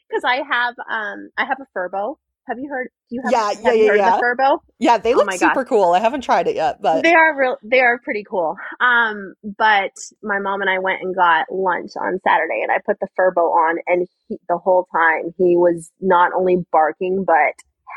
Because 0.09 0.25
I 0.25 0.37
have 0.39 0.75
um 0.91 1.31
I 1.39 1.45
have 1.47 1.59
a 1.61 1.67
furbo. 1.79 2.17
Have 2.49 2.59
you 2.59 2.69
heard? 2.69 2.89
You 3.13 3.23
have? 3.25 3.33
Yeah, 3.33 3.49
have 3.53 3.65
yeah, 3.65 3.73
you 3.75 3.85
yeah, 3.85 3.95
yeah. 3.95 4.17
the 4.17 4.25
furbo? 4.25 4.59
Yeah, 4.79 4.99
they 4.99 5.15
Oh 5.15 5.19
look 5.19 5.27
gosh. 5.39 5.39
super 5.55 5.65
cool. 5.67 5.93
I 5.93 6.01
haven't 6.01 6.23
tried 6.23 6.49
it 6.49 6.57
yet, 6.57 6.81
but 6.81 7.03
They 7.03 7.13
are 7.15 7.39
real. 7.39 7.57
They 7.63 7.81
are 7.81 8.01
pretty 8.03 8.25
cool. 8.29 8.57
Um, 8.81 9.35
but 9.45 9.93
my 10.23 10.39
mom 10.41 10.63
and 10.63 10.71
I 10.71 10.79
went 10.79 11.03
and 11.03 11.15
got 11.15 11.47
lunch 11.53 11.93
on 12.01 12.21
Saturday, 12.27 12.63
and 12.63 12.73
I 12.73 12.79
put 12.85 12.99
the 13.01 13.09
furbo 13.19 13.53
on, 13.53 13.79
and 13.87 14.09
he, 14.29 14.39
the 14.49 14.59
whole 14.59 14.87
time 14.95 15.35
he 15.39 15.57
was 15.57 15.91
not 16.01 16.33
only 16.35 16.65
barking 16.73 17.25
but 17.27 17.55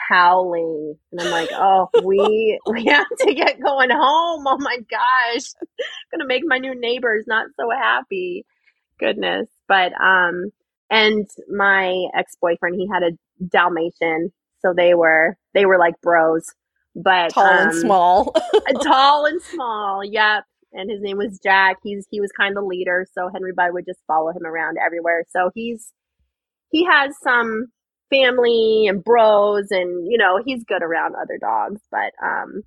howling, 0.10 0.96
and 1.14 1.22
I'm 1.22 1.32
like, 1.32 1.50
oh, 1.54 1.90
we 2.04 2.60
we 2.70 2.86
have 2.86 3.08
to 3.20 3.34
get 3.34 3.62
going 3.62 3.90
home. 3.90 4.46
Oh 4.48 4.58
my 4.60 4.78
gosh, 4.90 5.46
gonna 6.12 6.28
make 6.28 6.44
my 6.46 6.58
new 6.58 6.76
neighbors 6.80 7.26
not 7.28 7.48
so 7.58 7.70
happy. 7.72 8.46
Goodness, 9.00 9.48
but 9.68 9.94
um, 9.94 10.52
and 10.90 11.28
my 11.50 12.06
ex 12.14 12.36
boyfriend, 12.42 12.76
he 12.76 12.88
had 12.92 13.04
a 13.04 13.12
Dalmatian, 13.48 14.32
so 14.66 14.74
they 14.76 14.94
were 14.94 15.38
they 15.54 15.66
were 15.66 15.78
like 15.78 16.00
bros. 16.02 16.54
But 16.96 17.32
tall 17.32 17.46
and 17.46 17.72
um, 17.72 17.80
small. 17.80 18.36
tall 18.84 19.26
and 19.26 19.42
small. 19.42 20.04
Yep. 20.04 20.44
And 20.74 20.90
his 20.90 21.02
name 21.02 21.18
was 21.18 21.40
Jack. 21.44 21.78
He's 21.84 22.08
he 22.10 22.20
was 22.20 22.32
kind 22.32 22.58
of 22.58 22.64
the 22.64 22.68
leader, 22.68 23.06
so 23.14 23.30
Henry 23.34 23.54
Bud 23.56 23.74
would 23.74 23.86
just 23.86 24.00
follow 24.08 24.32
him 24.32 24.46
around 24.46 24.78
everywhere. 24.84 25.24
So 25.30 25.52
he's 25.54 25.92
he 26.72 26.86
has 26.86 27.16
some 27.22 27.68
family 28.10 28.88
and 28.88 29.04
bros, 29.04 29.68
and 29.72 30.10
you 30.10 30.18
know 30.18 30.42
he's 30.46 30.64
good 30.64 30.84
around 30.84 31.16
other 31.16 31.38
dogs. 31.40 31.82
But 31.92 32.12
um, 32.24 32.64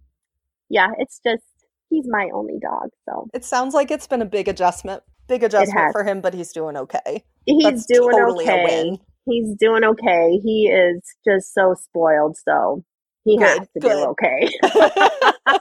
yeah, 0.68 0.88
it's 0.98 1.20
just 1.26 1.44
he's 1.90 2.06
my 2.08 2.30
only 2.34 2.58
dog, 2.60 2.90
so 3.08 3.28
it 3.34 3.44
sounds 3.44 3.74
like 3.74 3.90
it's 3.90 4.06
been 4.06 4.22
a 4.22 4.26
big 4.26 4.48
adjustment. 4.48 5.02
Big 5.26 5.42
adjustment 5.42 5.92
for 5.92 6.04
him, 6.04 6.22
but 6.22 6.32
he's 6.32 6.52
doing 6.52 6.76
okay. 6.76 7.22
he's 7.44 7.62
That's 7.62 7.86
doing 7.86 8.16
totally 8.16 8.46
a 8.46 8.52
okay. 8.52 8.98
He's 9.28 9.54
doing 9.58 9.84
okay. 9.84 10.38
He 10.42 10.68
is 10.68 11.02
just 11.26 11.52
so 11.54 11.74
spoiled, 11.74 12.36
so 12.36 12.84
he 13.24 13.38
has 13.40 13.58
Good, 13.58 13.68
to 13.74 13.80
good. 13.80 13.92
do 13.92 13.98
okay. 14.10 14.48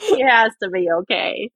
he 0.00 0.20
has 0.22 0.52
to 0.62 0.70
be 0.70 0.88
okay. 0.90 1.50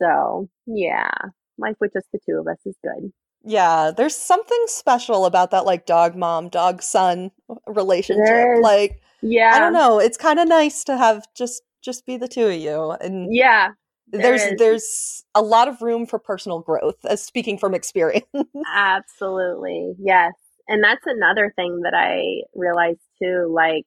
So 0.00 0.48
yeah, 0.66 1.10
life 1.58 1.76
with 1.80 1.92
just 1.92 2.06
the 2.12 2.18
two 2.28 2.38
of 2.38 2.46
us 2.46 2.58
is 2.64 2.76
good. 2.82 3.12
Yeah, 3.44 3.92
there's 3.96 4.16
something 4.16 4.62
special 4.66 5.24
about 5.24 5.52
that 5.52 5.64
like 5.64 5.86
dog 5.86 6.16
mom, 6.16 6.48
dog 6.48 6.82
son 6.82 7.30
relationship. 7.66 8.62
Like, 8.62 9.00
Yeah, 9.22 9.52
I 9.54 9.58
don't 9.58 9.72
know, 9.72 10.00
it's 10.00 10.16
kind 10.16 10.38
of 10.38 10.48
nice 10.48 10.84
to 10.84 10.96
have 10.96 11.26
just 11.34 11.62
just 11.82 12.04
be 12.06 12.16
the 12.16 12.28
two 12.28 12.46
of 12.46 12.54
you 12.54 12.92
and 12.92 13.32
Yeah, 13.32 13.70
there's 14.08 14.42
there's 14.58 15.24
a 15.34 15.42
lot 15.42 15.68
of 15.68 15.82
room 15.82 16.06
for 16.06 16.18
personal 16.18 16.60
growth 16.60 17.04
as 17.04 17.22
speaking 17.22 17.58
from 17.58 17.74
experience. 17.74 18.26
absolutely. 18.74 19.94
Yes, 19.98 20.32
and 20.68 20.82
that's 20.82 21.04
another 21.06 21.52
thing 21.56 21.80
that 21.82 21.94
I 21.94 22.44
realized 22.54 23.00
too. 23.22 23.50
Like, 23.52 23.84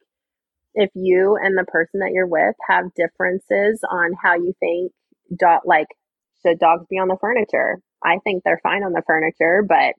if 0.74 0.90
you 0.94 1.38
and 1.42 1.58
the 1.58 1.66
person 1.66 2.00
that 2.02 2.12
you're 2.14 2.28
with 2.28 2.56
have 2.68 2.94
differences 2.96 3.82
on 3.90 4.12
how 4.22 4.36
you 4.36 4.54
think 4.60 4.92
dog 5.40 5.62
like 5.66 5.88
should 6.46 6.60
dogs 6.60 6.86
be 6.90 6.98
on 6.98 7.08
the 7.08 7.18
furniture, 7.20 7.80
I 8.04 8.18
think 8.24 8.44
they're 8.44 8.62
fine 8.62 8.84
on 8.84 8.94
the 8.94 9.04
furniture, 9.06 9.64
but 9.68 9.96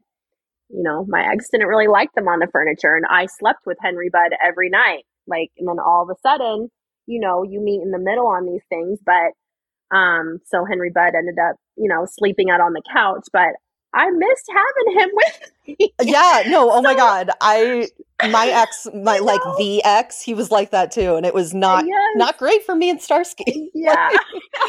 you 0.69 0.83
know, 0.83 1.05
my 1.09 1.27
ex 1.33 1.49
didn't 1.51 1.67
really 1.67 1.89
like 1.89 2.13
them 2.15 2.29
on 2.29 2.39
the 2.39 2.49
furniture, 2.53 2.95
and 2.95 3.05
I 3.09 3.27
slept 3.27 3.61
with 3.67 3.79
Henry 3.81 4.09
Bud 4.11 4.33
every 4.43 4.71
night. 4.71 5.05
Like, 5.27 5.51
and 5.59 5.69
then 5.69 5.79
all 5.79 6.03
of 6.03 6.11
a 6.11 6.21
sudden, 6.21 6.69
you 7.07 7.21
know, 7.21 7.43
you 7.43 7.61
meet 7.61 7.83
in 7.83 7.91
the 7.91 7.99
middle 7.99 8.27
on 8.27 8.47
these 8.47 8.63
things, 8.69 8.99
but 9.05 9.33
um, 9.93 10.39
so 10.47 10.65
Henry 10.65 10.91
Bud 10.95 11.15
ended 11.17 11.39
up, 11.39 11.57
you 11.77 11.89
know, 11.89 12.07
sleeping 12.09 12.51
out 12.51 12.61
on 12.61 12.73
the 12.73 12.83
couch, 12.93 13.27
but 13.33 13.49
I 13.93 14.09
missed 14.11 14.49
having 14.49 15.01
him 15.01 15.11
with 15.15 15.51
me. 15.81 15.93
yeah, 16.03 16.43
no, 16.47 16.71
oh 16.71 16.81
my 16.83 16.95
god. 16.95 17.31
I 17.41 17.89
my 18.31 18.47
ex, 18.49 18.87
my 18.95 19.19
like 19.19 19.41
the 19.59 19.83
ex, 19.85 20.21
he 20.23 20.33
was 20.35 20.51
like 20.51 20.71
that 20.71 20.93
too, 20.93 21.17
and 21.17 21.27
it 21.27 21.35
was 21.35 21.53
not 21.55 21.87
Yes. 21.87 21.97
not 22.17 22.39
great 22.39 22.65
for 22.65 22.75
me 22.77 22.91
and 22.91 23.01
Starsky. 23.03 23.71
yeah. 23.75 24.11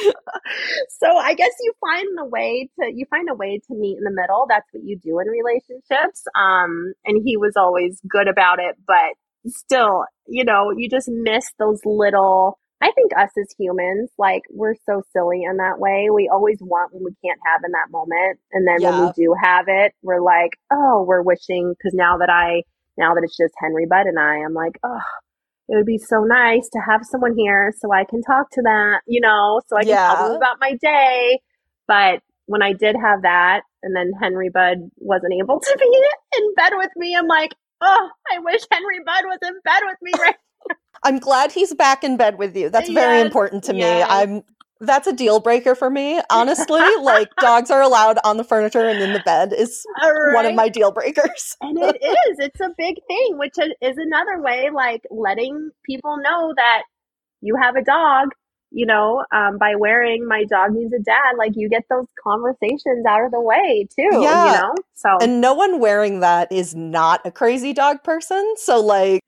so 0.89 1.17
I 1.17 1.33
guess 1.33 1.51
you 1.61 1.73
find 1.81 2.07
the 2.17 2.25
way 2.25 2.69
to 2.79 2.91
you 2.93 3.05
find 3.09 3.29
a 3.29 3.35
way 3.35 3.59
to 3.67 3.75
meet 3.75 3.97
in 3.97 4.03
the 4.03 4.11
middle. 4.11 4.45
That's 4.49 4.65
what 4.71 4.83
you 4.83 4.97
do 4.97 5.19
in 5.19 5.27
relationships. 5.27 6.23
Um, 6.35 6.93
and 7.05 7.21
he 7.23 7.37
was 7.37 7.53
always 7.55 7.99
good 8.09 8.27
about 8.27 8.59
it, 8.59 8.75
but 8.87 9.13
still, 9.51 10.05
you 10.27 10.43
know, 10.43 10.71
you 10.75 10.89
just 10.89 11.09
miss 11.09 11.51
those 11.59 11.81
little. 11.85 12.57
I 12.81 12.91
think 12.91 13.11
us 13.17 13.31
as 13.39 13.53
humans, 13.59 14.09
like 14.17 14.43
we're 14.49 14.75
so 14.87 15.03
silly 15.13 15.43
in 15.43 15.57
that 15.57 15.79
way. 15.79 16.09
We 16.13 16.29
always 16.29 16.57
want 16.61 16.93
when 16.93 17.03
we 17.03 17.15
can't 17.23 17.39
have 17.45 17.61
in 17.65 17.71
that 17.73 17.91
moment, 17.91 18.39
and 18.53 18.67
then 18.67 18.83
when 18.83 18.97
we 18.99 19.11
do 19.15 19.35
have 19.41 19.65
it, 19.67 19.93
we're 20.01 20.21
like, 20.21 20.51
oh, 20.71 21.05
we're 21.07 21.21
wishing 21.21 21.73
because 21.77 21.93
now 21.93 22.17
that 22.17 22.29
I 22.29 22.63
now 22.97 23.13
that 23.13 23.23
it's 23.23 23.37
just 23.37 23.53
Henry 23.59 23.85
Budd 23.85 24.07
and 24.07 24.19
I, 24.19 24.43
I'm 24.43 24.53
like, 24.53 24.79
oh, 24.83 24.99
it 25.69 25.75
would 25.75 25.85
be 25.85 25.97
so 25.97 26.23
nice 26.23 26.69
to 26.73 26.79
have 26.79 27.01
someone 27.05 27.35
here 27.37 27.73
so 27.79 27.91
I 27.93 28.03
can 28.03 28.21
talk 28.21 28.51
to 28.51 28.61
them, 28.61 28.99
you 29.07 29.21
know, 29.21 29.61
so 29.67 29.77
I 29.77 29.85
can 29.85 29.99
tell 30.05 30.17
them 30.17 30.33
about 30.33 30.57
my 30.59 30.73
day. 30.81 31.39
But 31.87 32.21
when 32.47 32.61
I 32.61 32.73
did 32.73 32.95
have 32.95 33.23
that, 33.23 33.61
and 33.83 33.95
then 33.95 34.11
Henry 34.21 34.49
Budd 34.49 34.77
wasn't 34.97 35.33
able 35.33 35.59
to 35.59 35.77
be 35.79 36.01
in 36.37 36.53
bed 36.55 36.73
with 36.75 36.91
me, 36.97 37.15
I'm 37.17 37.27
like, 37.27 37.53
oh, 37.81 38.09
I 38.31 38.39
wish 38.39 38.61
Henry 38.71 38.99
Budd 39.05 39.25
was 39.25 39.39
in 39.43 39.53
bed 39.63 39.81
with 39.83 39.97
me 40.01 40.11
right 40.19 40.35
I'm 41.03 41.19
glad 41.19 41.51
he's 41.51 41.73
back 41.73 42.03
in 42.03 42.17
bed 42.17 42.37
with 42.37 42.55
you. 42.55 42.69
That's 42.69 42.89
very 42.89 43.17
Yes, 43.17 43.25
important 43.25 43.63
to 43.65 43.73
me. 43.73 43.83
I'm 43.83 44.43
that's 44.83 45.05
a 45.05 45.13
deal 45.13 45.39
breaker 45.39 45.75
for 45.75 45.89
me. 45.91 46.19
Honestly, 46.31 46.81
like 47.01 47.29
dogs 47.39 47.69
are 47.69 47.81
allowed 47.81 48.17
on 48.23 48.37
the 48.37 48.43
furniture 48.43 48.87
and 48.87 48.99
in 49.01 49.13
the 49.13 49.19
bed 49.19 49.53
is 49.53 49.83
one 50.33 50.45
of 50.45 50.55
my 50.55 50.69
deal 50.69 50.91
breakers. 50.91 51.55
And 51.61 51.77
it 51.77 51.97
is. 52.01 52.39
It's 52.39 52.59
a 52.59 52.69
big 52.77 52.95
thing, 53.07 53.37
which 53.37 53.53
is- 53.59 53.75
is 53.81 53.97
another 53.97 54.41
way, 54.41 54.69
like 54.73 55.03
letting 55.11 55.69
people 55.85 56.17
know 56.17 56.53
that 56.57 56.83
you 57.41 57.55
have 57.61 57.75
a 57.75 57.83
dog, 57.83 58.29
you 58.71 58.85
know, 58.87 59.23
um, 59.31 59.57
by 59.59 59.75
wearing 59.75 60.27
my 60.27 60.45
dog 60.45 60.71
needs 60.71 60.93
a 60.93 60.99
dad, 60.99 61.33
like 61.37 61.51
you 61.55 61.69
get 61.69 61.83
those 61.89 62.07
conversations 62.23 63.05
out 63.07 63.25
of 63.25 63.31
the 63.31 63.39
way 63.41 63.87
too, 63.95 64.09
Yeah. 64.19 64.45
you 64.45 64.61
know? 64.61 64.73
So, 64.95 65.09
And 65.21 65.41
no 65.41 65.53
one 65.53 65.79
wearing 65.79 66.21
that 66.21 66.51
is 66.51 66.73
not 66.75 67.21
a 67.25 67.31
crazy 67.31 67.73
dog 67.73 68.03
person. 68.03 68.53
So 68.57 68.79
like 68.81 69.21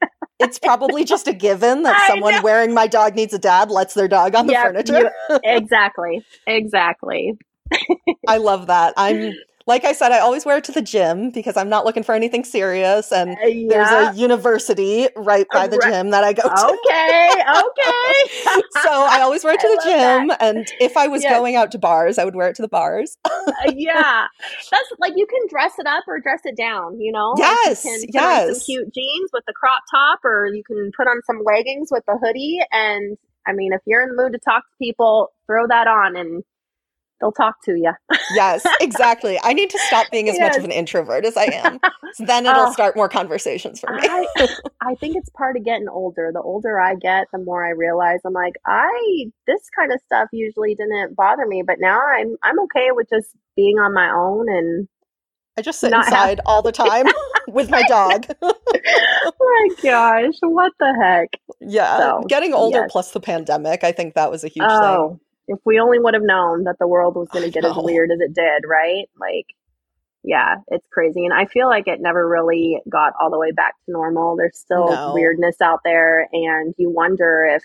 it's 0.44 0.60
probably 0.60 1.04
just 1.06 1.28
a 1.28 1.34
given 1.34 1.84
that 1.84 2.00
someone 2.08 2.42
wearing 2.44 2.74
my 2.74 2.88
dog 2.88 3.16
needs 3.16 3.34
a 3.34 3.40
dad 3.40 3.72
lets 3.72 3.94
their 3.94 4.08
dog 4.08 4.36
on 4.36 4.48
the 4.48 4.54
Yep, 4.54 4.62
furniture. 4.64 5.12
exactly. 5.44 6.26
Exactly. 6.48 7.34
I 8.28 8.38
love 8.38 8.68
that. 8.68 8.94
I'm 8.98 9.34
like 9.66 9.86
I 9.86 9.94
said, 9.94 10.12
I 10.12 10.20
always 10.20 10.46
wear 10.46 10.58
it 10.58 10.64
to 10.66 10.72
the 10.72 10.82
gym 10.82 11.30
because 11.32 11.56
I'm 11.58 11.70
not 11.70 11.86
looking 11.86 12.04
for 12.04 12.14
anything 12.14 12.44
serious 12.44 13.12
and 13.12 13.38
Uh, 13.38 13.50
there's 13.70 13.92
a 13.92 14.14
university 14.16 15.08
right 15.16 15.48
by 15.52 15.68
the 15.68 15.78
gym 15.78 16.10
that 16.12 16.24
I 16.24 16.34
go 16.34 16.44
to. 16.44 16.80
Okay. 16.86 17.30
Okay. 17.42 18.62
so 18.84 18.90
I 18.92 19.22
always 19.22 19.44
wear 19.44 19.54
it 19.54 19.60
to 19.62 19.68
the 19.68 19.82
gym, 19.84 20.32
and 20.40 20.68
if 20.80 20.98
I 20.98 21.08
was 21.08 21.24
Yes. 21.24 21.32
going 21.32 21.56
out 21.56 21.72
to 21.72 21.78
bars, 21.80 22.18
I 22.18 22.26
would 22.26 22.36
wear 22.36 22.50
it 22.50 22.56
to 22.58 22.62
the 22.62 22.68
bars. 22.68 23.18
Uh, 23.26 23.72
yeah. 23.76 24.26
That's 24.72 24.92
like 25.00 25.14
you 25.16 25.26
can 25.28 25.48
dress 25.50 25.74
it 25.80 25.88
up 25.88 26.04
or 26.08 26.20
dress 26.20 26.42
it 26.46 26.58
down, 26.58 27.00
you 27.00 27.12
know? 27.12 27.32
Like, 27.32 27.60
Yes, 27.66 27.86
you 27.86 27.92
can 27.92 28.08
put 28.14 28.24
on 28.24 28.46
yes. 28.46 28.48
some 28.48 28.60
cute 28.66 28.94
jeans 28.94 29.30
with 29.34 29.44
the 29.48 29.54
crop 29.54 29.84
top 29.92 30.20
or 30.26 30.48
you 30.54 30.64
can 30.64 30.92
put 30.98 31.08
on 31.08 31.22
some 31.26 31.42
leggings 31.46 31.90
with 31.92 32.04
the 32.08 32.18
hoodie 32.22 32.60
and 32.72 33.18
I 33.48 33.54
mean 33.54 33.74
if 33.74 33.82
you're 33.86 34.02
in 34.02 34.10
the 34.16 34.22
mood 34.22 34.34
to 34.34 34.40
talk 34.40 34.64
to 34.64 34.76
people, 34.80 35.32
throw 35.48 35.68
that 35.68 35.88
on 35.88 36.16
and 36.16 36.44
they'll 37.24 37.32
talk 37.32 37.56
to 37.64 37.72
you. 37.76 37.94
yes, 38.36 38.66
exactly. 38.82 39.40
I 39.42 39.54
need 39.54 39.70
to 39.70 39.80
stop 39.88 40.12
being 40.12 40.28
as 40.28 40.38
much 40.38 40.58
of 40.58 40.66
an 40.66 40.72
introvert 40.72 41.24
as 41.26 41.38
I 41.38 41.46
am. 41.46 41.80
So 42.16 42.26
then 42.26 42.46
it'll 42.46 42.68
Oh. 42.68 42.72
start 42.74 42.96
more 42.96 43.10
conversations 43.10 43.80
for 43.80 43.92
me. 43.92 44.02
I 44.04 44.28
I 44.82 44.94
think 44.96 45.16
it's 45.16 45.30
part 45.32 45.58
of 45.58 45.66
getting 45.66 45.88
older. 45.90 46.30
The 46.32 46.42
older 46.42 46.80
I 46.80 46.94
get, 46.94 47.26
the 47.34 47.40
more 47.40 47.66
I 47.66 47.72
realize 47.72 48.20
I'm 48.24 48.34
like, 48.34 48.54
I 48.68 49.32
this 49.48 49.68
kind 49.76 49.92
of 49.92 50.00
stuff 50.06 50.28
usually 50.32 50.76
didn't 50.76 51.16
bother 51.16 51.48
me, 51.48 51.64
but 51.66 51.78
now 51.80 52.00
I'm 52.00 52.36
I'm 52.44 52.60
okay 52.66 52.90
with 52.92 53.08
just 53.10 53.30
being 53.56 53.80
on 53.80 53.96
my 53.96 54.12
own 54.12 54.48
and 54.48 54.88
I 55.58 55.64
just 55.64 55.80
sit 55.80 55.90
Not 55.90 56.06
have- 56.06 56.14
inside 56.14 56.42
all 56.46 56.62
the 56.62 56.72
time 56.72 57.08
with 57.48 57.72
my 57.72 57.82
dog. 57.88 58.28
oh 58.44 59.32
my 59.40 59.70
gosh, 59.82 60.36
what 60.42 60.72
the 60.80 60.96
heck? 61.02 61.30
yeah, 61.60 61.98
So, 61.98 62.22
getting 62.28 62.54
older 62.54 62.82
yes. 62.82 62.90
plus 62.92 63.10
the 63.12 63.20
pandemic, 63.20 63.84
I 63.84 63.92
think 63.92 64.14
that 64.16 64.30
was 64.30 64.44
a 64.44 64.48
huge 64.50 64.66
oh, 64.70 65.10
thing. 65.10 65.20
If 65.48 65.60
we 65.66 65.80
only 65.80 66.00
would 66.00 66.14
have 66.14 66.24
known 66.24 66.64
that 66.66 66.78
the 66.80 66.88
world 66.88 67.16
was 67.16 67.28
going 67.30 67.44
to 67.46 67.52
get 67.52 67.66
as 67.66 67.76
weird 67.76 68.12
as 68.12 68.20
it 68.20 68.34
did, 68.34 68.64
right? 68.68 69.10
Like, 69.20 69.46
yeah, 70.24 70.56
it's 70.70 70.88
crazy. 70.92 71.26
And 71.26 71.34
I 71.34 71.46
feel 71.46 71.68
like 71.68 71.88
it 71.88 72.00
never 72.02 72.28
really 72.28 72.80
got 72.90 73.14
all 73.20 73.30
the 73.30 73.40
way 73.40 73.52
back 73.52 73.74
to 73.86 73.92
normal. 73.92 74.36
There's 74.38 74.58
still 74.58 74.88
No. 74.88 75.14
weirdness 75.14 75.62
out 75.62 75.82
there. 75.84 76.28
And 76.32 76.74
you 76.78 76.90
wonder 76.90 77.46
if 77.56 77.64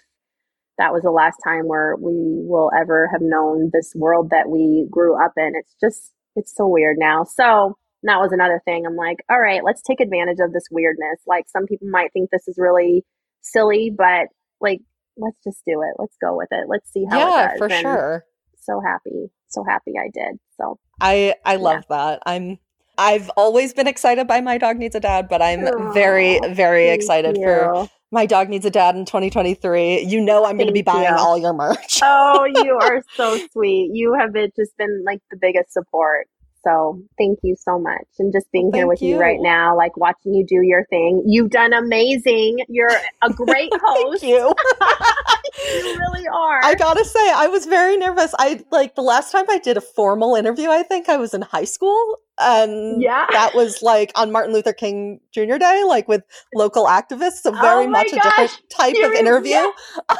that 0.79 0.93
was 0.93 1.03
the 1.03 1.11
last 1.11 1.37
time 1.45 1.66
where 1.66 1.97
we 1.97 2.12
will 2.14 2.70
ever 2.79 3.09
have 3.12 3.20
known 3.20 3.70
this 3.72 3.93
world 3.95 4.31
that 4.31 4.49
we 4.49 4.87
grew 4.91 5.14
up 5.22 5.33
in. 5.37 5.53
It's 5.55 5.74
just, 5.81 6.12
it's 6.37 6.55
so 6.55 6.66
weird 6.66 6.97
now. 6.99 7.24
So, 7.24 7.76
that 8.05 8.20
was 8.20 8.31
another 8.33 8.62
thing. 8.64 8.87
I'm 8.87 8.95
like, 8.95 9.18
all 9.29 9.41
right, 9.41 9.64
let's 9.64 9.83
take 9.83 10.01
advantage 10.01 10.39
of 10.41 10.53
this 10.53 10.68
weirdness. 10.70 11.20
Like, 11.26 11.47
some 11.49 11.66
people 11.66 11.89
might 11.89 12.12
think 12.12 12.31
this 12.31 12.47
is 12.47 12.57
really 12.57 13.05
silly, 13.41 13.91
but 13.97 14.29
like, 14.61 14.81
let's 15.19 15.37
just 15.45 15.64
do 15.66 15.83
it. 15.83 15.95
Let's 15.99 16.16
go 16.21 16.37
with 16.37 16.49
it. 16.51 16.66
Let's 16.69 16.91
see 16.91 17.05
how 17.11 17.19
it 17.19 17.31
Yeah, 17.31 17.57
for 17.59 17.69
And 17.71 17.83
sure. 17.83 18.25
So 18.61 18.81
happy, 18.81 19.31
so 19.49 19.64
happy 19.64 19.93
I 19.99 20.11
did. 20.12 20.39
So 20.57 20.79
I 21.01 21.35
I 21.45 21.57
love 21.57 21.85
that. 21.89 22.23
I'm 22.27 22.59
I've 22.97 23.29
always 23.31 23.73
been 23.73 23.87
excited 23.87 24.27
by 24.27 24.41
My 24.41 24.59
Dog 24.59 24.77
Needs 24.77 24.95
a 24.95 25.01
Dad, 25.01 25.29
but 25.29 25.43
I'm 25.43 25.93
very 25.93 26.41
very 26.51 26.87
thank 26.87 27.01
excited 27.03 27.37
for. 27.37 27.89
My 28.11 28.25
Dog 28.25 28.49
Needs 28.49 28.64
a 28.64 28.71
Dad 28.71 28.97
in 28.97 29.05
2023. 29.05 30.01
You 30.05 30.23
know 30.23 30.47
I'm 30.47 30.57
going 30.57 30.69
to 30.69 30.73
be 30.73 30.81
buying 30.81 31.11
you. 31.11 31.14
all 31.14 31.37
your 31.37 31.53
merch. 31.53 32.01
Oh, 32.03 32.47
you 32.47 32.79
are 32.81 33.03
so 33.16 33.39
sweet. 33.53 33.91
You 33.93 34.14
have 34.19 34.33
been, 34.33 34.51
just 34.57 34.75
been 34.79 35.05
like 35.05 35.21
the 35.31 35.37
biggest 35.37 35.75
support. 35.75 36.27
So 36.64 37.00
thank 37.18 37.38
you 37.42 37.56
so 37.59 37.78
much. 37.78 38.06
And 38.18 38.32
just 38.32 38.50
being 38.52 38.70
here 38.72 38.82
Thank 38.82 38.88
with 38.90 39.02
you. 39.02 39.11
you. 39.14 39.20
right 39.20 39.38
now, 39.40 39.76
like 39.76 39.96
watching 39.96 40.34
you 40.34 40.44
do 40.46 40.61
your 40.62 40.84
thing. 40.86 41.22
You've 41.26 41.50
done 41.50 41.72
amazing. 41.72 42.59
You're 42.68 42.90
a 43.22 43.30
great 43.32 43.70
Thank 43.82 43.82
host. 43.84 44.22
you. 44.22 44.52
You 45.61 45.98
really 45.98 46.26
are. 46.28 46.61
I 46.64 46.74
gotta 46.76 47.04
say, 47.04 47.32
I 47.34 47.48
was 47.48 47.66
very 47.66 47.96
nervous. 47.96 48.32
I 48.38 48.64
like 48.70 48.94
the 48.94 49.02
last 49.02 49.32
time 49.32 49.44
I 49.50 49.59
did 49.59 49.76
a 49.76 49.80
formal 49.80 50.36
interview, 50.36 50.68
I 50.70 50.82
think 50.84 51.09
I 51.09 51.16
was 51.16 51.34
in 51.34 51.42
high 51.42 51.64
school. 51.64 52.18
And 52.41 53.03
Yeah. 53.03 53.26
that 53.32 53.55
was 53.55 53.82
like 53.82 54.12
on 54.14 54.30
Martin 54.32 54.53
Luther 54.55 54.72
King 54.72 55.20
Jr. 55.32 55.57
Day, 55.59 55.82
like 55.86 56.09
with 56.09 56.22
local 56.55 56.86
activists. 56.86 57.43
So 57.43 57.51
very 57.53 57.86
Oh 57.86 57.89
much 57.89 58.09
a 58.12 58.16
different 58.16 58.61
type 58.70 58.95
You 58.95 59.07
of 59.07 59.12
interview. 59.12 59.51
yeah. 59.51 59.70
Um, 60.09 60.16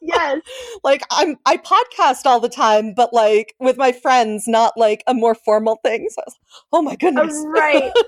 yes. 0.00 0.40
like 0.84 1.02
I'm 1.10 1.36
I 1.46 1.56
podcast 1.58 2.26
all 2.26 2.40
the 2.40 2.48
time, 2.48 2.94
but 2.94 3.12
like 3.12 3.54
with 3.60 3.76
my 3.76 3.92
friends, 3.92 4.44
not 4.46 4.72
like 4.76 5.02
a 5.06 5.14
more 5.14 5.34
formal 5.34 5.78
thing. 5.84 6.08
So 6.10 6.22
I 6.22 6.24
was 6.26 6.34
like, 6.34 6.66
oh 6.72 6.82
my 6.82 6.92
uh, 6.92 6.96
goodness. 6.96 7.44
Right. 7.48 7.92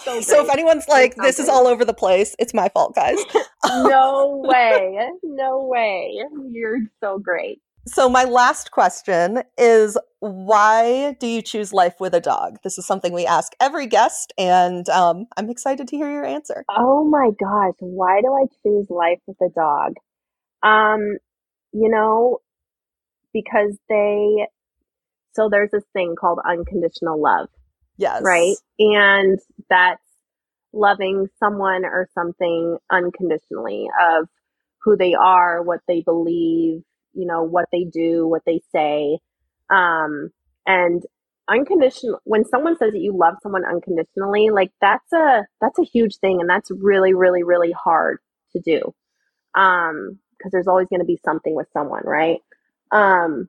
So, 0.00 0.20
So 0.22 0.42
if 0.42 0.50
anyone's 0.50 0.88
like, 0.88 1.14
this 1.16 1.38
is 1.38 1.46
all 1.46 1.66
over 1.66 1.84
the 1.84 1.92
place, 1.92 2.34
it's 2.38 2.54
my 2.54 2.70
fault, 2.70 2.94
guys. 2.94 3.18
no 3.66 4.40
way. 4.42 4.96
No 5.22 5.64
way. 5.64 6.10
You're 6.50 6.78
so 7.02 7.18
great. 7.18 7.60
So 7.86 8.08
my 8.08 8.24
last 8.24 8.70
question 8.70 9.42
is 9.58 9.98
why 10.20 11.16
do 11.20 11.26
you 11.26 11.42
choose 11.42 11.72
life 11.72 12.00
with 12.00 12.14
a 12.14 12.20
dog? 12.20 12.58
This 12.64 12.78
is 12.78 12.86
something 12.86 13.12
we 13.12 13.26
ask 13.26 13.52
every 13.60 13.86
guest, 13.86 14.32
and 14.38 14.88
um, 14.88 15.26
I'm 15.36 15.50
excited 15.50 15.88
to 15.88 15.96
hear 15.96 16.10
your 16.10 16.24
answer. 16.24 16.64
Oh 16.70 17.04
my 17.04 17.30
gosh, 17.38 17.74
why 17.80 18.22
do 18.22 18.32
I 18.32 18.46
choose 18.62 18.88
life 18.88 19.18
with 19.26 19.36
a 19.42 19.50
dog? 19.54 19.94
Um, 20.62 21.18
you 21.72 21.90
know, 21.90 22.38
because 23.34 23.76
they 23.88 24.46
so 25.32 25.48
there's 25.50 25.70
this 25.72 25.84
thing 25.92 26.14
called 26.18 26.38
unconditional 26.48 27.20
love, 27.20 27.48
Yes. 27.98 28.22
right? 28.22 28.54
And 28.78 29.38
that's 29.68 30.00
loving 30.72 31.26
someone 31.38 31.84
or 31.84 32.08
something 32.14 32.78
unconditionally 32.90 33.88
of 34.00 34.28
who 34.82 34.96
they 34.96 35.14
are, 35.14 35.62
what 35.62 35.80
they 35.86 36.02
believe, 36.02 36.82
you 37.14 37.26
know, 37.26 37.42
what 37.42 37.66
they 37.72 37.84
do, 37.84 38.26
what 38.26 38.42
they 38.46 38.60
say. 38.72 39.18
Um, 39.70 40.30
and 40.66 41.02
unconditional 41.48 42.20
when 42.24 42.44
someone 42.46 42.76
says 42.78 42.92
that 42.92 43.00
you 43.00 43.16
love 43.16 43.34
someone 43.42 43.64
unconditionally, 43.64 44.50
like 44.50 44.70
that's 44.80 45.12
a 45.12 45.46
that's 45.60 45.78
a 45.78 45.84
huge 45.84 46.16
thing 46.18 46.40
and 46.40 46.48
that's 46.48 46.70
really, 46.70 47.14
really, 47.14 47.42
really 47.44 47.72
hard 47.72 48.18
to 48.54 48.60
do. 48.60 48.94
Um, 49.54 50.18
because 50.38 50.52
there's 50.52 50.68
always 50.68 50.88
gonna 50.90 51.04
be 51.04 51.18
something 51.24 51.54
with 51.54 51.68
someone, 51.72 52.02
right? 52.04 52.40
Um 52.92 53.48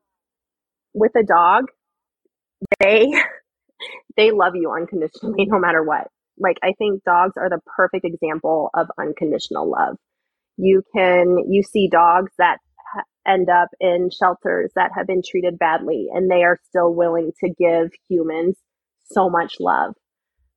with 0.93 1.13
a 1.16 1.24
dog, 1.24 1.66
they 2.80 3.07
they 4.18 4.32
love 4.32 4.55
you 4.55 4.72
unconditionally 4.72 5.45
no 5.47 5.59
matter 5.59 5.84
what. 5.84 6.07
Like 6.39 6.57
I 6.63 6.74
think 6.78 7.03
dogs 7.03 7.34
are 7.38 7.49
the 7.49 7.59
perfect 7.78 8.05
example 8.05 8.70
of 8.74 8.88
unconditional 8.99 9.70
love. 9.70 9.97
You 10.57 10.84
can 10.95 11.38
you 11.49 11.63
see 11.63 11.89
dogs 11.89 12.32
that 12.39 12.59
ha- 12.59 12.64
end 13.28 13.50
up 13.50 13.70
in 13.80 14.10
shelters 14.12 14.72
that 14.76 14.91
have 14.96 15.08
been 15.08 15.22
treated 15.28 15.58
badly 15.58 16.08
and 16.14 16.30
they 16.30 16.43
are 16.43 16.60
still 16.70 16.93
willing 16.93 17.32
to 17.39 17.50
give 17.50 17.91
humans 18.10 18.58
so 19.06 19.30
much 19.30 19.56
love. 19.60 19.93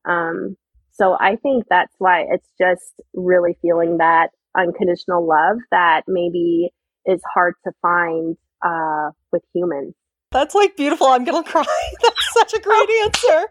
Um 0.04 0.56
So 0.92 1.16
I 1.18 1.36
think 1.36 1.64
that's 1.68 1.94
why 1.98 2.26
it's 2.30 2.48
just 2.60 2.94
really 3.14 3.56
feeling 3.62 3.98
that 3.98 4.30
unconditional 4.56 5.26
love 5.26 5.58
that 5.70 6.02
maybe 6.08 6.70
is 7.06 7.22
hard 7.32 7.54
to 7.64 7.72
find 7.80 8.36
uh, 8.64 9.10
with 9.32 9.42
humans. 9.54 9.94
That's 10.30 10.54
like 10.54 10.76
beautiful. 10.76 11.06
I'm 11.06 11.24
going 11.24 11.44
to 11.44 11.50
cry. 11.50 11.64
That's 12.02 12.32
such 12.32 12.54
a 12.54 12.60
great 12.60 12.88
answer. 13.04 13.46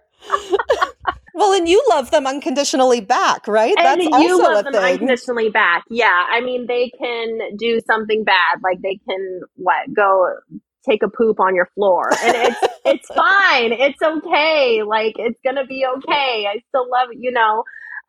well, 1.37 1.53
and 1.53 1.69
you 1.69 1.83
love 1.89 2.09
them 2.11 2.25
unconditionally 2.25 2.99
back, 2.99 3.47
right? 3.47 3.75
And 3.77 4.01
That's 4.01 4.03
you 4.03 4.11
also 4.11 4.43
love 4.43 4.65
a 4.65 4.71
them 4.71 4.73
thing. 4.73 4.93
unconditionally 4.93 5.49
back. 5.49 5.83
Yeah. 5.89 6.25
I 6.29 6.41
mean, 6.41 6.65
they 6.67 6.91
can 6.99 7.55
do 7.57 7.79
something 7.85 8.23
bad. 8.23 8.59
Like 8.63 8.81
they 8.81 8.99
can, 9.07 9.41
what, 9.55 9.93
go 9.93 10.33
take 10.83 11.03
a 11.03 11.09
poop 11.09 11.39
on 11.39 11.53
your 11.53 11.67
floor. 11.75 12.09
And 12.23 12.35
it's, 12.35 12.59
it's 12.85 13.07
fine. 13.09 13.71
It's 13.71 14.01
okay. 14.01 14.81
Like 14.83 15.13
it's 15.17 15.39
going 15.43 15.57
to 15.57 15.65
be 15.65 15.85
okay. 15.97 16.47
I 16.51 16.59
still 16.69 16.89
love 16.89 17.09
it, 17.11 17.19
you 17.19 17.31
know. 17.31 17.63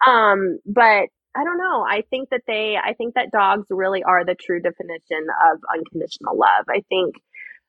Um, 0.06 0.58
but 0.64 1.08
I 1.36 1.44
don't 1.44 1.58
know. 1.58 1.84
I 1.86 2.04
think 2.10 2.30
that 2.30 2.42
they, 2.46 2.76
I 2.82 2.94
think 2.94 3.14
that 3.14 3.30
dogs 3.30 3.66
really 3.70 4.02
are 4.02 4.24
the 4.24 4.34
true 4.34 4.60
definition 4.60 5.26
of 5.52 5.60
unconditional 5.72 6.36
love. 6.38 6.64
I 6.68 6.82
think 6.88 7.16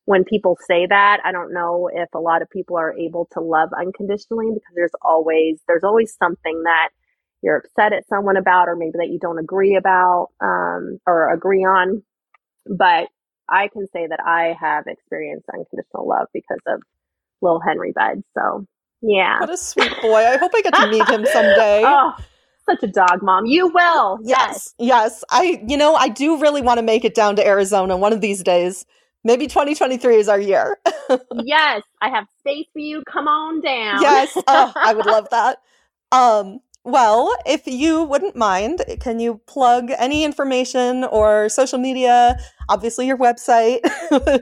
when 0.09 0.23
people 0.23 0.57
say 0.67 0.87
that, 0.87 1.19
I 1.23 1.31
don't 1.31 1.53
know 1.53 1.87
if 1.93 2.09
a 2.15 2.19
lot 2.19 2.41
of 2.41 2.49
people 2.49 2.75
are 2.79 2.97
able 2.97 3.27
to 3.33 3.39
love 3.39 3.69
unconditionally 3.79 4.47
because 4.51 4.73
there's 4.73 4.95
always 5.03 5.59
there's 5.67 5.83
always 5.83 6.15
something 6.17 6.63
that 6.63 6.89
you're 7.43 7.57
upset 7.57 7.93
at 7.93 8.07
someone 8.07 8.35
about 8.35 8.67
or 8.67 8.75
maybe 8.75 8.93
that 8.95 9.09
you 9.09 9.19
don't 9.19 9.37
agree 9.37 9.75
about 9.75 10.29
um, 10.41 10.97
or 11.05 11.31
agree 11.31 11.63
on. 11.63 12.01
But 12.65 13.09
I 13.47 13.67
can 13.67 13.85
say 13.93 14.07
that 14.07 14.19
I 14.25 14.55
have 14.59 14.85
experienced 14.87 15.45
unconditional 15.53 16.07
love 16.07 16.25
because 16.33 16.57
of 16.65 16.81
little 17.43 17.59
Henry 17.59 17.93
Bud. 17.95 18.23
So 18.35 18.65
yeah. 19.03 19.39
What 19.39 19.51
a 19.51 19.57
sweet 19.57 19.93
boy. 20.01 20.25
I 20.25 20.37
hope 20.37 20.53
I 20.55 20.61
get 20.63 20.73
to 20.73 20.87
meet 20.87 21.07
him 21.07 21.23
someday. 21.31 21.83
oh, 21.85 22.17
such 22.67 22.81
a 22.81 22.87
dog 22.87 23.21
mom. 23.21 23.45
You 23.45 23.67
will. 23.67 24.17
Yes. 24.23 24.73
Yes. 24.79 25.23
I 25.29 25.63
you 25.67 25.77
know, 25.77 25.93
I 25.93 26.09
do 26.09 26.41
really 26.41 26.63
want 26.63 26.79
to 26.79 26.83
make 26.83 27.05
it 27.05 27.13
down 27.13 27.35
to 27.35 27.45
Arizona 27.45 27.95
one 27.95 28.11
of 28.11 28.21
these 28.21 28.41
days. 28.41 28.87
Maybe 29.29 29.45
2023 29.45 30.15
is 30.15 30.27
our 30.27 30.39
year. 30.39 30.79
yes, 31.43 31.83
I 32.01 32.09
have 32.09 32.25
space 32.39 32.65
for 32.73 32.79
you. 32.79 33.03
Come 33.07 33.27
on 33.27 33.61
down. 33.61 34.01
yes. 34.01 34.35
Oh, 34.47 34.73
I 34.75 34.95
would 34.95 35.05
love 35.05 35.27
that. 35.29 35.59
Um, 36.11 36.61
well, 36.83 37.35
if 37.45 37.67
you 37.67 38.01
wouldn't 38.01 38.35
mind, 38.35 38.81
can 38.99 39.19
you 39.19 39.39
plug 39.45 39.91
any 39.99 40.23
information 40.23 41.03
or 41.03 41.47
social 41.47 41.77
media, 41.77 42.39
obviously 42.69 43.05
your 43.05 43.19
website 43.19 43.81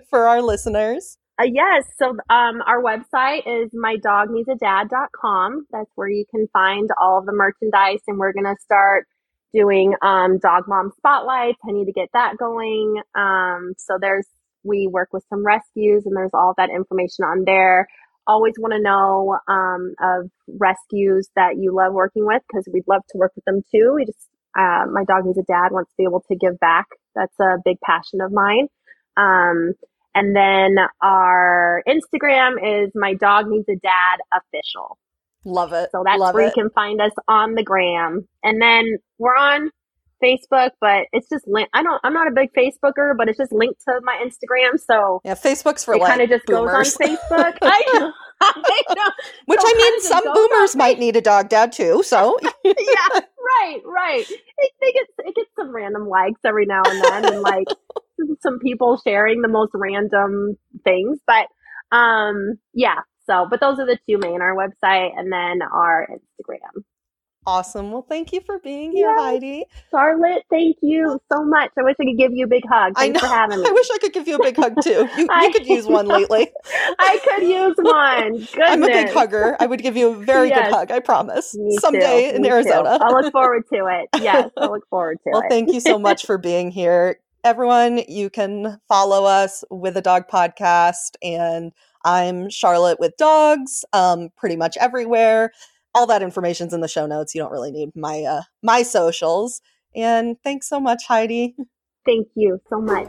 for 0.09 0.29
our 0.29 0.41
listeners? 0.41 1.17
Uh, 1.38 1.47
yes. 1.51 1.83
So 1.99 2.11
um, 2.29 2.61
our 2.65 2.81
website 2.81 3.41
is 3.45 3.69
mydogneedsadad.com. 3.73 5.67
That's 5.69 5.91
where 5.95 6.07
you 6.07 6.23
can 6.31 6.47
find 6.53 6.89
all 6.97 7.19
of 7.19 7.25
the 7.25 7.33
merchandise, 7.33 7.99
and 8.07 8.17
we're 8.17 8.31
going 8.31 8.45
to 8.45 8.55
start 8.63 9.05
doing 9.53 9.95
um, 10.01 10.39
dog 10.39 10.63
mom 10.69 10.93
spotlights. 10.95 11.57
I 11.67 11.73
need 11.73 11.88
to 11.88 11.91
get 11.91 12.07
that 12.13 12.38
going. 12.38 13.01
Um, 13.15 13.73
so 13.77 13.97
there's 13.99 14.25
we 14.64 14.88
work 14.88 15.10
with 15.12 15.24
some 15.30 15.45
rescues, 15.45 16.05
and 16.05 16.16
there's 16.16 16.34
all 16.34 16.53
that 16.58 16.70
information 16.70 17.26
on 17.26 17.43
there. 17.45 17.88
Always 18.26 18.55
want 18.58 18.74
to 18.74 18.82
know 18.82 19.38
um, 19.47 19.93
of 20.01 20.30
rescues 20.47 21.30
that 21.36 21.58
you 21.58 21.74
love 21.74 21.93
working 21.93 22.26
with 22.26 22.41
because 22.47 22.68
we'd 22.72 22.88
love 22.88 23.03
to 23.10 23.18
work 23.18 23.32
with 23.36 23.45
them 23.45 23.62
too. 23.72 23.93
We 23.95 24.05
just 24.05 24.28
uh, 24.58 24.86
my 24.91 25.03
dog 25.03 25.26
needs 25.26 25.38
a 25.38 25.43
dad 25.43 25.72
wants 25.72 25.91
to 25.91 25.95
be 25.97 26.03
able 26.03 26.24
to 26.28 26.36
give 26.36 26.60
back. 26.60 26.88
That's 27.16 27.39
a 27.39 27.58
big 27.64 27.80
passion 27.82 28.22
of 28.22 28.32
mine. 28.32 28.68
Um, 29.16 29.74
and 30.16 30.36
then 30.36 30.78
our 31.01 31.84
Instagram 31.88 32.86
is 32.86 32.91
my 32.95 33.14
dog 33.14 33.47
needs 33.47 33.70
a 33.70 33.76
dad 33.76 34.18
official. 34.34 34.97
Love 35.45 35.74
it. 35.74 35.89
So 35.91 36.01
that's 36.03 36.20
Love 36.20 36.34
where 36.34 36.45
it. 36.45 36.47
you 36.47 36.64
can 36.64 36.72
find 36.72 36.99
us 36.99 37.12
on 37.28 37.53
the 37.53 37.64
gram. 37.64 38.28
And 38.43 38.62
then 38.62 38.97
we're 39.20 39.36
on 39.36 39.70
Facebook, 40.24 40.72
but 40.82 41.05
it's 41.11 41.30
just 41.30 41.47
linked. 41.47 41.70
I 41.74 41.84
don't, 41.84 41.99
I'm 42.03 42.13
not 42.13 42.28
a 42.28 42.32
big 42.32 42.51
Facebooker, 42.53 43.15
but 43.18 43.30
it's 43.30 43.38
just 43.38 43.51
linked 43.51 43.82
to 43.88 43.99
my 44.03 44.24
Instagram. 44.24 44.80
So 44.80 45.22
Yeah, 45.24 45.36
Facebook's 45.36 45.84
for 45.84 45.95
it 45.95 46.01
like 46.01 46.09
kind 46.09 46.22
of 46.22 46.30
just 46.30 46.45
boomers. 46.45 46.95
goes 46.95 47.07
on 47.09 47.18
Facebook. 47.18 47.57
I 47.61 47.84
know. 47.93 48.11
I 48.41 48.84
know. 48.95 49.11
Which 49.45 49.59
So 49.61 49.68
I 49.68 49.74
mean, 49.76 50.01
some 50.01 50.24
boomers 50.34 50.76
might 50.76 50.99
need 50.99 51.15
a 51.15 51.22
dog 51.22 51.49
dad 51.49 51.72
too. 51.72 52.03
So 52.03 52.38
yeah, 52.63 52.74
right, 53.13 53.82
right. 53.86 54.26
It, 54.30 54.72
they 54.82 54.91
get 54.91 55.07
it 55.20 55.36
gets 55.36 55.49
some 55.55 55.74
random 55.74 56.07
likes 56.07 56.39
every 56.45 56.65
now 56.65 56.82
and 56.86 57.03
then, 57.03 57.34
and 57.34 57.41
like 57.41 57.68
some 58.41 58.59
people 58.59 59.01
sharing 59.03 59.41
the 59.41 59.47
most 59.47 59.72
random 59.74 60.55
things. 60.84 61.20
But 61.26 61.47
um, 61.95 62.59
yeah. 62.74 62.99
So, 63.26 63.47
but 63.49 63.59
those 63.59 63.80
are 63.80 63.86
the 63.86 63.97
two 64.07 64.18
main: 64.20 64.41
our 64.41 64.55
website 64.55 65.18
and 65.18 65.32
then 65.32 65.59
our 65.61 66.07
Instagram. 66.09 66.84
Awesome. 67.47 67.91
Well, 67.91 68.05
thank 68.07 68.31
you 68.33 68.41
for 68.45 68.59
being 68.59 68.91
here, 68.91 69.09
Yes. 69.09 69.19
Heidi. 69.19 69.65
Charlotte, 69.89 70.43
thank 70.51 70.77
you 70.83 71.19
so 71.31 71.43
much. 71.45 71.71
I 71.79 71.83
wish 71.83 71.95
I 71.99 72.03
could 72.05 72.17
give 72.17 72.33
you 72.33 72.45
a 72.45 72.47
big 72.47 72.63
hug. 72.69 72.93
I 72.95 72.99
Thanks 73.07 73.21
know. 73.23 73.27
for 73.29 73.33
having 73.33 73.59
me. 73.63 73.67
I 73.67 73.71
wish 73.71 73.87
I 73.91 73.97
could 73.99 74.13
give 74.13 74.27
you 74.27 74.35
a 74.35 74.43
big 74.43 74.55
hug 74.57 74.75
too. 74.83 75.07
You, 75.17 75.27
I- 75.31 75.45
you 75.45 75.53
could 75.53 75.65
use 75.65 75.87
one 75.87 76.07
lately. 76.07 76.51
I 76.99 77.19
could 77.23 77.47
use 77.47 77.75
one. 77.77 78.31
Goodness. 78.33 78.49
I'm 78.61 78.83
a 78.83 78.87
big 78.87 79.09
hugger. 79.09 79.55
I 79.59 79.65
would 79.65 79.81
give 79.81 79.97
you 79.97 80.09
a 80.09 80.15
very 80.15 80.49
Yes. 80.49 80.67
good 80.67 80.73
hug. 80.75 80.91
I 80.91 80.99
promise. 80.99 81.55
Me 81.57 81.77
Someday 81.79 82.29
too, 82.31 82.35
in 82.35 82.41
me 82.43 82.49
too. 82.49 82.53
Arizona. 82.55 82.97
I'll 83.01 83.13
look 83.21 83.31
forward 83.31 83.63
to 83.73 83.85
it. 83.87 84.21
Yes, 84.21 84.51
I 84.57 84.65
look 84.67 84.87
forward 84.89 85.17
to 85.23 85.29
Well, 85.31 85.39
it. 85.39 85.43
Well, 85.43 85.49
thank 85.49 85.71
you 85.73 85.79
so 85.79 85.97
much 85.97 86.25
for 86.25 86.37
being 86.37 86.69
here. 86.69 87.19
Everyone, 87.43 88.01
you 88.09 88.29
can 88.29 88.79
follow 88.89 89.23
us 89.23 89.63
with 89.71 89.95
a 89.95 90.01
dog 90.01 90.27
podcast, 90.27 91.15
and 91.23 91.71
I'm 92.03 92.49
Charlotte 92.49 92.99
with 92.99 93.15
dogs, 93.17 93.85
um, 93.93 94.29
pretty 94.35 94.57
much 94.57 94.75
everywhere. 94.77 95.53
All 95.97 96.05
that 96.05 96.21
information's 96.21 96.75
in 96.75 96.81
the 96.81 96.87
show 96.87 97.07
notes. 97.07 97.33
You 97.33 97.41
don't 97.41 97.51
really 97.51 97.71
need 97.71 97.89
my 97.95 98.21
uh, 98.21 98.43
my 98.61 98.83
socials. 98.83 99.61
And 99.95 100.37
thanks 100.43 100.69
so 100.69 100.79
much, 100.79 101.05
Heidi. 101.07 101.55
Thank 102.05 102.27
you 102.35 102.61
so 102.69 102.79
much. 102.79 103.07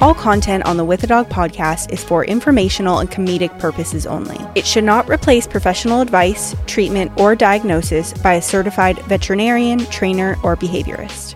All 0.00 0.14
content 0.14 0.64
on 0.64 0.76
the 0.76 0.84
With 0.84 1.02
a 1.02 1.08
Dog 1.08 1.28
podcast 1.28 1.92
is 1.92 2.04
for 2.04 2.24
informational 2.24 3.00
and 3.00 3.10
comedic 3.10 3.58
purposes 3.58 4.06
only. 4.06 4.38
It 4.54 4.64
should 4.64 4.84
not 4.84 5.10
replace 5.10 5.48
professional 5.48 6.02
advice, 6.02 6.54
treatment, 6.66 7.10
or 7.16 7.34
diagnosis 7.34 8.12
by 8.12 8.34
a 8.34 8.42
certified 8.42 9.00
veterinarian, 9.06 9.80
trainer, 9.86 10.36
or 10.44 10.56
behaviorist. 10.56 11.29